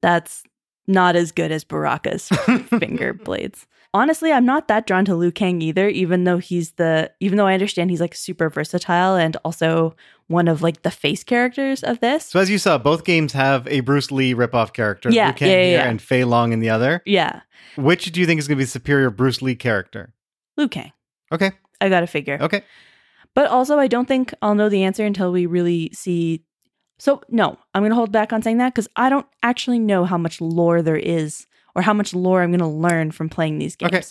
[0.00, 0.44] That's
[0.86, 2.28] not as good as Baraka's
[2.78, 3.66] finger blades.
[3.92, 7.46] Honestly, I'm not that drawn to Liu Kang either, even though he's the even though
[7.46, 9.96] I understand he's like super versatile and also
[10.28, 12.26] one of like the face characters of this.
[12.26, 15.10] So as you saw, both games have a Bruce Lee ripoff character.
[15.10, 15.88] Yeah, Liu Kang yeah, yeah, here yeah.
[15.88, 17.02] and Fei Long in the other.
[17.06, 17.40] Yeah.
[17.76, 20.12] Which do you think is going to be the superior Bruce Lee character?
[20.56, 20.92] Liu Kang.
[21.32, 21.52] Okay.
[21.80, 22.38] I gotta figure.
[22.40, 22.62] Okay.
[23.34, 26.42] But also, I don't think I'll know the answer until we really see.
[26.98, 30.06] So, no, I'm going to hold back on saying that because I don't actually know
[30.06, 33.58] how much lore there is or how much lore I'm going to learn from playing
[33.58, 33.92] these games.
[33.92, 34.06] Okay.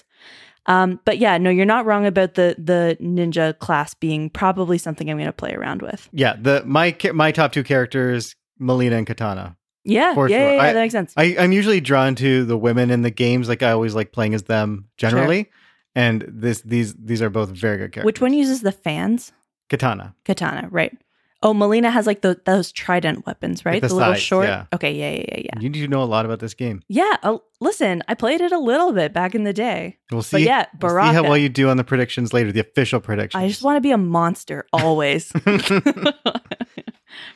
[0.67, 5.09] Um, but yeah, no, you're not wrong about the the ninja class being probably something
[5.09, 6.09] I'm going to play around with.
[6.11, 6.35] Yeah.
[6.41, 9.55] The my my top two characters, Mileena and Kitana.
[9.83, 10.47] Yeah, For yeah, sure.
[10.47, 11.13] yeah, yeah, I- that makes sense.
[11.15, 13.47] I, I'm usually drawn to the women in the games.
[13.47, 15.51] Like I always like playing as them generally.
[15.93, 18.05] And this these these are both very good characters.
[18.05, 19.31] Which one uses the fans?
[19.69, 20.13] Kitana.
[20.25, 20.97] Kitana, right?
[21.45, 23.79] Oh, Mileena has like the, those trident weapons, right?
[23.79, 24.47] the little sides, short.
[24.47, 24.65] yeah.
[24.73, 25.59] Okay, yeah, yeah, yeah, yeah.
[25.59, 26.81] You need to know a lot about this game.
[26.87, 29.99] Yeah, uh, listen, I played it a little bit back in the day.
[30.11, 30.37] We'll see.
[30.37, 30.45] But see.
[30.47, 33.43] yeah, we'll see how well you do on the predictions later, the official predictions.
[33.43, 35.27] I just want to be a monster always.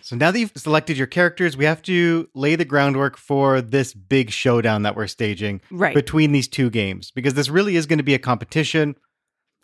[0.02, 3.94] so now that you've selected your characters, we have to lay the groundwork for this
[3.94, 5.94] big showdown that we're staging right.
[5.94, 8.96] between these two games because this really is going to be a competition.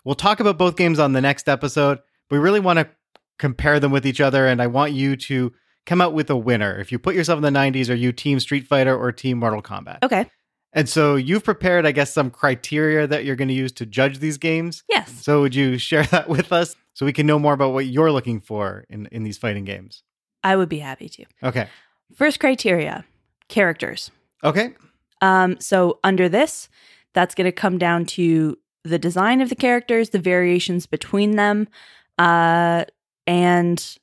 [0.03, 1.97] We'll talk about both games on the next episode.
[2.29, 2.89] But we really want to
[3.37, 5.53] compare them with each other, and I want you to
[5.85, 6.79] come out with a winner.
[6.79, 9.61] If you put yourself in the 90s, are you Team Street Fighter or Team Mortal
[9.61, 9.99] Kombat?
[10.03, 10.29] okay.
[10.75, 14.19] And so you've prepared, I guess, some criteria that you're going to use to judge
[14.19, 14.83] these games.
[14.89, 15.09] Yes.
[15.23, 18.11] So would you share that with us so we can know more about what you're
[18.11, 20.03] looking for in, in these fighting games?
[20.43, 21.25] I would be happy to.
[21.43, 21.69] Okay.
[22.13, 23.05] First criteria
[23.47, 24.11] characters.
[24.43, 24.73] Okay.
[25.21, 26.67] Um, so under this,
[27.13, 31.69] that's going to come down to the design of the characters, the variations between them,
[32.17, 32.83] uh,
[33.27, 33.97] and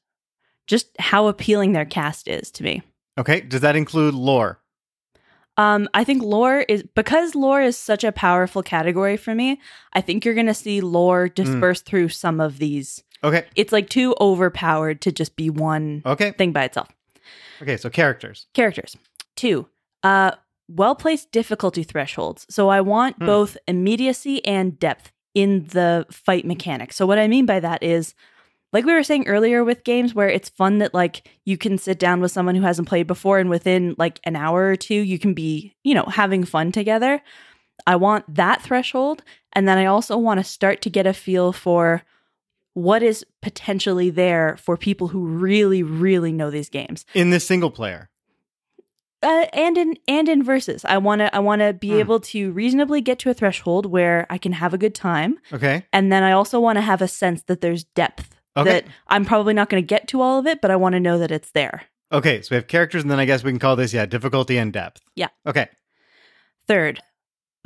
[0.66, 2.82] just how appealing their cast is to me.
[3.19, 3.40] Okay.
[3.40, 4.59] Does that include lore?
[5.59, 9.61] Um, I think lore is because lore is such a powerful category for me.
[9.93, 13.03] I think you're going to see lore dispersed through some of these.
[13.23, 13.44] Okay.
[13.55, 16.32] It's like too overpowered to just be one Okay.
[16.32, 16.89] thing by itself.
[17.61, 17.77] Okay.
[17.77, 18.47] So characters.
[18.55, 18.97] Characters.
[19.36, 19.69] Two,
[20.03, 20.32] uh,
[20.69, 22.47] well placed difficulty thresholds.
[22.49, 23.27] So I want Hmm.
[23.27, 26.93] both immediacy and depth in the fight mechanic.
[26.94, 28.15] So what I mean by that is,
[28.73, 31.99] like we were saying earlier with games where it's fun that like you can sit
[31.99, 35.19] down with someone who hasn't played before and within like an hour or two you
[35.19, 37.20] can be, you know, having fun together.
[37.86, 39.23] I want that threshold
[39.53, 42.03] and then I also want to start to get a feel for
[42.74, 47.70] what is potentially there for people who really really know these games In this single
[47.70, 48.09] player.
[49.23, 51.99] uh, and in and in verses i want to i want to be Hmm.
[52.01, 55.85] able to reasonably get to a threshold where i can have a good time Okay.
[55.93, 58.70] and then i also want to have a sense that there's depth Okay.
[58.70, 61.01] that i'm probably not going to get to all of it but i want to
[61.01, 62.43] know that it's there Okay.
[62.43, 64.70] So we have characters, and then I guess we can call this, yeah, difficulty and
[64.70, 65.01] depth.
[65.16, 65.29] Yeah.
[65.47, 65.69] Okay.
[66.69, 67.01] third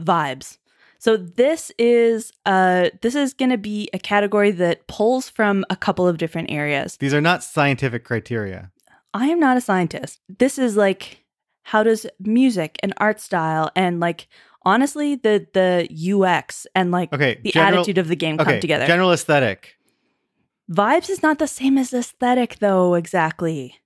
[0.00, 0.58] vibes
[0.98, 5.76] so this is uh this is going to be a category that pulls from a
[5.76, 8.70] couple of different areas These are not scientific criteria.
[9.14, 10.20] I am not a scientist.
[10.38, 11.24] This is like
[11.62, 14.28] how does music and art style and like
[14.62, 17.40] honestly the the UX and like Okay.
[17.42, 18.52] the general- attitude of the game okay.
[18.52, 18.86] come together.
[18.86, 19.75] General aesthetic.
[20.70, 22.94] Vibes is not the same as aesthetic, though.
[22.94, 23.76] Exactly.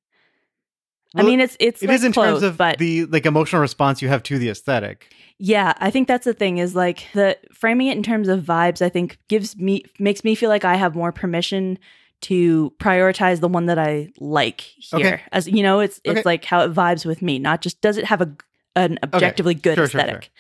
[1.17, 3.61] I mean, it's it's It like is in close, terms of but the like emotional
[3.61, 5.13] response you have to the aesthetic.
[5.39, 6.59] yeah, I think that's the thing.
[6.59, 8.81] Is like the framing it in terms of vibes.
[8.81, 11.79] I think gives me makes me feel like I have more permission
[12.23, 15.15] to prioritize the one that I like here.
[15.15, 15.21] Okay.
[15.33, 16.23] As you know, it's it's Okay.
[16.25, 18.31] like how it vibes with me, not just does it have a
[18.77, 20.31] an objectively good Sure, sure, aesthetic.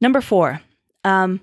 [0.00, 0.60] Number four,
[1.04, 1.40] um,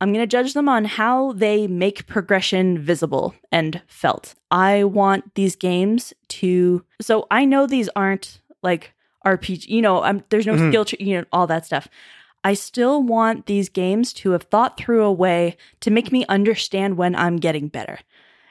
[0.00, 4.34] I'm going to judge them on how they make progression visible and felt.
[4.50, 6.84] I want these games to.
[7.00, 8.92] So I know these aren't like
[9.26, 9.66] RPG.
[9.68, 10.68] You know, I'm, there's no Mhm.
[10.70, 10.84] skill.
[10.84, 11.88] Tr- you know, all that stuff.
[12.42, 16.96] I still want these games to have thought through a way to make me understand
[16.96, 17.98] when I'm getting better.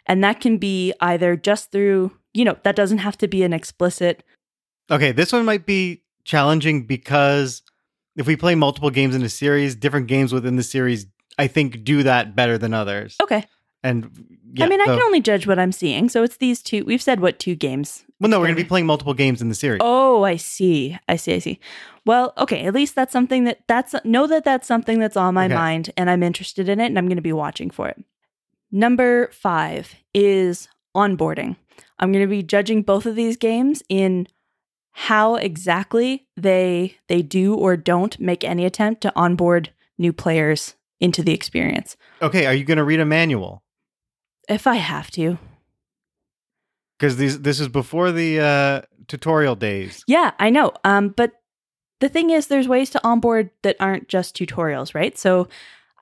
[0.05, 3.53] And that can be either just through, you know, that doesn't have to be an
[3.53, 4.23] explicit
[4.91, 7.61] Okay, this one might be challenging because
[8.15, 11.05] if we play multiple games in a series, different games within the series,
[11.39, 13.15] I think, do that better than others.
[13.21, 13.45] Okay.
[13.81, 16.09] And yeah, I mean, I can only judge what I'm seeing.
[16.09, 16.83] So it's these two.
[16.83, 18.03] We've said what two games.
[18.19, 19.79] well, no, we're going to be playing multiple games in the series.
[19.81, 20.97] Oh, I see.
[21.07, 21.33] I see.
[21.35, 21.59] I see.
[22.05, 22.65] Well, okay.
[22.65, 25.55] At least that's something that that's know that that's something that's on my Okay.
[25.55, 28.03] mind, and I'm interested in it, and I'm going to be watching for it.
[28.71, 31.55] Number five is onboarding.
[31.99, 34.27] I'm going to be judging both of these games in
[34.91, 41.23] how exactly they they do or don't make any attempt to onboard new players into
[41.23, 41.95] the experience.
[42.21, 43.63] Okay, are you going to read a manual?
[44.47, 45.37] If I have to,
[46.97, 50.03] Because these this is before the uh, tutorial days.
[50.07, 50.71] Yeah, I know.
[50.83, 51.33] Um, but
[51.99, 55.17] the thing is, there's ways to onboard that aren't just tutorials, right?
[55.17, 55.47] So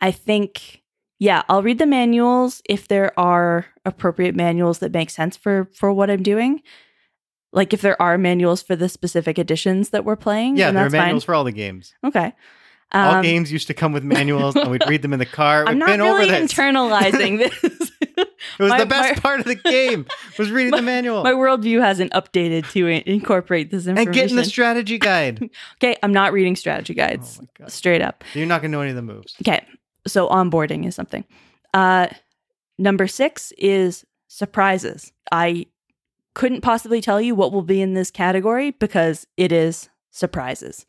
[0.02, 0.82] I think,
[1.20, 5.92] yeah, I'll read the manuals if there are appropriate manuals that make sense for for
[5.92, 6.62] what I'm doing.
[7.54, 10.90] Like if there are manuals for the specific editions that we're playing, Yeah, there are
[10.90, 11.28] manuals fine.
[11.28, 11.94] for all the games.
[12.04, 12.34] Okay.
[12.94, 15.64] All Um, games used to come with manuals, and we'd read them in the car.
[15.66, 16.54] I'm We've not been really over this.
[16.54, 17.92] internalizing this.
[18.02, 20.06] it was my- the best my- part of the game.
[20.40, 24.08] Was reading the manual My worldview hasn't updated to incorporate this information.
[24.08, 25.50] and getting the strategy guide.
[25.76, 27.42] okay, I'm not reading strategy guides.
[27.62, 27.68] oh!
[27.68, 28.24] Straight up.
[28.34, 29.36] You're not going to know any of the moves.
[29.42, 29.66] Okay,
[30.08, 31.26] so onboarding is something.
[31.74, 32.08] Uh,
[32.78, 35.12] number six is surprises.
[35.32, 35.66] I
[36.36, 40.86] couldn't possibly tell you what will be in this category because it is surprises.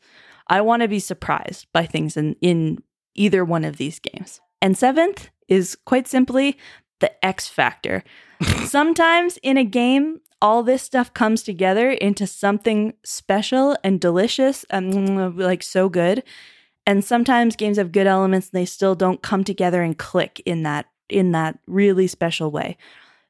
[0.49, 2.79] I want to be surprised by things in, in
[3.15, 4.41] either one of these games.
[4.61, 6.57] And seventh is quite simply
[6.99, 8.03] the X factor.
[8.65, 14.93] Sometimes in a game, all this stuff comes together into something special and delicious and
[14.93, 16.23] mm, like so good
[16.85, 20.63] and sometimes games have good elements and they still don't come together and click in
[20.63, 22.77] that in that really special way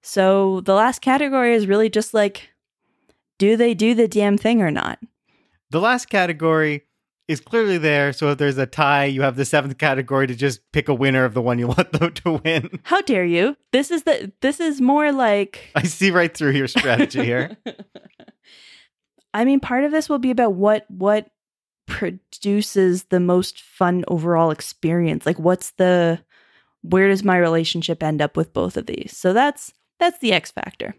[0.01, 2.49] so the last category is really just like
[3.37, 4.99] do they do the damn thing or not
[5.71, 6.83] The last category
[7.29, 8.11] is clearly there.
[8.11, 11.23] So if there's a tie, you have the seventh category to just pick a winner
[11.25, 12.79] of the one you want them to win.
[12.83, 16.67] how dare you this is the this is more like I see right through your
[16.67, 17.55] strategy here.
[19.33, 21.29] i mean part of this will be about what what
[21.85, 26.19] produces the most fun overall experience like what's the
[26.81, 30.51] where does my relationship end up with both of these so that's that's the x
[30.51, 30.95] factor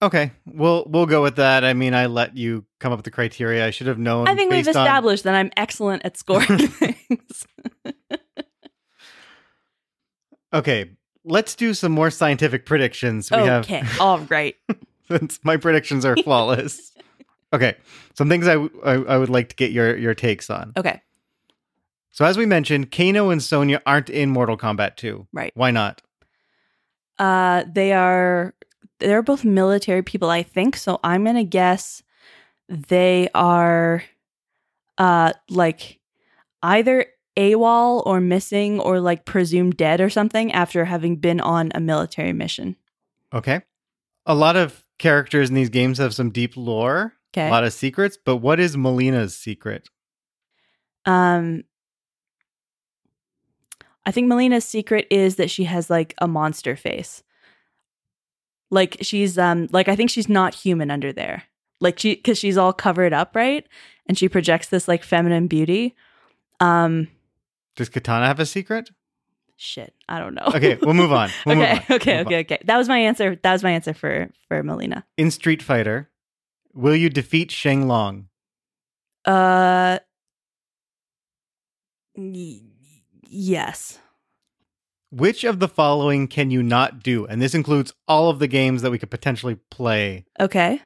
[0.00, 1.64] Okay, we'll we'll go with that.
[1.64, 3.66] I mean, I let you come up with the criteria.
[3.66, 4.28] I should have known.
[4.28, 7.46] I think we've based on- established that I'm excellent at scoring things.
[10.52, 10.90] Okay,
[11.24, 13.30] let's do some more scientific predictions.
[13.30, 14.54] We have okay, all right.
[15.08, 16.92] since my predictions are flawless.
[17.52, 17.74] okay,
[18.14, 20.72] some things I, w- I I would like to get your your takes on.
[20.76, 21.02] Okay,
[22.12, 25.26] So as we mentioned, Kano and Sonya aren't in Mortal Kombat 2.
[25.32, 25.52] Right.
[25.54, 26.02] Why not?
[27.18, 28.54] uh, they are
[29.00, 30.76] they're both military people, I think.
[30.76, 32.02] So I'm gonna guess
[32.68, 34.02] they are,
[34.98, 36.00] uh, like
[36.62, 37.06] either
[37.36, 42.32] AWOL or missing or like presumed dead or something after having been on a military
[42.32, 42.76] mission.
[43.32, 43.60] Okay.
[44.26, 47.46] A lot of characters in these games have some deep lore, Okay.
[47.46, 49.88] a lot of secrets, but what is Mileena's secret?
[51.04, 51.62] Um,
[54.04, 57.22] I think Mileena's secret is that she has like a monster face.
[58.70, 61.44] Like she's um like I think she's not human under there.
[61.80, 63.66] Like she cuz she's all covered up, right?
[64.06, 65.94] And she projects this like feminine beauty.
[66.60, 67.08] Um
[67.76, 68.90] Does Kitana have a secret?
[69.60, 70.52] shit, I don't know.
[70.54, 71.30] Okay, we'll move on.
[71.46, 71.96] We'll move okay, on.
[71.96, 72.32] okay, Move on.
[72.32, 72.58] okay, okay.
[72.64, 73.36] That was my answer.
[73.42, 75.02] That was my answer for for Mileena.
[75.16, 76.10] In Street Fighter,
[76.74, 78.28] will you defeat Sheng Long?
[79.24, 79.98] Uh
[82.16, 82.60] y-
[83.28, 83.98] yes.
[85.10, 87.26] Which of the following can you not do?
[87.26, 90.26] And this includes all of the games that we could potentially play.
[90.38, 90.82] Okay.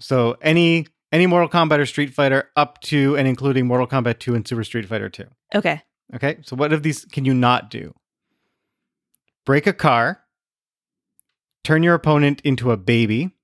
[0.00, 4.34] So any any Mortal Kombat or Street Fighter up to and including Mortal Kombat 2
[4.34, 5.24] and Super Street Fighter 2.
[5.54, 5.82] Okay.
[6.14, 6.38] Okay?
[6.42, 7.94] So what of these can you not do?
[9.44, 10.22] Break a car,
[11.64, 13.34] turn your opponent into a baby,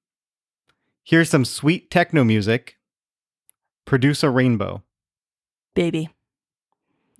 [1.03, 2.77] hear some sweet techno music,
[3.87, 4.83] produce a rainbow.
[5.75, 6.11] Baby.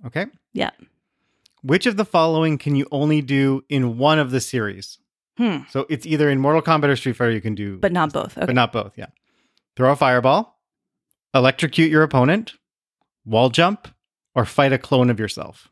[0.05, 0.27] Okay.
[0.53, 0.71] Yeah.
[1.65, 4.99] Which of the following can you only do in one of the series?
[5.35, 5.59] Hmm.
[5.69, 8.37] So it's either in Mortal Kombat or Street Fighter you can do, But not both.
[8.37, 8.45] Okay.
[8.45, 8.93] but not both.
[8.95, 9.07] Yeah.
[9.75, 10.59] Throw a fireball,
[11.33, 12.53] electrocute your opponent,
[13.25, 13.87] wall jump,
[14.35, 15.67] or fight a clone of yourself.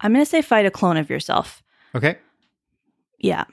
[0.00, 1.62] I'm going to say fight a clone of yourself.
[1.94, 2.18] Okay.
[3.18, 3.44] Yeah.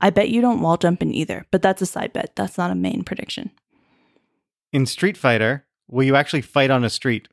[0.00, 2.34] I bet you don't wall jump in either, but that's a side bet.
[2.34, 3.52] That's not a main prediction.
[4.72, 7.28] In Street Fighter, will you actually fight on a street?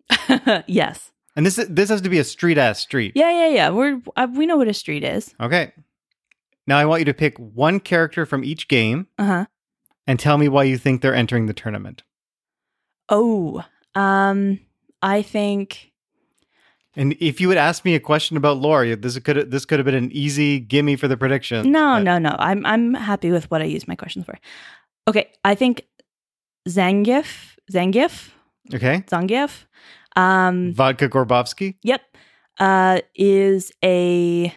[0.66, 1.12] yes.
[1.38, 3.12] And this this has to be a street ass street.
[3.14, 3.68] Yeah, yeah, yeah.
[3.70, 5.32] We're uh, we know what a street is.
[5.40, 5.70] Okay.
[6.66, 9.44] Now I want you to pick one character from each game Uh huh.
[10.08, 12.02] and tell me why you think they're entering the tournament.
[13.08, 13.62] Oh,
[13.94, 14.58] um,
[15.00, 15.92] I think
[16.96, 19.86] And if you had asked me a question about lore, this could this could have
[19.86, 21.70] been an easy gimme for the prediction.
[21.70, 22.34] no, but- no, no.
[22.40, 24.34] I'm I'm happy with what I used my questions for.
[25.06, 25.86] Okay, I think
[26.68, 28.30] Zangief, Zangief,
[28.74, 29.04] Okay.
[29.06, 29.66] Zangief,
[30.18, 31.76] um, Vodka Gorbovsky.
[31.82, 32.02] Yep.
[32.58, 34.52] Uh, is a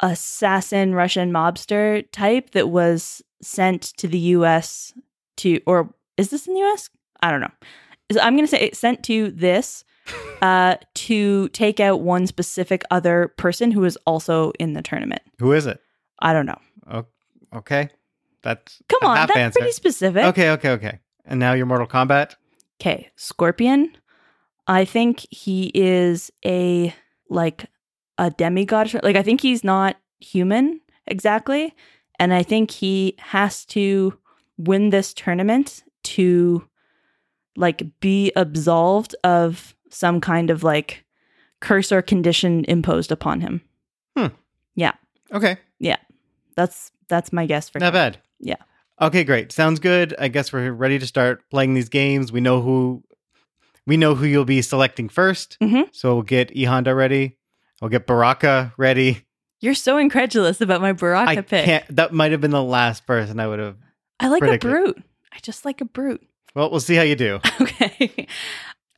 [0.00, 4.92] assassin Russian mobster type that was sent to the US
[5.38, 6.90] to or is this in the US?
[7.22, 7.50] I don't know.
[8.08, 9.84] Is- I'm going to say sent to this
[10.42, 15.22] uh to take out one specific other person who is also in the tournament.
[15.38, 15.80] Who is it?
[16.20, 16.60] I don't know.
[16.90, 17.06] Oh,
[17.54, 17.88] okay.
[18.42, 19.58] That's Come on, that's answer.
[19.58, 20.24] pretty specific.
[20.24, 20.98] Okay, okay, okay.
[21.24, 22.36] And now your Mortal Kombat.
[22.80, 23.96] Okay, Scorpion.
[24.66, 26.94] I think he is a
[27.28, 27.66] like
[28.18, 28.92] a demigod.
[29.02, 31.74] Like I think he's not human exactly,
[32.18, 34.18] and I think he has to
[34.58, 36.66] win this tournament to
[37.56, 41.04] like be absolved of some kind of like
[41.60, 43.62] curse or condition imposed upon him.
[44.16, 44.26] Hmm.
[44.74, 44.92] Yeah.
[45.32, 45.96] Okay, Yeah.
[46.54, 48.18] That's that's my guess for not bad.
[48.40, 48.56] Yeah.
[49.00, 49.52] Okay, great.
[49.52, 50.14] Sounds good.
[50.18, 52.32] I guess we're ready to start playing these games.
[52.32, 53.04] We know who
[53.86, 55.88] we know who you'll be selecting 1st Mhm.
[55.92, 57.36] So we'll get E Honda ready.
[57.80, 59.22] We'll get Baraka ready.
[59.60, 61.64] You're so incredulous about my Baraka I pick.
[61.64, 61.96] can't.
[61.96, 63.76] That might have been the last person I would have.
[64.20, 64.70] I like predicted.
[64.70, 65.02] a brute.
[65.32, 66.22] I just like a brute.
[66.54, 67.40] Well, we'll see how you do.
[67.60, 68.26] Okay.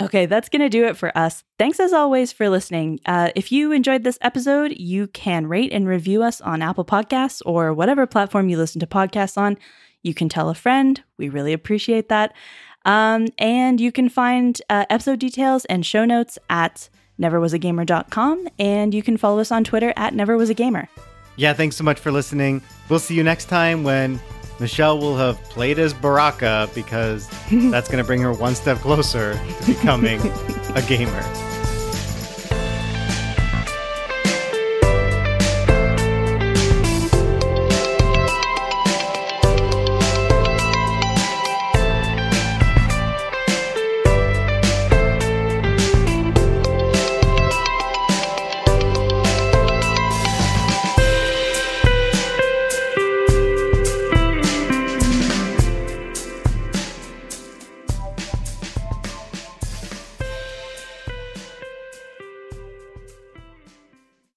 [0.00, 1.42] Okay, that's going to do it for us.
[1.58, 3.00] Thanks as always for listening.
[3.04, 7.42] Uh, if you enjoyed this episode, you can rate and review us on Apple Podcasts
[7.44, 9.58] or whatever platform you listen to podcasts on.
[10.04, 11.02] You can tell a friend.
[11.18, 12.32] We really appreciate that.
[12.88, 16.88] Um, and you can find uh, episode details and show notes at
[17.20, 18.48] neverwasagamer.com.
[18.58, 20.88] And you can follow us on Twitter at neverwasagamer.
[21.36, 22.62] Yeah, thanks so much for listening.
[22.88, 24.18] We'll see you next time when
[24.58, 29.34] Michelle will have played as Baraka because that's going to bring her one step closer
[29.34, 30.20] to becoming
[30.74, 31.57] a gamer.